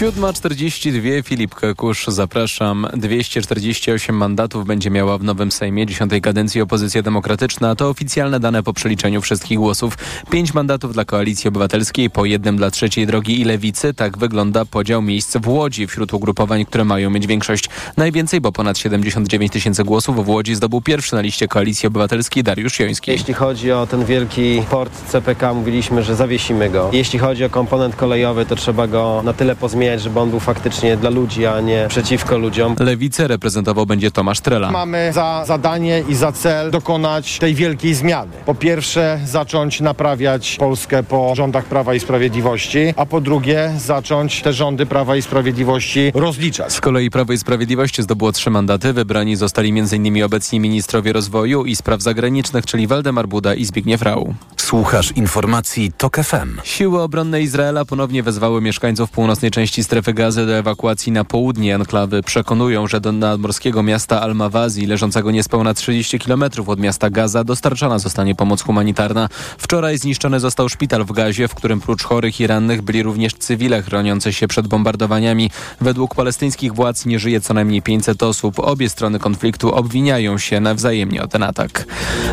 7.42 0.00 1.22
Filip 1.24 1.54
Kekusz, 1.54 2.06
zapraszam. 2.08 2.86
248 2.96 4.16
mandatów 4.16 4.66
będzie 4.66 4.90
miała 4.90 5.18
w 5.18 5.24
nowym 5.24 5.52
Sejmie 5.52 5.86
dziesiątej 5.86 6.20
kadencji 6.20 6.60
opozycja 6.60 7.02
demokratyczna. 7.02 7.74
To 7.74 7.88
oficjalne 7.88 8.40
dane 8.40 8.62
po 8.62 8.72
przeliczeniu 8.72 9.20
wszystkich 9.20 9.58
głosów. 9.58 9.98
Pięć 10.30 10.54
mandatów 10.54 10.92
dla 10.92 11.04
Koalicji 11.04 11.48
Obywatelskiej, 11.48 12.10
po 12.10 12.24
jednym 12.24 12.56
dla 12.56 12.70
Trzeciej 12.70 13.06
Drogi 13.06 13.40
i 13.40 13.44
Lewicy. 13.44 13.94
Tak 13.94 14.18
wygląda 14.18 14.64
podział 14.64 15.02
miejsc 15.02 15.36
w 15.36 15.48
Łodzi 15.48 15.86
wśród 15.86 16.14
ugrupowań, 16.14 16.64
które 16.64 16.84
mają 16.84 17.10
mieć 17.10 17.26
większość. 17.26 17.68
Najwięcej, 17.96 18.40
bo 18.40 18.52
ponad 18.52 18.78
79 18.78 19.52
tysięcy 19.52 19.84
głosów 19.84 20.24
w 20.24 20.28
Łodzi 20.28 20.54
zdobył 20.54 20.80
pierwszy 20.80 21.14
na 21.14 21.20
liście 21.20 21.48
Koalicji 21.48 21.86
Obywatelskiej 21.86 22.42
Dariusz 22.42 22.80
Joński. 22.80 23.10
Jeśli 23.10 23.34
chodzi 23.34 23.72
o 23.72 23.86
ten 23.86 24.04
wielki 24.04 24.62
port 24.70 24.92
CPK, 25.08 25.54
mówiliśmy, 25.54 26.02
że 26.02 26.16
zawiesimy 26.16 26.70
go. 26.70 26.90
Jeśli 26.92 27.18
chodzi 27.18 27.44
o 27.44 27.50
komponent 27.50 27.96
kolejowy, 27.96 28.46
to 28.46 28.56
trzeba 28.56 28.86
go 28.86 29.22
na 29.24 29.32
tyle 29.32 29.56
pozmieniać, 29.56 29.89
żeby 29.98 30.20
on 30.20 30.30
był 30.30 30.40
faktycznie 30.40 30.96
dla 30.96 31.10
ludzi, 31.10 31.46
a 31.46 31.60
nie 31.60 31.86
przeciwko 31.88 32.38
ludziom. 32.38 32.76
Lewicę 32.80 33.28
reprezentował 33.28 33.86
będzie 33.86 34.10
Tomasz 34.10 34.40
Trela. 34.40 34.70
Mamy 34.70 35.10
za 35.14 35.44
zadanie 35.46 36.04
i 36.08 36.14
za 36.14 36.32
cel 36.32 36.70
dokonać 36.70 37.38
tej 37.38 37.54
wielkiej 37.54 37.94
zmiany. 37.94 38.32
Po 38.46 38.54
pierwsze, 38.54 39.20
zacząć 39.26 39.80
naprawiać 39.80 40.56
Polskę 40.56 41.02
po 41.02 41.34
rządach 41.34 41.64
Prawa 41.64 41.94
i 41.94 42.00
Sprawiedliwości, 42.00 42.94
a 42.96 43.06
po 43.06 43.20
drugie, 43.20 43.72
zacząć 43.78 44.42
te 44.42 44.52
rządy 44.52 44.86
Prawa 44.86 45.16
i 45.16 45.22
Sprawiedliwości 45.22 46.12
rozliczać. 46.14 46.72
Z 46.72 46.80
kolei 46.80 47.10
Prawo 47.10 47.32
i 47.32 47.38
Sprawiedliwość 47.38 48.00
zdobyło 48.00 48.32
trzy 48.32 48.50
mandaty. 48.50 48.92
Wybrani 48.92 49.36
zostali 49.36 49.70
m.in. 49.70 50.24
obecni 50.24 50.60
ministrowie 50.60 51.12
rozwoju 51.12 51.64
i 51.64 51.76
spraw 51.76 52.02
zagranicznych, 52.02 52.66
czyli 52.66 52.86
Waldemar 52.86 53.28
Buda 53.28 53.54
i 53.54 53.64
Zbigniew 53.64 54.02
Rau. 54.02 54.34
Słuchasz 54.56 55.12
informacji 55.12 55.92
TOK 55.92 56.16
FM. 56.16 56.60
Siły 56.64 57.02
obronne 57.02 57.42
Izraela 57.42 57.84
ponownie 57.84 58.22
wezwały 58.22 58.60
mieszkańców 58.60 59.10
północnej 59.10 59.50
części 59.50 59.79
strefy 59.84 60.14
gazy 60.14 60.46
do 60.46 60.52
ewakuacji 60.52 61.12
na 61.12 61.24
południe 61.24 61.74
enklawy. 61.74 62.22
Przekonują, 62.22 62.86
że 62.86 63.00
do 63.00 63.12
nadmorskiego 63.12 63.82
miasta 63.82 64.20
Al-Mawazi, 64.20 64.86
leżącego 64.86 65.30
niespełna 65.30 65.74
30 65.74 66.18
km 66.18 66.44
od 66.66 66.80
miasta 66.80 67.10
Gaza, 67.10 67.44
dostarczana 67.44 67.98
zostanie 67.98 68.34
pomoc 68.34 68.62
humanitarna. 68.62 69.28
Wczoraj 69.58 69.98
zniszczony 69.98 70.40
został 70.40 70.68
szpital 70.68 71.04
w 71.04 71.12
Gazie, 71.12 71.48
w 71.48 71.54
którym 71.54 71.80
prócz 71.80 72.02
chorych 72.02 72.40
i 72.40 72.46
rannych 72.46 72.82
byli 72.82 73.02
również 73.02 73.34
cywile 73.34 73.82
chroniące 73.82 74.32
się 74.32 74.48
przed 74.48 74.68
bombardowaniami. 74.68 75.50
Według 75.80 76.14
palestyńskich 76.14 76.74
władz 76.74 77.06
nie 77.06 77.18
żyje 77.18 77.40
co 77.40 77.54
najmniej 77.54 77.82
500 77.82 78.22
osób. 78.22 78.58
Obie 78.58 78.88
strony 78.88 79.18
konfliktu 79.18 79.74
obwiniają 79.74 80.38
się 80.38 80.60
nawzajemnie 80.60 81.22
o 81.22 81.28
ten 81.28 81.42
atak. 81.42 81.86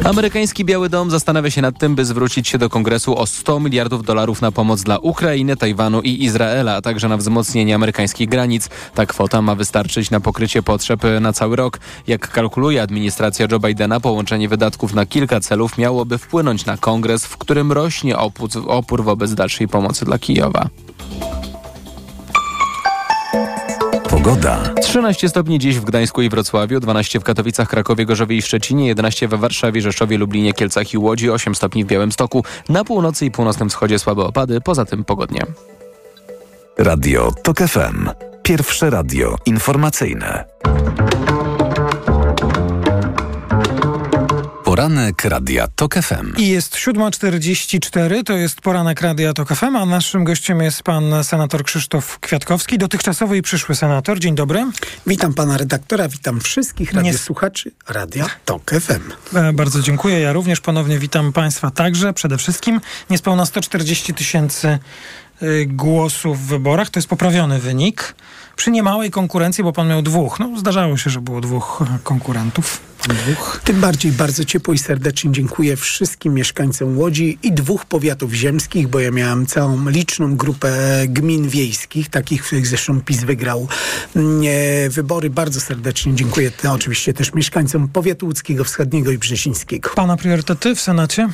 Amerykański 0.04 0.66
Biały 0.66 0.90
Dom 0.90 1.12
zastanawia 1.12 1.52
się 1.52 1.62
nad 1.62 1.80
tym, 1.80 1.96
by 1.96 2.06
zwrócić 2.06 2.48
się 2.48 2.58
do 2.58 2.70
Kongresu 2.70 3.18
o 3.18 3.26
100 3.26 3.60
miliardów 3.60 4.04
dolarów 4.04 4.42
na 4.42 4.52
pomoc 4.52 4.84
dla 4.84 4.98
Ukrainy, 4.98 5.58
Tajwanu 5.58 6.02
i 6.02 6.24
Izraela, 6.24 6.76
a 6.76 6.82
także 6.82 7.08
na 7.08 7.18
wzmocnienie 7.18 7.37
amerykańskich 7.76 8.30
granic. 8.30 8.70
Ta 8.96 9.06
kwota 9.06 9.42
ma 9.42 9.56
wystarczyć 9.56 10.12
na 10.12 10.20
pokrycie 10.20 10.64
potrzeb 10.64 11.02
na 11.22 11.34
cały 11.34 11.56
rok. 11.56 11.80
Jak 12.08 12.32
kalkuluje 12.32 12.82
administracja 12.82 13.48
Joe 13.52 13.60
Bidena, 13.60 14.00
połączenie 14.00 14.50
wydatków 14.50 14.94
na 14.94 15.06
kilka 15.06 15.40
celów 15.40 15.78
miałoby 15.78 16.18
wpłynąć 16.18 16.66
na 16.66 16.78
Kongres, 16.78 17.26
w 17.26 17.38
którym 17.38 17.72
rośnie 17.72 18.18
opór, 18.18 18.50
opór 18.68 19.04
wobec 19.04 19.34
dalszej 19.34 19.68
pomocy 19.68 20.06
dla 20.06 20.20
Kijowa. 20.20 20.70
Pogoda. 24.10 24.74
13 24.82 25.30
stopni 25.30 25.60
dziś 25.60 25.80
w 25.80 25.86
Gdańsku 25.86 26.22
i 26.22 26.30
Wrocławiu, 26.30 26.80
12 26.80 27.20
w 27.20 27.24
Katowicach, 27.24 27.70
Krakowie, 27.70 28.06
Gorzowie 28.06 28.38
i 28.38 28.42
Szczecinie, 28.42 28.88
11 28.88 29.28
we 29.28 29.38
Warszawie, 29.38 29.82
Rzeszowie, 29.82 30.18
Lublinie, 30.18 30.54
Kielcach 30.54 30.94
i 30.94 30.98
Łodzi, 30.98 31.30
8 31.30 31.56
stopni 31.56 31.84
w 31.84 31.88
Białymstoku. 31.88 32.44
Na 32.70 32.84
północy 32.84 33.26
i 33.26 33.32
północnym 33.32 33.70
wschodzie 33.70 34.00
słabe 34.00 34.24
opady, 34.24 34.62
poza 34.62 34.86
tym 34.86 35.04
pogodnie. 35.04 35.42
Radio 36.80 37.32
TOK 37.44 37.58
FM. 37.58 38.10
Pierwsze 38.44 38.90
radio 38.90 39.36
informacyjne. 39.46 40.46
Poranek 44.64 45.26
Radia 45.26 45.68
TOK 45.76 45.96
FM. 45.96 46.36
I 46.38 46.48
jest 46.48 46.76
7.44, 46.76 48.24
to 48.24 48.34
jest 48.34 48.62
poranek 48.62 49.02
Radia 49.02 49.34
TOK 49.34 49.50
FM, 49.56 49.76
a 49.76 49.86
naszym 49.86 50.24
gościem 50.24 50.62
jest 50.62 50.84
pan 50.84 51.24
senator 51.24 51.64
Krzysztof 51.64 52.20
Kwiatkowski, 52.20 52.78
dotychczasowy 52.78 53.38
i 53.38 53.42
przyszły 53.42 53.76
senator. 53.76 54.20
Dzień 54.20 54.36
dobry. 54.36 54.66
Witam 55.08 55.34
pana 55.34 55.58
redaktora, 55.58 56.08
witam 56.08 56.40
wszystkich 56.40 56.94
radiosłuchaczy 56.94 57.72
Radia 57.88 58.26
TOK 58.46 58.72
FM. 58.72 59.38
E, 59.38 59.54
Bardzo 59.54 59.82
dziękuję. 59.82 60.20
Ja 60.20 60.34
również 60.34 60.62
ponownie 60.62 61.00
witam 61.00 61.34
państwa 61.34 61.72
także. 61.72 62.14
Przede 62.14 62.38
wszystkim 62.38 62.82
niespełna 63.10 63.46
140 63.46 64.14
tysięcy 64.14 64.80
głosów 65.68 66.40
w 66.40 66.48
wyborach. 66.48 66.90
To 66.90 67.00
jest 67.00 67.10
poprawiony 67.10 67.60
wynik. 67.60 68.16
Przy 68.56 68.72
niemałej 68.72 69.12
konkurencji, 69.12 69.64
bo 69.64 69.74
pan 69.74 69.88
miał 69.88 70.02
dwóch. 70.02 70.40
No, 70.40 70.60
zdarzało 70.60 70.98
się, 70.98 71.10
że 71.10 71.22
było 71.22 71.42
dwóch 71.42 71.84
konkurentów. 72.04 72.82
Dwóch. 73.08 73.62
Tym 73.64 73.82
bardziej 73.82 74.12
bardzo 74.12 74.46
ciepło 74.46 74.74
i 74.74 74.78
serdecznie 74.78 75.32
dziękuję 75.32 75.76
wszystkim 75.76 76.34
mieszkańcom 76.34 76.98
Łodzi 76.98 77.40
i 77.44 77.52
dwóch 77.52 77.86
powiatów 77.86 78.34
ziemskich, 78.34 78.88
bo 78.88 79.00
ja 79.00 79.12
miałem 79.12 79.46
całą 79.46 79.90
liczną 79.90 80.38
grupę 80.38 81.02
gmin 81.08 81.50
wiejskich, 81.50 82.10
takich, 82.10 82.44
w 82.44 82.46
których 82.46 82.68
zresztą 82.68 83.02
PiS 83.02 83.24
wygrał 83.24 83.68
mm, 84.16 84.42
e, 84.46 84.90
wybory. 84.90 85.30
Bardzo 85.30 85.62
serdecznie 85.62 86.16
dziękuję 86.16 86.52
te, 86.52 86.72
oczywiście 86.72 87.14
też 87.14 87.34
mieszkańcom 87.34 87.88
powiatu 87.88 88.26
łódzkiego, 88.26 88.64
wschodniego 88.64 89.12
i 89.12 89.18
brzezińskiego. 89.18 89.90
Pana 89.96 90.18
priorytety 90.18 90.76
w 90.76 90.82
Senacie? 90.82 91.30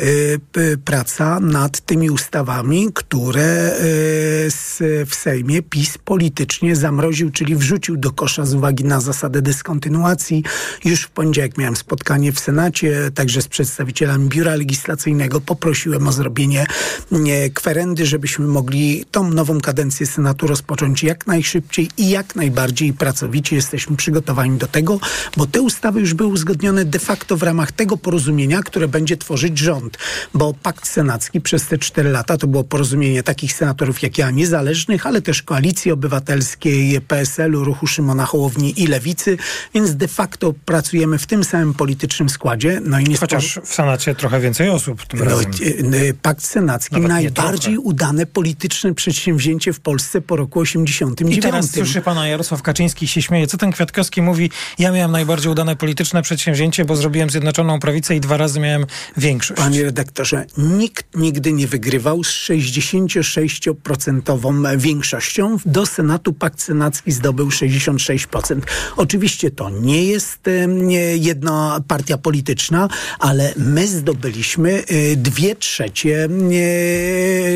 Y, 0.00 0.40
p- 0.52 0.76
praca 0.84 1.40
nad 1.40 1.80
tymi 1.80 2.10
ustawami, 2.10 2.88
które 2.94 3.72
y, 3.80 5.06
w 5.06 5.14
Sejmie 5.14 5.62
PiS 5.62 5.98
politycznie 5.98 6.76
zamroził, 6.76 7.30
czyli 7.30 7.56
wrzucił 7.56 7.96
do 7.96 8.12
kosza 8.12 8.46
z 8.46 8.54
uwagi 8.54 8.84
na 8.84 9.00
zasadę 9.00 9.42
dyskontynuacji. 9.42 10.44
Już 10.84 11.02
w 11.02 11.10
poniedziałek 11.10 11.58
miałem 11.58 11.76
spotkanie 11.76 12.32
w 12.32 12.40
Senacie, 12.40 13.10
także 13.14 13.42
z 13.42 13.48
przedstawicielami 13.48 14.28
Biura 14.28 14.54
Legislacyjnego. 14.54 15.40
Poprosiłem 15.40 16.08
o 16.08 16.12
zrobienie 16.12 16.66
nie, 17.12 17.50
kwerendy, 17.50 18.06
żebyśmy 18.06 18.46
mogli 18.46 19.04
tą 19.10 19.30
nową 19.30 19.60
kadencję 19.60 20.06
Senatu 20.06 20.46
rozpocząć 20.46 21.02
jak 21.02 21.26
najszybciej 21.26 21.90
i 21.96 22.10
jak 22.10 22.36
najbardziej 22.36 22.92
pracowicie. 22.92 23.56
Jesteśmy 23.56 23.96
przygotowani 23.96 24.58
do 24.58 24.66
tego, 24.66 25.00
bo 25.36 25.46
te 25.46 25.62
ustawy 25.62 26.00
już 26.00 26.14
były 26.14 26.32
uzgodnione 26.32 26.84
de 26.84 26.98
facto 26.98 27.36
w 27.36 27.42
ramach 27.42 27.72
tego 27.72 27.96
porozumienia, 27.96 28.62
które 28.62 28.88
będzie 28.88 29.16
tworzyć 29.16 29.58
rząd. 29.58 29.87
Bo 30.34 30.54
pakt 30.62 30.88
senacki 30.88 31.40
przez 31.40 31.66
te 31.66 31.78
cztery 31.78 32.10
lata 32.10 32.36
to 32.36 32.46
było 32.46 32.64
porozumienie 32.64 33.22
takich 33.22 33.52
senatorów 33.52 34.02
jak 34.02 34.18
ja, 34.18 34.30
niezależnych, 34.30 35.06
ale 35.06 35.22
też 35.22 35.42
Koalicji 35.42 35.92
Obywatelskiej, 35.92 37.00
PSL-u, 37.00 37.64
Ruchu 37.64 37.86
Szymona 37.86 38.26
Hołowni 38.26 38.82
i 38.82 38.86
Lewicy, 38.86 39.36
więc 39.74 39.96
de 39.96 40.08
facto 40.08 40.54
pracujemy 40.64 41.18
w 41.18 41.26
tym 41.26 41.44
samym 41.44 41.74
politycznym 41.74 42.28
składzie. 42.28 42.80
No 42.84 43.00
i 43.00 43.04
nie 43.04 43.16
Chociaż 43.16 43.60
w 43.64 43.74
Senacie 43.74 44.14
trochę 44.14 44.40
więcej 44.40 44.70
osób 44.70 45.06
tym 45.06 45.18
no, 45.18 45.24
razem. 45.24 45.52
y, 45.94 46.14
Pakt 46.22 46.44
Senacki 46.44 46.94
Nawet 46.94 47.08
najbardziej 47.08 47.78
udane 47.78 48.26
polityczne 48.26 48.94
przedsięwzięcie 48.94 49.72
w 49.72 49.80
Polsce 49.80 50.20
po 50.20 50.36
roku 50.36 50.60
89. 50.60 51.36
I 51.36 51.40
teraz 51.40 51.70
słyszy 51.70 52.00
pana 52.00 52.28
Jarosław 52.28 52.62
Kaczyński 52.62 53.08
się 53.08 53.22
śmieje. 53.22 53.46
Co 53.46 53.56
ten 53.56 53.72
Kwiatkowski 53.72 54.22
mówi? 54.22 54.50
Ja 54.78 54.92
miałem 54.92 55.10
najbardziej 55.10 55.52
udane 55.52 55.76
polityczne 55.76 56.22
przedsięwzięcie, 56.22 56.84
bo 56.84 56.96
zrobiłem 56.96 57.30
Zjednoczoną 57.30 57.80
Prawicę 57.80 58.16
i 58.16 58.20
dwa 58.20 58.36
razy 58.36 58.60
miałem 58.60 58.86
większość. 59.16 59.62
Panie 59.78 59.86
redaktorze, 59.86 60.46
nikt 60.58 61.16
nigdy 61.16 61.52
nie 61.52 61.66
wygrywał 61.66 62.24
z 62.24 62.28
66% 62.28 64.78
większością. 64.78 65.56
Do 65.66 65.86
Senatu 65.86 66.32
Pakt 66.32 66.62
Senacki 66.62 67.12
zdobył 67.12 67.48
66%. 67.48 68.60
Oczywiście 68.96 69.50
to 69.50 69.70
nie 69.70 70.04
jest 70.04 70.40
nie 70.68 71.16
jedna 71.16 71.80
partia 71.88 72.18
polityczna, 72.18 72.88
ale 73.18 73.52
my 73.56 73.86
zdobyliśmy 73.86 74.84
e, 74.86 75.16
dwie 75.16 75.56
trzecie, 75.56 76.24
e, 76.24 76.28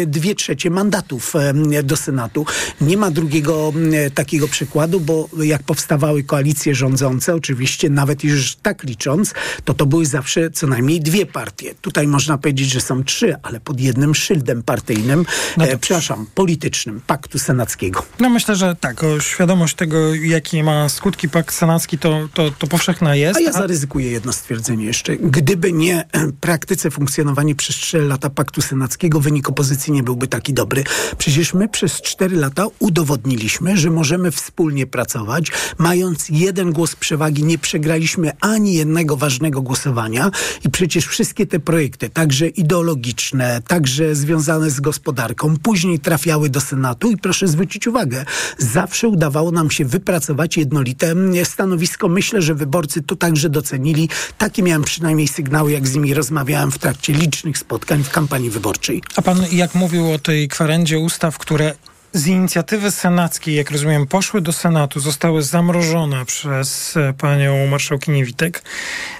dwie 0.06 0.34
trzecie 0.34 0.70
mandatów 0.70 1.34
do 1.82 1.96
Senatu. 1.96 2.46
Nie 2.80 2.96
ma 2.96 3.10
drugiego 3.10 3.72
takiego 4.14 4.48
przykładu, 4.48 5.00
bo 5.00 5.28
jak 5.42 5.62
powstawały 5.62 6.22
koalicje 6.22 6.74
rządzące, 6.74 7.34
oczywiście 7.34 7.90
nawet 7.90 8.24
już 8.24 8.56
tak 8.56 8.82
licząc, 8.82 9.34
to 9.64 9.74
to 9.74 9.86
były 9.86 10.06
zawsze 10.06 10.50
co 10.50 10.66
najmniej 10.66 11.00
dwie 11.00 11.26
partie. 11.26 11.74
Tutaj 11.74 12.11
można 12.12 12.38
powiedzieć, 12.38 12.70
że 12.70 12.80
są 12.80 13.04
trzy, 13.04 13.36
ale 13.42 13.60
pod 13.60 13.80
jednym 13.80 14.14
szyldem 14.14 14.62
partyjnym, 14.62 15.26
No 15.56 15.64
e, 15.64 15.78
przepraszam, 15.78 16.26
politycznym, 16.34 17.00
paktu 17.06 17.38
senackiego. 17.38 18.04
No 18.20 18.30
myślę, 18.30 18.56
że 18.56 18.76
tak, 18.80 19.04
o 19.04 19.20
świadomość 19.20 19.74
tego, 19.74 20.14
jakie 20.14 20.64
ma 20.64 20.88
skutki 20.88 21.28
pakt 21.28 21.54
senacki, 21.54 21.98
to, 21.98 22.28
to, 22.34 22.50
to 22.50 22.66
powszechna 22.66 23.14
jest. 23.14 23.36
A 23.36 23.40
ja 23.40 23.52
zaryzykuję 23.52 24.10
jedno 24.10 24.32
stwierdzenie 24.32 24.84
jeszcze. 24.84 25.16
Gdyby 25.16 25.72
nie 25.72 26.04
e, 26.12 26.32
praktyce 26.40 26.90
funkcjonowanie 26.90 27.54
przez 27.54 27.76
4 27.76 28.04
lata 28.04 28.30
paktu 28.30 28.62
senackiego, 28.62 29.20
wynik 29.20 29.48
opozycji 29.48 29.92
nie 29.92 30.02
byłby 30.02 30.28
taki 30.28 30.54
dobry. 30.54 30.84
Przecież 31.18 31.54
my 31.54 31.68
przez 31.68 32.02
4 32.02 32.36
lata 32.36 32.66
udowodniliśmy, 32.78 33.76
że 33.76 33.90
możemy 33.90 34.30
wspólnie 34.30 34.86
pracować. 34.86 35.52
Mając 35.78 36.28
jeden 36.28 36.72
głos 36.72 36.96
przewagi, 36.96 37.44
nie 37.44 37.58
przegraliśmy 37.58 38.32
ani 38.40 38.74
jednego 38.74 39.16
ważnego 39.16 39.62
głosowania 39.62 40.30
i 40.64 40.70
przecież 40.70 41.06
wszystkie 41.06 41.46
te 41.46 41.58
projekty, 41.60 42.01
także 42.08 42.48
ideologiczne, 42.48 43.62
także 43.68 44.14
związane 44.14 44.70
z 44.70 44.80
gospodarką, 44.80 45.56
później 45.62 45.98
trafiały 45.98 46.48
do 46.48 46.60
Senatu 46.60 47.10
i 47.10 47.16
proszę 47.16 47.48
zwrócić 47.48 47.86
uwagę, 47.86 48.24
zawsze 48.58 49.08
udawało 49.08 49.50
nam 49.50 49.70
się 49.70 49.84
wypracować 49.84 50.56
jednolite 50.56 51.10
mm, 51.10 51.44
stanowisko. 51.44 52.08
Myślę, 52.08 52.42
że 52.42 52.54
wyborcy 52.54 53.02
to 53.02 53.16
także 53.16 53.48
docenili. 53.48 54.08
Takie 54.38 54.62
miałem 54.62 54.82
przynajmniej 54.82 55.28
sygnały, 55.28 55.72
jak 55.72 55.88
z 55.88 55.94
nimi 55.94 56.14
rozmawiałem 56.14 56.70
w 56.70 56.78
trakcie 56.78 57.12
licznych 57.12 57.58
spotkań 57.58 58.04
w 58.04 58.10
kampanii 58.10 58.50
wyborczej. 58.50 59.02
A 59.16 59.22
pan 59.22 59.38
jak 59.52 59.74
mówił 59.74 60.12
o 60.12 60.18
tej 60.18 60.48
kwarendzie 60.48 60.98
ustaw, 60.98 61.38
które 61.38 61.74
z 62.12 62.26
inicjatywy 62.26 62.90
senackiej, 62.90 63.54
jak 63.54 63.70
rozumiem, 63.70 64.06
poszły 64.06 64.40
do 64.40 64.52
Senatu, 64.52 65.00
zostały 65.00 65.42
zamrożone 65.42 66.24
przez 66.24 66.96
e, 66.96 67.12
panią 67.12 67.66
marszałkinię 67.66 68.24
Witek. 68.24 68.62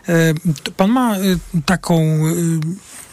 E, 0.09 0.13
Pan 0.77 0.91
ma 0.91 1.17
e, 1.17 1.21
taką 1.67 2.19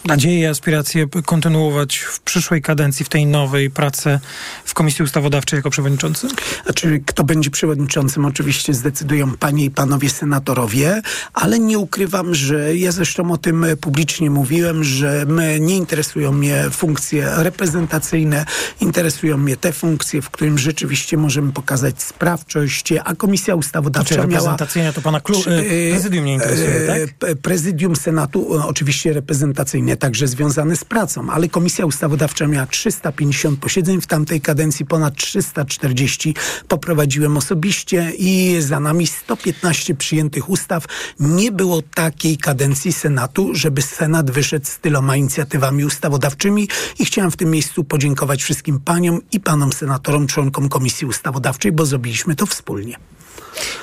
e, 0.06 0.08
nadzieję, 0.08 0.50
aspirację 0.50 1.08
p- 1.08 1.22
kontynuować 1.22 1.98
w 1.98 2.20
przyszłej 2.20 2.62
kadencji, 2.62 3.06
w 3.06 3.10
tej 3.10 3.26
nowej 3.26 3.70
pracy 3.70 4.20
w 4.66 4.74
Komisji 4.74 5.04
Ustawodawczej 5.04 5.58
jako 5.58 5.70
przewodniczący? 5.70 6.28
Znaczy, 6.64 7.02
kto 7.06 7.24
będzie 7.24 7.50
przewodniczącym, 7.50 8.26
oczywiście 8.26 8.74
zdecydują 8.74 9.38
panie 9.38 9.66
i 9.66 9.72
panowie 9.72 10.10
senatorowie, 10.10 11.02
ale 11.34 11.60
nie 11.60 11.80
ukrywam, 11.80 12.36
że 12.36 12.76
ja 12.76 12.92
zresztą 12.92 13.32
o 13.32 13.38
tym 13.38 13.66
publicznie 13.82 14.30
mówiłem, 14.30 14.84
że 14.84 15.26
my, 15.28 15.60
nie 15.60 15.76
interesują 15.78 16.32
mnie 16.32 16.64
funkcje 16.72 17.30
reprezentacyjne, 17.38 18.46
interesują 18.82 19.38
mnie 19.38 19.58
te 19.58 19.74
funkcje, 19.74 20.22
w 20.22 20.30
którym 20.30 20.58
rzeczywiście 20.58 21.18
możemy 21.18 21.52
pokazać 21.52 22.02
sprawczość, 22.04 22.94
a 23.04 23.16
Komisja 23.16 23.56
Ustawodawcza 23.56 24.16
Znaczy 24.16 24.28
miała... 24.28 24.40
reprezentacyjnie 24.40 24.94
to 24.94 25.02
pana 25.02 25.20
klu- 25.20 25.50
e, 25.50 25.92
prezydium 25.92 26.26
nie 26.26 26.34
interesuje, 26.34 26.70
e, 26.70 27.08
tak? 27.08 27.36
Prezydium 27.42 27.96
Senatu 27.96 28.58
e, 28.60 28.66
oczywiście 28.66 29.14
reprezentacyjne, 29.14 29.89
także 29.98 30.28
związane 30.28 30.76
z 30.76 30.84
pracą, 30.84 31.30
ale 31.30 31.50
Komisja 31.50 31.86
Ustawodawcza 31.86 32.48
miała 32.48 32.66
350 32.66 33.60
posiedzeń 33.60 34.02
w 34.02 34.08
tamtej 34.08 34.42
kadencji, 34.42 34.86
ponad 34.86 35.16
340 35.16 36.36
poprowadziłem 36.68 37.38
osobiście 37.38 38.12
i 38.18 38.58
za 38.60 38.80
nami 38.80 39.08
115 39.08 39.96
przyjętych 39.96 40.50
ustaw. 40.50 40.86
Nie 41.20 41.52
było 41.52 41.82
takiej 41.82 42.38
kadencji 42.38 42.94
Senatu, 42.94 43.56
żeby 43.56 43.82
Senat 43.82 44.32
wyszedł 44.32 44.66
z 44.66 44.80
tyloma 44.80 45.16
inicjatywami 45.16 45.86
ustawodawczymi 45.86 46.68
i 47.00 47.06
chciałem 47.06 47.32
w 47.32 47.38
tym 47.38 47.52
miejscu 47.52 47.84
podziękować 47.84 48.44
wszystkim 48.44 48.80
paniom 48.80 49.22
i 49.32 49.40
panom 49.40 49.74
senatorom, 49.74 50.28
członkom 50.28 50.70
Komisji 50.70 51.08
Ustawodawczej, 51.08 51.72
bo 51.72 51.86
zrobiliśmy 51.86 52.36
to 52.36 52.46
wspólnie. 52.46 52.98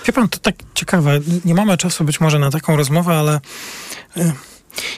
Wie 0.07 0.13
pan, 0.13 0.29
to 0.29 0.39
tak 0.39 0.55
ciekawe. 0.75 1.21
Nie 1.45 1.55
mamy 1.55 1.77
czasu 1.77 2.05
być 2.05 2.21
może 2.21 2.39
na 2.39 2.51
taką 2.51 2.77
rozmowę, 2.77 3.15
ale 3.15 3.41
y, 4.17 4.33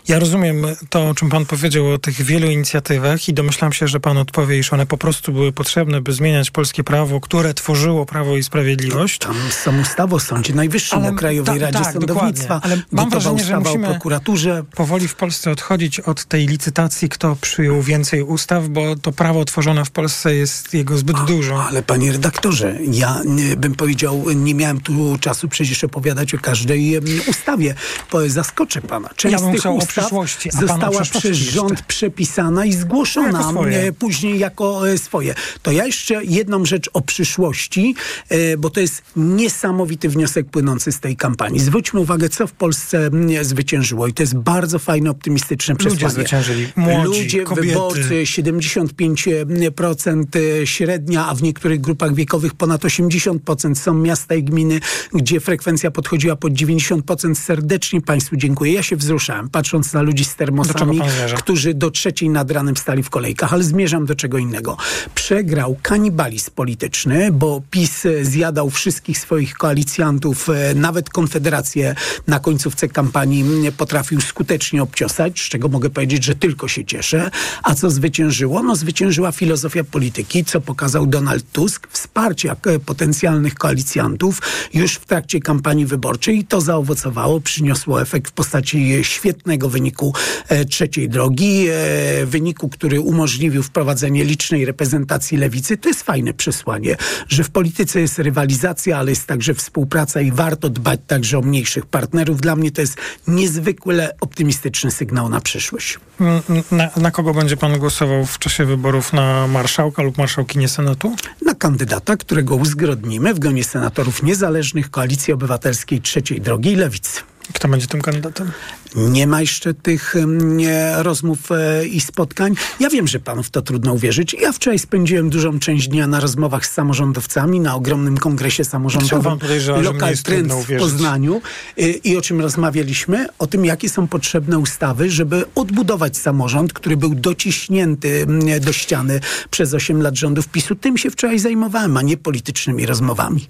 ja 0.09 0.19
rozumiem 0.19 0.67
to, 0.91 1.09
o 1.09 1.15
czym 1.15 1.29
pan 1.31 1.47
powiedział, 1.47 1.91
o 1.93 1.99
tych 1.99 2.23
wielu 2.23 2.51
inicjatywach 2.51 3.29
i 3.29 3.35
domyślam 3.35 3.73
się, 3.73 3.89
że 3.89 4.01
pan 4.01 4.19
odpowie, 4.19 4.59
iż 4.59 4.73
one 4.73 4.87
po 4.87 4.99
prostu 4.99 5.33
były 5.33 5.53
potrzebne, 5.53 6.01
by 6.01 6.13
zmieniać 6.13 6.51
polskie 6.51 6.85
prawo, 6.85 7.21
które 7.21 7.55
tworzyło 7.55 8.07
Prawo 8.07 8.37
i 8.37 8.43
Sprawiedliwość. 8.43 9.19
Tam 9.19 9.37
są 9.51 9.81
ustawy 9.81 10.15
o 10.15 10.21
Sądzie 10.21 10.55
Najwyższym, 10.55 10.99
Ale 10.99 11.09
o 11.11 11.15
Krajowej 11.15 11.61
ta- 11.61 11.67
Radzie 11.67 11.79
tak, 11.85 11.93
Sądownictwa, 11.93 12.55
dokładnie. 12.55 12.75
Ale 12.75 12.83
mam 12.93 13.11
wrażenie, 13.11 13.45
że 13.45 13.61
musimy 13.61 13.89
prokuraturze. 13.89 14.65
powoli 14.75 15.09
w 15.09 15.15
Polsce 15.15 15.51
odchodzić 15.51 16.01
od 16.01 16.25
tej 16.25 16.47
licytacji, 16.47 17.09
kto 17.09 17.37
przyjął 17.41 17.83
więcej 17.83 18.23
ustaw, 18.23 18.69
bo 18.69 18.97
to 18.97 19.13
prawo 19.13 19.45
tworzone 19.45 19.85
w 19.85 19.91
Polsce 19.91 20.35
jest 20.35 20.75
jego 20.75 20.99
zbyt 20.99 21.25
dużo. 21.25 21.65
Ale 21.65 21.83
panie 21.83 22.13
redaktorze, 22.13 22.79
ja 22.93 23.21
nie, 23.25 23.57
bym 23.57 23.75
powiedział, 23.75 24.25
nie 24.35 24.55
miałem 24.55 24.81
tu 24.81 25.19
czasu 25.21 25.49
przecież 25.49 25.85
opowiadać 25.85 26.35
o 26.35 26.39
każdej 26.39 26.99
ustawie. 27.31 27.75
Bo 28.13 28.29
zaskoczę 28.29 28.81
pana. 28.81 29.09
Część 29.17 29.33
Ja 29.33 29.39
bym 29.39 29.49
z 29.49 29.53
tych 29.53 29.67
chciał 29.69 29.75
o 29.75 29.79
ustaw 29.79 30.05
przyszłości, 30.05 30.51
została 30.53 31.01
przez 31.03 31.25
jeszcze. 31.25 31.53
rząd 31.53 31.83
przepisana 31.83 32.65
i 32.65 32.73
zgłoszona 32.73 33.39
Jako 33.39 33.51
swoje. 33.51 33.79
e, 33.83 33.93
później 33.93 34.39
jako 34.39 34.89
e, 34.91 34.99
swoje. 34.99 35.35
To 35.63 35.73
ja 35.73 35.87
jeszcze 35.87 36.25
jedną 36.25 36.65
rzecz 36.65 36.91
o 36.93 37.01
przyszłości, 37.01 37.95
e, 38.29 38.57
bo 38.57 38.71
to 38.71 38.81
jest 38.81 39.03
niesamowity 39.17 40.09
wniosek 40.09 40.47
płynący 40.51 40.93
z 40.93 41.01
tej 41.01 41.17
kampanii. 41.17 41.61
Zwróćmy 41.61 42.01
uwagę, 42.01 42.29
co 42.29 42.47
w 42.47 42.53
Polsce 42.53 43.11
zwyciężyło 43.43 44.07
i 44.07 44.13
to 44.13 44.23
jest 44.23 44.37
bardzo 44.37 44.79
fajne, 44.79 45.11
optymistyczne 45.11 45.75
Ludzie 45.75 45.89
przesłanie. 45.91 46.15
zwyciężyli. 46.15 46.67
Młodzi, 46.77 47.23
Ludzie, 47.23 47.43
kobiety. 47.45 47.69
wyborcy, 47.69 48.23
75% 48.25 50.25
e, 50.63 50.67
średnia, 50.67 51.27
a 51.27 51.35
w 51.35 51.43
niektórych 51.43 51.81
grupach 51.81 52.15
wiekowych 52.15 52.55
ponad 52.55 52.83
80%. 52.85 53.75
Są 53.75 53.95
miasta 53.95 54.35
i 54.35 54.43
gminy, 54.45 54.81
gdzie 55.15 55.41
frekwencja 55.41 55.91
podchodziła 55.91 56.37
pod 56.37 56.53
90%. 56.53 57.35
Serdecznie 57.35 58.01
Państwu 58.01 58.37
dziękuję. 58.37 58.73
Ja 58.73 58.83
się 58.83 58.97
wzruszałem, 58.97 59.49
patrząc 59.59 59.93
na 59.93 60.03
ludzi 60.03 60.25
z 60.25 60.31
Do 60.31 60.39
termosami, 60.39 60.97
zmierza? 60.97 61.37
którzy 61.37 61.75
do 61.75 61.91
trzeciej 61.91 62.31
nad 62.31 62.51
ranem 62.51 62.77
stali 62.77 63.03
w 63.03 63.11
kolejkach, 63.11 63.53
ale 63.53 63.65
zmierzam 63.65 64.07
do 64.07 64.15
czego 64.15 64.39
innego. 64.39 64.77
Przegrał 65.15 65.77
kanibalizm 65.83 66.51
polityczny, 66.55 67.33
bo 67.33 67.63
PiS 67.71 68.07
zjadał 68.23 68.71
wszystkich 68.71 69.19
swoich 69.19 69.55
koalicjantów, 69.55 70.49
e, 70.49 70.75
nawet 70.75 71.11
Konfederację 71.11 71.95
na 72.27 72.41
końcówce 72.41 72.89
kampanii 72.89 73.73
potrafił 73.77 74.21
skutecznie 74.21 74.83
obciosać, 74.83 75.41
z 75.41 75.49
czego 75.49 75.69
mogę 75.69 75.91
powiedzieć, 75.91 76.25
że 76.25 76.35
tylko 76.35 76.69
się 76.69 76.85
cieszę. 76.85 77.31
A 77.63 77.75
co 77.75 77.91
zwyciężyło? 77.91 78.63
No 78.63 78.77
zwyciężyła 78.77 79.33
filozofia 79.33 79.85
polityki, 79.85 80.45
co 80.45 80.61
pokazał 80.61 81.07
Donald 81.07 81.53
Tusk, 81.53 81.89
wsparcie 81.91 82.51
e, 82.51 82.79
potencjalnych 82.79 83.55
koalicjantów 83.55 84.43
już 84.75 84.95
w 84.95 85.05
trakcie 85.07 85.41
kampanii 85.41 85.87
wyborczej 85.87 86.39
i 86.39 86.45
to 86.45 86.61
zaowocowało, 86.61 87.41
przyniosło 87.41 88.03
efekt 88.03 88.31
w 88.31 88.33
postaci 88.33 88.95
e, 88.95 89.05
świetnego 89.49 89.69
wyniku 89.69 90.15
e, 90.49 90.65
trzeciej 90.65 91.09
drogi, 91.09 91.67
e, 91.69 92.27
wyniku, 92.27 92.69
który 92.69 93.01
umożliwił 93.01 93.63
wprowadzenie 93.63 94.25
licznej 94.25 94.65
reprezentacji 94.65 95.39
lewicy. 95.39 95.77
To 95.77 95.89
jest 95.89 96.03
fajne 96.03 96.35
przesłanie, 96.35 96.97
że 97.29 97.45
w 97.45 97.51
polityce 97.51 98.01
jest 98.01 98.19
rywalizacja, 98.19 98.99
ale 98.99 99.11
jest 99.11 99.27
także 99.27 99.55
współpraca 99.55 100.21
i 100.21 100.33
warto 100.33 100.71
dbać 100.71 101.01
także 101.07 101.39
o 101.39 101.41
mniejszych 101.41 101.87
partnerów. 101.87 102.41
Dla 102.41 102.57
mnie 102.57 102.71
to 102.71 102.81
jest 102.81 102.97
niezwykle 103.29 104.15
optymistyczny 104.21 104.91
sygnał 104.91 105.29
na 105.29 105.41
przyszłość. 105.41 105.99
Mm, 106.21 106.43
Na, 106.71 106.91
na 106.97 107.11
kogo 107.11 107.35
będzie 107.35 107.57
pan 107.57 107.79
głosował 107.79 108.27
w 108.27 108.39
czasie 108.39 108.65
wyborów 108.65 109.13
na 109.13 109.47
marszałka 109.47 110.03
lub 110.03 110.19
marszałkinię 110.19 110.69
Senatu? 110.69 111.17
Na 111.47 111.55
kandydata, 111.55 112.17
którego 112.17 112.57
uzgodnimy 112.57 113.35
w 113.35 113.39
gronie 113.39 113.65
senatorów 113.65 114.23
niezależnych 114.23 114.91
Koalicji 114.91 115.33
Obywatelskiej 115.33 116.01
Trzeciej 116.01 116.41
Drogi 116.41 116.73
i 116.73 116.77
Lewicy. 116.77 117.21
Kto 117.53 117.69
będzie 117.69 117.87
tym 117.87 118.03
kandydatem? 118.03 118.51
Nie 118.97 119.27
ma 119.27 119.41
jeszcze 119.41 119.75
tych 119.75 120.15
nie, 120.37 120.95
rozmów 120.97 121.53
e, 121.53 121.87
i 121.87 122.01
spotkań. 122.01 122.55
Ja 122.81 122.91
wiem, 122.91 123.09
że 123.09 123.21
panów 123.21 123.51
to 123.51 123.63
trudno 123.63 123.93
uwierzyć. 123.93 124.37
Ja 124.41 124.53
wczoraj 124.53 124.79
spędziłem 124.79 125.31
dużą 125.31 125.59
część 125.59 125.89
dnia 125.89 126.07
na 126.07 126.21
rozmowach 126.21 126.67
z 126.67 126.73
samorządowcami 126.73 127.61
na 127.61 127.75
ogromnym 127.75 128.19
kongresie 128.19 128.65
samorządowym 128.65 129.39
Lokal 129.83 130.19
Trends 130.19 130.55
w? 130.55 130.79
Poznaniu. 130.79 131.41
Y, 131.79 131.83
I 132.05 132.17
o 132.17 132.21
czym 132.21 132.41
rozmawialiśmy? 132.41 133.27
O 133.39 133.47
tym, 133.47 133.65
jakie 133.65 133.89
są 133.89 134.09
potrzebne 134.09 134.59
ustawy, 134.59 135.11
żeby 135.11 135.45
odbudować 135.55 136.17
samorząd, 136.17 136.73
który 136.73 136.97
był 136.97 137.15
dociśnięty 137.15 138.27
do 138.61 138.73
ściany 138.73 139.21
przez 139.51 139.75
8 139.75 140.03
lat 140.03 140.17
rządów 140.17 140.49
PiSu. 140.49 140.75
Tym 140.75 140.99
się 140.99 141.11
wczoraj 141.11 141.39
zajmowałem, 141.39 141.97
a 141.97 142.03
nie 142.03 142.17
politycznymi 142.17 142.87
rozmowami. 142.87 143.49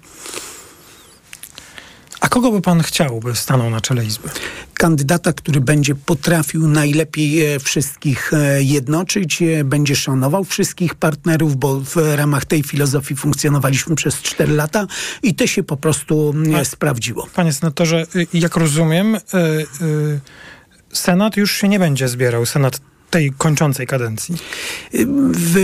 A 2.19 2.29
kogo 2.29 2.51
by 2.51 2.61
pan 2.61 2.83
chciał, 2.83 3.19
by 3.19 3.35
stanął 3.35 3.69
na 3.69 3.81
czele 3.81 4.05
Izby? 4.05 4.29
kandydata, 4.79 5.33
który 5.33 5.61
będzie 5.61 5.95
potrafił 5.95 6.67
najlepiej 6.67 7.45
e, 7.45 7.59
wszystkich 7.59 8.33
e, 8.33 8.63
jednoczyć, 8.63 9.41
e, 9.41 9.63
będzie 9.63 9.95
szanował 9.95 10.43
wszystkich 10.43 10.95
partnerów, 10.95 11.55
bo 11.55 11.79
w 11.79 11.95
ramach 12.15 12.45
tej 12.45 12.63
filozofii 12.63 13.15
funkcjonowaliśmy 13.15 13.95
przez 13.95 14.21
4 14.21 14.53
lata 14.53 14.87
i 15.23 15.35
to 15.35 15.47
się 15.47 15.63
po 15.63 15.77
prostu 15.77 16.29
mm, 16.29 16.65
sprawdziło. 16.65 17.27
Panie 17.35 17.53
senatorze, 17.53 18.05
y, 18.15 18.27
jak 18.33 18.55
rozumiem, 18.55 19.15
y, 19.15 19.19
y, 19.81 20.19
Senat 20.93 21.37
już 21.37 21.51
się 21.51 21.67
nie 21.67 21.79
będzie 21.79 22.07
zbierał. 22.07 22.45
Senat 22.45 22.81
tej 23.09 23.31
kończącej 23.37 23.87
kadencji? 23.87 24.35
W, 25.33 25.57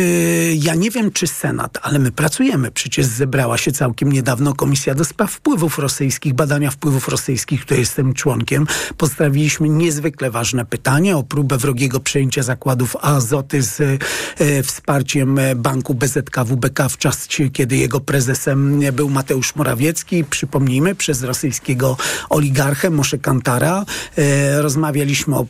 ja 0.55 0.75
nie 0.75 0.91
wiem, 0.91 1.11
czy 1.11 1.27
Senat, 1.27 1.77
ale 1.81 1.99
my 1.99 2.11
pracujemy. 2.11 2.71
Przecież 2.71 3.05
zebrała 3.05 3.57
się 3.57 3.71
całkiem 3.71 4.11
niedawno 4.11 4.53
Komisja 4.53 4.95
do 4.95 5.05
Spraw 5.05 5.31
Wpływów 5.31 5.79
Rosyjskich, 5.79 6.33
badania 6.33 6.71
wpływów 6.71 7.07
rosyjskich, 7.07 7.61
której 7.61 7.79
jestem 7.81 8.13
członkiem. 8.13 8.67
Postawiliśmy 8.97 9.69
niezwykle 9.69 10.31
ważne 10.31 10.65
pytanie 10.65 11.17
o 11.17 11.23
próbę 11.23 11.57
wrogiego 11.57 11.99
przejęcia 11.99 12.43
zakładów 12.43 12.95
Azoty 13.01 13.61
z 13.61 13.81
e, 13.81 14.63
wsparciem 14.63 15.39
banku 15.55 15.95
BZK 15.95 16.43
WBK 16.45 16.89
w 16.89 16.97
czasie, 16.97 17.49
kiedy 17.49 17.77
jego 17.77 17.99
prezesem 17.99 18.79
był 18.93 19.09
Mateusz 19.09 19.55
Morawiecki. 19.55 20.23
Przypomnijmy, 20.23 20.95
przez 20.95 21.23
rosyjskiego 21.23 21.97
oligarchę 22.29 22.89
Moshe 22.89 23.17
Kantara. 23.17 23.85
E, 24.17 24.61
rozmawialiśmy 24.61 25.35
o, 25.35 25.45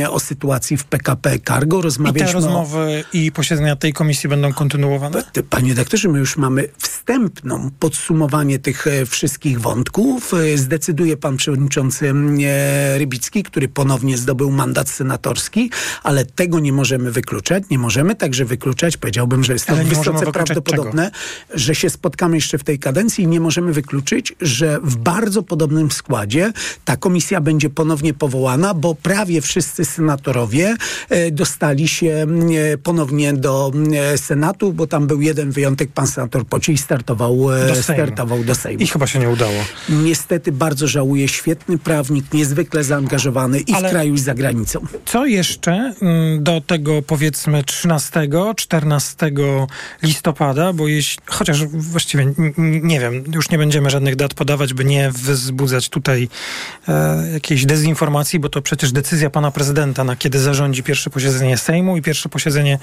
e, 0.00 0.10
o 0.10 0.20
sytuacji 0.20 0.76
w 0.76 0.84
PKP 0.84 1.23
Cargo. 1.46 1.78
I 1.78 1.80
te 1.80 1.84
Rozmawialiśmy 1.84 2.38
o... 2.38 2.42
rozmowy 2.42 3.04
i 3.12 3.32
posiedzenia 3.32 3.76
tej 3.76 3.92
komisji 3.92 4.28
będą 4.28 4.52
kontynuowane? 4.52 5.24
Panie 5.50 5.74
doktorze, 5.74 6.08
my 6.08 6.18
już 6.18 6.36
mamy 6.36 6.68
wstępną 6.78 7.70
podsumowanie 7.78 8.58
tych 8.58 8.86
e, 8.86 9.06
wszystkich 9.06 9.60
wątków. 9.60 10.34
E, 10.34 10.58
Zdecyduje 10.58 11.16
pan 11.16 11.36
przewodniczący 11.36 12.12
e, 12.44 12.98
Rybicki, 12.98 13.42
który 13.42 13.68
ponownie 13.68 14.18
zdobył 14.18 14.50
mandat 14.50 14.88
senatorski, 14.88 15.70
ale 16.02 16.24
tego 16.24 16.60
nie 16.60 16.72
możemy 16.72 17.10
wykluczać. 17.10 17.64
Nie 17.70 17.78
możemy 17.78 18.14
także 18.14 18.44
wykluczać, 18.44 18.96
powiedziałbym, 18.96 19.44
że 19.44 19.52
jest 19.52 19.66
to 19.66 19.76
wysoce 19.76 20.32
prawdopodobne, 20.32 21.10
że 21.54 21.74
się 21.74 21.90
spotkamy 21.90 22.36
jeszcze 22.36 22.58
w 22.58 22.64
tej 22.64 22.78
kadencji 22.78 23.24
i 23.24 23.26
nie 23.26 23.40
możemy 23.40 23.72
wykluczyć, 23.72 24.34
że 24.40 24.78
w 24.82 24.96
bardzo 24.96 25.42
podobnym 25.42 25.90
składzie 25.90 26.52
ta 26.84 26.96
komisja 26.96 27.40
będzie 27.40 27.70
ponownie 27.70 28.14
powołana, 28.14 28.74
bo 28.74 28.94
prawie 28.94 29.40
wszyscy 29.40 29.84
senatorowie 29.84 30.76
dostali 31.32 31.88
się 31.88 32.26
e, 32.72 32.78
ponownie 32.78 33.32
do 33.32 33.72
e, 34.12 34.18
Senatu, 34.18 34.72
bo 34.72 34.86
tam 34.86 35.06
był 35.06 35.20
jeden 35.20 35.50
wyjątek, 35.50 35.92
pan 35.92 36.06
senator 36.06 36.46
Pociej 36.46 36.78
startował, 36.78 37.52
e, 37.52 37.66
Do 37.66 37.74
Sejmu. 37.74 37.82
startował 37.82 38.44
do 38.44 38.54
Sejmu. 38.54 38.82
I 38.82 38.86
chyba 38.86 39.06
się 39.06 39.18
nie 39.18 39.28
udało. 39.28 39.52
Niestety 39.88 40.52
bardzo 40.52 40.88
żałuję, 40.88 41.28
świetny 41.28 41.78
prawnik, 41.78 42.32
niezwykle 42.32 42.84
zaangażowany 42.84 43.60
i 43.60 43.72
Ale- 43.74 43.88
w 43.88 43.90
kraju, 43.92 44.14
i 44.14 44.18
za 44.18 44.34
granicą. 44.34 44.80
Co 45.04 45.26
jeszcze 45.26 45.94
do 46.38 46.60
tego 46.60 47.02
powiedzmy 47.02 47.64
13, 47.64 48.28
14 48.56 49.30
listopada, 50.02 50.72
bo 50.72 50.88
jeśli, 50.88 51.22
chociaż 51.26 51.64
właściwie 51.66 52.32
nie 52.58 53.00
wiem, 53.00 53.24
już 53.34 53.50
nie 53.50 53.58
będziemy 53.58 53.90
żadnych 53.90 54.16
dat 54.16 54.34
podawać, 54.34 54.74
by 54.74 54.84
nie 54.84 55.10
wzbudzać 55.10 55.88
tutaj 55.88 56.28
e, 56.88 57.28
jakiejś 57.32 57.66
dezinformacji, 57.66 58.38
bo 58.38 58.48
to 58.48 58.62
przecież 58.62 58.92
decyzja 58.92 59.30
pana 59.30 59.50
prezydenta, 59.50 60.04
na 60.04 60.16
kiedy 60.16 60.38
zarządzi 60.38 60.82
pierwsze 61.04 61.10
posiedzenie 61.10 61.56
Sejmu 61.56 61.96
i 61.96 62.02
pierwsze 62.02 62.28
posiedzenie 62.28 62.78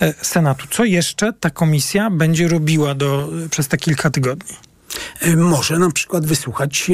e, 0.00 0.14
Senatu. 0.22 0.66
Co 0.70 0.84
jeszcze 0.84 1.32
ta 1.32 1.50
komisja 1.50 2.10
będzie 2.10 2.48
robiła 2.48 2.94
do, 2.94 3.28
przez 3.50 3.68
te 3.68 3.76
kilka 3.76 4.10
tygodni? 4.10 4.56
E, 5.20 5.36
Może 5.36 5.78
na 5.78 5.90
przykład 5.90 6.26
wysłuchać 6.26 6.90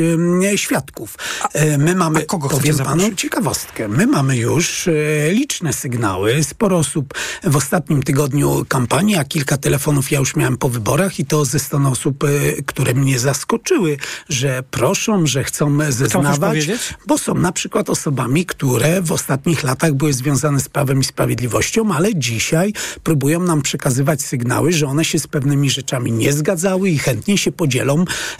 e, 0.52 0.58
świadków. 0.58 1.16
E, 1.52 1.78
My 1.78 1.94
mamy, 1.94 2.22
kogo 2.22 2.48
powiem 2.48 2.76
panu 2.78 3.14
ciekawostkę, 3.14 3.88
my 3.88 4.06
mamy 4.06 4.36
już 4.36 4.88
liczne 5.30 5.72
sygnały. 5.72 6.44
Sporo 6.44 6.76
osób 6.76 7.14
w 7.44 7.56
ostatnim 7.56 8.02
tygodniu 8.02 8.64
kampanii, 8.68 9.16
a 9.16 9.24
kilka 9.24 9.56
telefonów 9.56 10.10
ja 10.10 10.18
już 10.18 10.36
miałem 10.36 10.56
po 10.56 10.68
wyborach 10.68 11.18
i 11.18 11.24
to 11.24 11.44
ze 11.44 11.58
strony 11.58 11.88
osób, 11.88 12.24
które 12.66 12.94
mnie 12.94 13.18
zaskoczyły, 13.18 13.96
że 14.28 14.62
proszą, 14.70 15.26
że 15.26 15.44
chcą 15.44 15.78
zeznawać, 15.92 16.58
bo 17.06 17.18
są 17.18 17.34
na 17.34 17.52
przykład 17.52 17.90
osobami, 17.90 18.46
które 18.46 19.02
w 19.02 19.12
ostatnich 19.12 19.62
latach 19.62 19.94
były 19.94 20.12
związane 20.12 20.60
z 20.60 20.68
Prawem 20.68 21.00
i 21.00 21.04
Sprawiedliwością, 21.04 21.94
ale 21.94 22.14
dzisiaj 22.14 22.72
próbują 23.02 23.40
nam 23.40 23.62
przekazywać 23.62 24.22
sygnały, 24.22 24.72
że 24.72 24.86
one 24.86 25.04
się 25.04 25.18
z 25.18 25.26
pewnymi 25.26 25.70
rzeczami 25.70 26.12
nie 26.12 26.32
zgadzały 26.32 26.90
i 26.90 26.98
chętnie 26.98 27.38
się 27.38 27.52
podzielą 27.52 27.89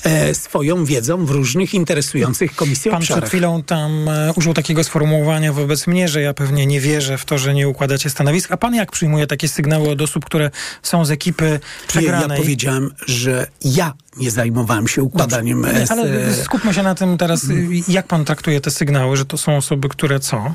e, 0.05 0.35
swoją 0.35 0.85
wiedzą 0.85 1.27
w 1.27 1.31
różnych 1.31 1.75
interesujących 1.75 2.57
komisji 2.57 2.91
Pan 2.91 3.03
przed 3.03 3.29
chwilą 3.29 3.63
tam 3.63 4.09
e, 4.09 4.33
użył 4.37 4.55
takiego 4.55 4.85
sformułowania 4.85 5.53
wobec 5.53 5.87
mnie, 5.87 6.09
że 6.09 6.21
ja 6.21 6.35
pewnie 6.35 6.67
nie 6.67 6.81
wierzę 6.81 7.19
w 7.19 7.25
to, 7.25 7.39
że 7.39 7.55
nie 7.55 7.69
układacie 7.69 8.11
stanowisk. 8.11 8.53
A 8.53 8.57
pan 8.57 8.75
jak 8.75 8.91
przyjmuje 8.93 9.27
takie 9.27 9.49
sygnały 9.49 9.91
od 9.91 10.03
osób, 10.03 10.25
które 10.25 10.51
są 10.83 11.05
z 11.05 11.11
ekipy 11.11 11.45
Nie, 11.45 11.51
ja 11.51 11.59
przegranej? 11.87 12.39
powiedziałem, 12.39 12.95
że 13.07 13.47
ja 13.65 13.93
nie 14.17 14.31
zajmowałem 14.31 14.89
się 14.89 15.03
układaniem 15.03 15.63
Nie, 15.63 15.69
e, 15.69 15.87
ale 15.89 16.35
skupmy 16.35 16.75
się 16.75 16.83
na 16.83 16.95
tym 16.95 17.19
teraz, 17.19 17.45
y, 17.45 17.69
jak 17.89 18.07
pan 18.07 18.25
traktuje 18.25 18.61
te 18.61 18.71
sygnały, 18.71 19.17
że 19.17 19.25
to 19.25 19.39
są 19.39 19.57
osoby, 19.57 19.89
które 19.89 20.21
co? 20.21 20.55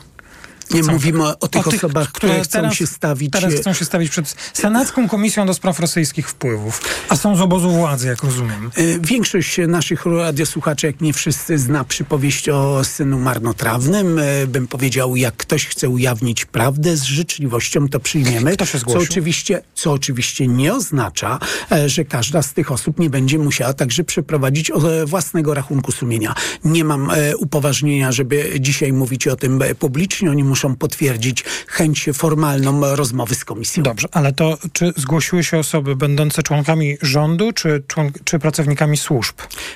Nie 0.72 0.82
Chcą- 0.82 0.92
mówimy 0.92 1.24
o, 1.24 1.40
o 1.40 1.48
tych 1.48 1.68
osobach, 1.68 2.12
które, 2.12 2.42
chcą 2.42 2.52
teraz, 2.52 2.74
się 2.74 2.88
stawić. 2.88 3.32
Teraz 3.32 3.54
chcą 3.54 3.74
się 3.74 3.86
stawić 3.86 4.10
przed 4.10 4.36
Senacką 4.54 5.10
Komisją 5.10 5.46
do 5.46 5.54
Spraw 5.54 5.80
Rosyjskich 5.80 6.30
Wpływów, 6.30 6.82
a 7.10 7.16
są 7.16 7.36
z 7.36 7.42
obozu 7.42 7.70
władzy, 7.72 8.08
jak 8.08 8.24
rozumiem. 8.24 8.72
E, 8.76 9.00
Większość 9.00 9.60
naszych 9.68 10.06
radiosłuchaczy, 10.06 10.88
jak 10.88 11.02
nie 11.02 11.14
wszyscy, 11.14 11.58
zna 11.58 11.84
przypowieść 11.84 12.50
o 12.50 12.84
synu 12.84 13.20
marnotrawnym. 13.20 14.20
E, 14.20 14.48
Bym 14.48 14.68
powiedział, 14.68 15.16
jak 15.16 15.38
ktoś 15.38 15.66
chce 15.66 15.90
ujawnić 15.90 16.46
prawdę, 16.46 16.98
z 16.98 17.04
życzliwością 17.04 17.90
to 17.90 18.00
przyjmiemy. 18.00 18.54
Kto 18.54 18.66
się 18.66 18.80
co, 18.80 19.00
oczywiście, 19.00 19.62
co 19.76 19.92
oczywiście 19.92 20.48
nie 20.48 20.74
oznacza, 20.74 21.40
e, 21.72 21.90
że 21.90 22.06
każda 22.06 22.42
z 22.42 22.54
tych 22.54 22.72
osób 22.72 23.00
nie 23.00 23.10
będzie 23.10 23.40
musiała 23.40 23.74
także 23.74 24.04
przeprowadzić 24.04 24.72
własnego 25.06 25.54
rachunku 25.54 25.92
sumienia. 25.92 26.36
Nie 26.64 26.84
mam 26.84 27.12
upoważnienia, 27.38 28.12
żeby 28.12 28.52
dzisiaj 28.60 28.94
mówić 28.94 29.28
o 29.28 29.36
tym 29.36 29.64
publicznie. 29.80 30.32
Oni 30.32 30.44
muszą 30.56 30.76
potwierdzić 30.76 31.44
chęć 31.68 32.10
formalną 32.14 32.96
rozmowy 32.96 33.36
z 33.36 33.46
komisją. 33.46 33.84
Dobrze, 33.84 34.08
ale 34.12 34.34
to 34.34 34.58
czy 34.74 34.94
zgłosiły 34.98 35.44
się 35.44 35.60
osoby 35.60 35.96
będące 35.96 36.44
członkami 36.44 36.98
rządu, 37.02 37.52
czy, 37.54 37.84
członk- 37.88 38.20
czy 38.24 38.40
pracownikami 38.40 38.98
służb? 38.98 39.36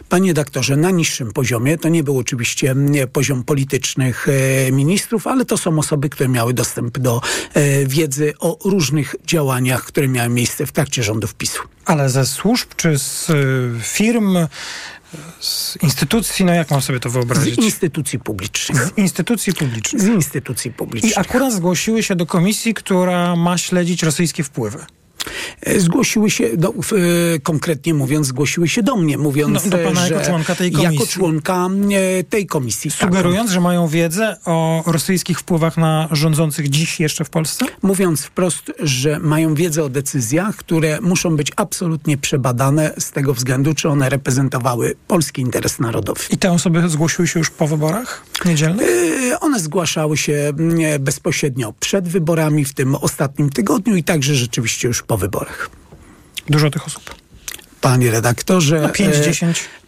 Panie 0.09 0.33
doktorze, 0.33 0.77
na 0.77 0.91
niższym 0.91 1.33
poziomie, 1.33 1.77
to 1.77 1.89
nie 1.89 2.03
był 2.03 2.17
oczywiście 2.17 2.75
poziom 3.13 3.43
politycznych 3.43 4.27
e, 4.29 4.71
ministrów, 4.71 5.27
ale 5.27 5.45
to 5.45 5.57
są 5.57 5.79
osoby, 5.79 6.09
które 6.09 6.29
miały 6.29 6.53
dostęp 6.53 6.97
do 6.99 7.21
e, 7.53 7.85
wiedzy 7.85 8.33
o 8.39 8.57
różnych 8.65 9.15
działaniach, 9.25 9.83
które 9.83 10.07
miały 10.07 10.29
miejsce 10.29 10.65
w 10.65 10.71
trakcie 10.71 11.03
rządów 11.03 11.33
PiSu. 11.35 11.63
Ale 11.85 12.09
ze 12.09 12.25
służb, 12.25 12.67
czy 12.75 12.99
z 12.99 13.29
y, 13.29 13.69
firm, 13.81 14.37
z 15.39 15.77
instytucji, 15.83 16.45
no 16.45 16.53
jak 16.53 16.71
mam 16.71 16.81
sobie 16.81 16.99
to 16.99 17.09
Z 17.09 17.13
wyobrazić? 17.13 17.57
instytucji 17.57 18.19
publicznych. 18.19 18.83
Z 18.85 18.97
instytucji 18.97 19.53
publicznych. 19.53 20.01
Z 20.01 20.07
instytucji 20.07 20.69
I 20.71 20.73
publicznych. 20.73 21.17
akurat 21.17 21.53
zgłosiły 21.53 22.03
się 22.03 22.15
do 22.15 22.25
komisji, 22.25 22.73
która 22.73 23.35
ma 23.35 23.57
śledzić 23.57 24.03
rosyjskie 24.03 24.43
wpływy. 24.43 24.85
E, 25.61 25.79
Zgłosiły 25.79 26.29
się, 26.29 26.45
e, 26.45 27.39
konkretnie 27.39 27.93
mówiąc, 27.93 28.27
zgłosiły 28.27 28.67
się 28.67 28.83
do 28.83 28.95
mnie, 28.95 29.17
mówiąc, 29.17 29.65
No, 29.65 29.71
do 29.71 29.77
pana 29.77 30.07
że 30.07 30.13
jako 30.13 30.25
członka 30.25 30.55
tej 30.55 30.71
Jako 30.71 30.83
komisji. 30.83 31.07
członka 31.07 31.67
e, 32.19 32.23
tej 32.23 32.45
komisji. 32.47 32.91
tak. 32.91 32.99
Sugerując, 32.99 33.51
że 33.51 33.61
mają 33.61 33.87
wiedzę 33.87 34.37
o 34.45 34.83
rosyjskich 34.85 35.39
wpływach 35.39 35.77
na 35.77 36.07
rządzących 36.11 36.69
dziś 36.69 36.99
jeszcze 36.99 37.25
w 37.25 37.29
Polsce? 37.29 37.65
Mówiąc 37.81 38.21
wprost, 38.25 38.71
że 38.79 39.19
mają 39.19 39.55
wiedzę 39.55 39.83
o 39.83 39.89
decyzjach, 39.89 40.55
które 40.55 41.01
muszą 41.01 41.35
być 41.35 41.51
absolutnie 41.55 42.17
przebadane 42.17 42.93
z 42.99 43.11
tego 43.11 43.33
względu, 43.33 43.73
czy 43.73 43.89
one 43.89 44.09
reprezentowały 44.09 44.95
polski 45.07 45.41
interes 45.41 45.79
narodowy. 45.79 46.21
I 46.29 46.37
te 46.37 46.51
osoby 46.51 46.89
zgłosiły 46.89 47.27
się 47.27 47.39
już 47.39 47.49
po 47.49 47.67
wyborach 47.67 48.23
niedzielnych? 48.45 48.87
One 49.41 49.59
zgłaszały 49.59 50.17
się 50.17 50.33
mm, 50.33 51.03
bezpośrednio 51.03 51.73
przed 51.79 52.07
wyborami 52.07 52.65
w 52.65 52.73
tym 52.73 52.95
ostatnim 52.95 53.49
tygodniu 53.49 53.95
i 53.95 54.03
także 54.03 54.35
rzeczywiście 54.35 54.87
już 54.87 55.03
po 55.09 55.17
wyborach. 55.17 55.69
Dużo 56.49 56.69
tych 56.69 56.87
osób. 56.87 57.15
Panie 57.81 58.11
redaktorze. 58.11 58.81
No 58.81 58.89
5, 58.89 59.15
e, 59.15 59.21
10. 59.21 59.59
P- 59.59 59.78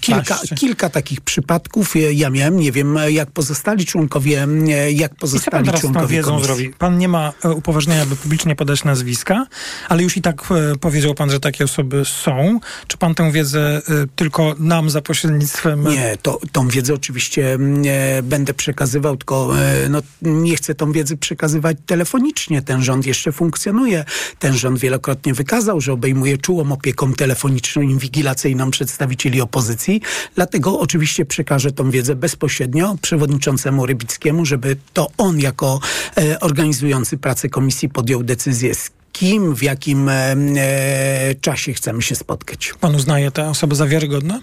Kilka, 0.00 0.22
15. 0.22 0.56
kilka 0.56 0.90
takich 0.90 1.20
przypadków 1.20 1.96
e, 1.96 1.98
ja 2.12 2.30
miałem. 2.30 2.56
Nie 2.56 2.72
wiem, 2.72 2.96
e, 2.96 3.12
jak 3.12 3.30
pozostali 3.30 3.86
członkowie, 3.86 4.46
e, 4.68 4.92
jak 4.92 5.12
I 5.12 5.14
co 5.14 5.18
pan 5.18 5.18
pozostali 5.20 5.70
członkowie 5.80 6.16
wiedzą 6.16 6.28
komisji. 6.28 6.46
zrobi? 6.46 6.70
Pan 6.78 6.98
nie 6.98 7.08
ma 7.08 7.32
e, 7.44 7.50
upoważnienia, 7.50 8.06
by 8.06 8.16
publicznie 8.16 8.56
podać 8.56 8.84
nazwiska, 8.84 9.46
ale 9.88 10.02
już 10.02 10.16
i 10.16 10.22
tak 10.22 10.42
e, 10.50 10.76
powiedział 10.76 11.14
pan, 11.14 11.30
że 11.30 11.40
takie 11.40 11.64
osoby 11.64 12.04
są. 12.04 12.60
Czy 12.86 12.98
pan 12.98 13.14
tę 13.14 13.32
wiedzę 13.32 13.82
e, 13.88 14.06
tylko 14.16 14.54
nam 14.58 14.90
za 14.90 15.02
pośrednictwem... 15.02 15.88
Nie, 15.88 16.16
to, 16.22 16.38
tą 16.52 16.68
wiedzę 16.68 16.94
oczywiście 16.94 17.58
e, 17.86 18.22
będę 18.22 18.54
przekazywał, 18.54 19.16
tylko 19.16 19.58
e, 19.58 19.88
no, 19.88 20.02
nie 20.22 20.56
chcę 20.56 20.74
tą 20.74 20.92
wiedzę 20.92 21.16
przekazywać 21.16 21.76
telefonicznie. 21.86 22.62
Ten 22.62 22.82
rząd 22.82 23.06
jeszcze 23.06 23.32
funkcjonuje. 23.32 24.04
Ten 24.38 24.54
rząd 24.54 24.78
wielokrotnie 24.78 25.34
wykazał, 25.34 25.80
że 25.80 25.92
obejmuje 25.92 26.38
czułą 26.38 26.72
opieką 26.72 27.12
telefoniczną 27.12 27.82
i 27.82 27.90
inwigilacyjną 27.90 28.70
przedstawicieli 28.70 29.39
opozycji. 29.40 30.00
Dlatego 30.34 30.80
oczywiście 30.80 31.24
przekażę 31.24 31.72
tą 31.72 31.90
wiedzę 31.90 32.14
bezpośrednio 32.14 32.96
przewodniczącemu 33.02 33.86
Rybickiemu, 33.86 34.46
żeby 34.46 34.76
to 34.92 35.10
on 35.18 35.40
jako 35.40 35.80
e, 36.16 36.40
organizujący 36.40 37.18
pracę 37.18 37.48
komisji 37.48 37.88
podjął 37.88 38.22
decyzję 38.22 38.74
kim, 39.12 39.54
w 39.54 39.62
jakim 39.62 40.08
e, 40.08 40.12
e, 40.12 41.34
czasie 41.40 41.72
chcemy 41.72 42.02
się 42.02 42.14
spotkać. 42.14 42.72
Pan 42.80 42.94
uznaje 42.94 43.30
te 43.30 43.48
osoby 43.48 43.74
za 43.74 43.86
wiarygodne? 43.86 44.40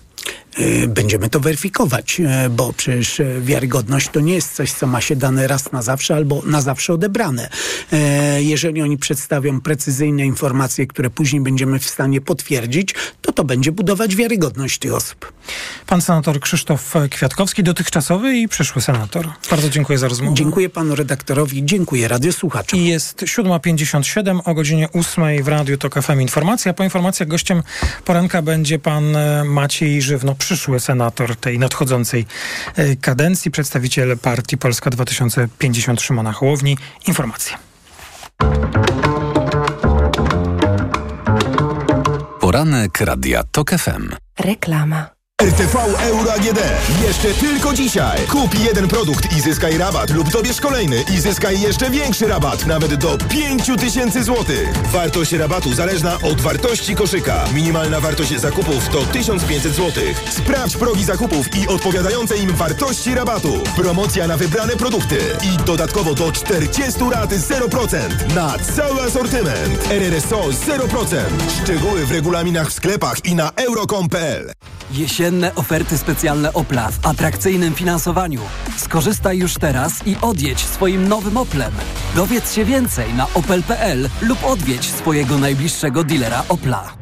Y, 0.60 0.88
będziemy 0.88 1.30
to 1.30 1.40
weryfikować, 1.40 2.20
y, 2.20 2.50
bo 2.50 2.74
przecież 2.74 3.20
y, 3.20 3.42
wiarygodność 3.42 4.10
to 4.10 4.20
nie 4.20 4.34
jest 4.34 4.56
coś, 4.56 4.72
co 4.72 4.88
ma 4.88 5.02
się 5.02 5.16
dane 5.16 5.48
raz 5.48 5.72
na 5.72 5.82
zawsze 5.82 6.16
albo 6.16 6.42
na 6.46 6.62
zawsze 6.62 6.94
odebrane. 6.94 7.50
E, 7.94 8.44
Jeżeli 8.44 8.82
oni 8.82 8.98
przedstawią 8.98 9.62
precyzyjne 9.62 10.26
informacje, 10.26 10.88
które 10.88 11.10
później 11.10 11.42
będziemy 11.42 11.80
w 11.80 11.90
stanie 11.90 12.22
potwierdzić, 12.22 12.96
to 13.22 13.32
to 13.32 13.44
będzie 13.44 13.72
budować 13.72 14.16
wiarygodność 14.16 14.80
tych 14.80 14.94
osób. 14.94 15.34
Pan 15.88 16.02
senator 16.02 16.40
Krzysztof 16.40 16.94
Kwiatkowski, 17.12 17.64
dotychczasowy 17.64 18.38
i 18.38 18.48
przyszły 18.48 18.82
senator. 18.82 19.28
Bardzo 19.50 19.70
dziękuję 19.70 19.98
za 20.00 20.08
rozmowę. 20.08 20.36
Dziękuję 20.36 20.70
panu 20.70 20.96
redaktorowi, 20.96 21.66
dziękuję 21.66 22.08
radiosłuchaczom. 22.08 22.80
I 22.80 22.86
jest 22.86 23.22
7.57 23.22 24.40
o 24.46 24.54
godzinie 24.54 24.90
8 24.94 25.44
w 25.44 25.48
Radiu 25.48 25.78
Tok 25.78 26.02
FM 26.02 26.22
Informacja. 26.22 26.74
Po 26.74 26.84
informacjach 26.84 27.30
gościem 27.30 27.64
poranka 28.06 28.42
będzie 28.42 28.80
pan 28.80 29.16
e, 29.16 29.44
Maciej 29.44 30.02
Żywno, 30.18 30.36
przyszły 30.36 30.80
senator 30.80 31.36
tej 31.36 31.59
nadchodzącej 31.59 32.26
e, 32.76 32.95
kadencji, 32.95 33.51
przedstawiciel 33.51 34.18
partii 34.18 34.57
Polska 34.57 34.89
2050 34.89 36.01
Szymona 36.01 36.32
Hołowni. 36.32 36.78
Informacje. 37.07 37.57
Poranek 42.39 43.01
Radia 43.01 43.43
TOK 43.51 43.70
FM. 43.72 44.15
Reklama. 44.39 45.16
RTV 45.42 45.76
Euro 46.00 46.34
AGD. 46.34 46.60
Jeszcze 47.08 47.34
tylko 47.34 47.74
dzisiaj. 47.74 48.20
Kup 48.28 48.60
jeden 48.60 48.88
produkt 48.88 49.38
i 49.38 49.42
zyskaj 49.42 49.78
rabat 49.78 50.10
lub 50.10 50.30
dobierz 50.30 50.62
kolejny 50.62 51.04
i 51.14 51.20
zyskaj 51.20 51.62
jeszcze 51.62 51.90
większy 51.90 52.28
rabat, 52.28 52.66
nawet 52.66 52.96
do 52.96 53.18
5000 53.18 54.24
zł. 54.24 54.46
Wartość 54.92 55.32
rabatu 55.32 55.74
zależna 55.74 56.18
od 56.22 56.42
wartości 56.42 56.96
koszyka. 56.96 57.46
Minimalna 57.54 58.00
wartość 58.00 58.40
zakupów 58.40 58.90
to 58.90 59.06
1500 59.06 59.76
zł. 59.76 60.04
Sprawdź 60.30 60.78
progi 60.78 61.04
zakupów 61.04 61.56
i 61.56 61.68
odpowiadające 61.68 62.38
im 62.38 62.52
wartości 62.52 63.16
rabatu. 63.16 63.54
Promocja 63.76 64.28
na 64.28 64.38
wybrane 64.38 64.76
produkty 64.76 65.20
i 65.44 65.66
dodatkowo 65.66 66.14
do 66.14 66.32
40 66.32 67.00
lat 67.12 67.30
0% 67.30 68.36
na 68.36 68.60
cały 68.60 69.02
asortyment. 69.02 69.92
RRSO 69.92 70.42
0%. 70.50 71.18
Szczegóły 71.64 72.06
w 72.06 72.12
regulaminach 72.12 72.70
w 72.70 72.74
sklepach 72.74 73.26
i 73.26 73.36
na 73.36 73.52
euro.com.pl. 73.56 74.52
Jesienne 75.28 75.56
oferty 75.56 75.98
specjalne 75.98 76.54
Opla 76.54 76.92
w 76.92 77.08
atrakcyjnym 77.08 77.74
finansowaniu. 77.74 78.42
Skorzystaj 78.78 79.38
już 79.38 79.54
teraz 79.54 80.08
i 80.08 80.16
odjedź 80.22 80.66
swoim 80.66 81.08
nowym 81.08 81.38
Oplem. 81.38 81.72
Dowiedz 82.16 82.54
się 82.54 82.66
więcej 82.66 83.14
na 83.14 83.28
opel.pl 83.34 84.10
lub 84.22 84.46
odwiedź 84.46 84.86
swojego 84.86 85.38
najbliższego 85.38 86.04
dealera 86.04 86.44
Opla. 86.50 86.94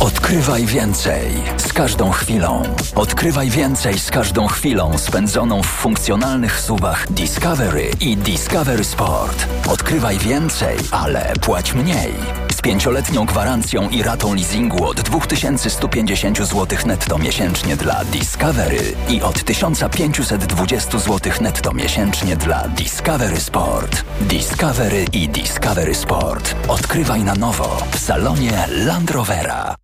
Odkrywaj 0.00 0.66
więcej 0.66 1.30
z 1.56 1.72
każdą 1.72 2.10
chwilą. 2.10 2.62
Odkrywaj 2.94 3.50
więcej 3.50 3.98
z 3.98 4.10
każdą 4.10 4.46
chwilą 4.46 4.98
spędzoną 4.98 5.62
w 5.62 5.66
funkcjonalnych 5.66 6.60
suwach 6.60 7.12
Discovery 7.12 7.90
i 8.00 8.16
Discovery 8.16 8.84
Sport. 8.84 9.46
Odkrywaj 9.68 10.18
więcej, 10.18 10.76
ale 10.90 11.32
płać 11.40 11.74
mniej. 11.74 12.43
Pięcioletnią 12.64 13.26
gwarancją 13.26 13.88
i 13.90 14.02
ratą 14.02 14.34
leasingu 14.34 14.86
od 14.86 15.00
2150 15.00 16.38
zł 16.38 16.78
netto 16.86 17.18
miesięcznie 17.18 17.76
dla 17.76 18.04
Discovery 18.04 18.94
i 19.08 19.22
od 19.22 19.44
1520 19.44 20.98
zł 20.98 21.32
netto 21.40 21.72
miesięcznie 21.72 22.36
dla 22.36 22.68
Discovery 22.68 23.40
Sport. 23.40 24.04
Discovery 24.20 25.06
i 25.12 25.28
Discovery 25.28 25.94
Sport. 25.94 26.54
Odkrywaj 26.68 27.24
na 27.24 27.34
nowo 27.34 27.82
w 27.90 27.98
salonie 27.98 28.66
Land 28.68 29.10
Rovera. 29.10 29.83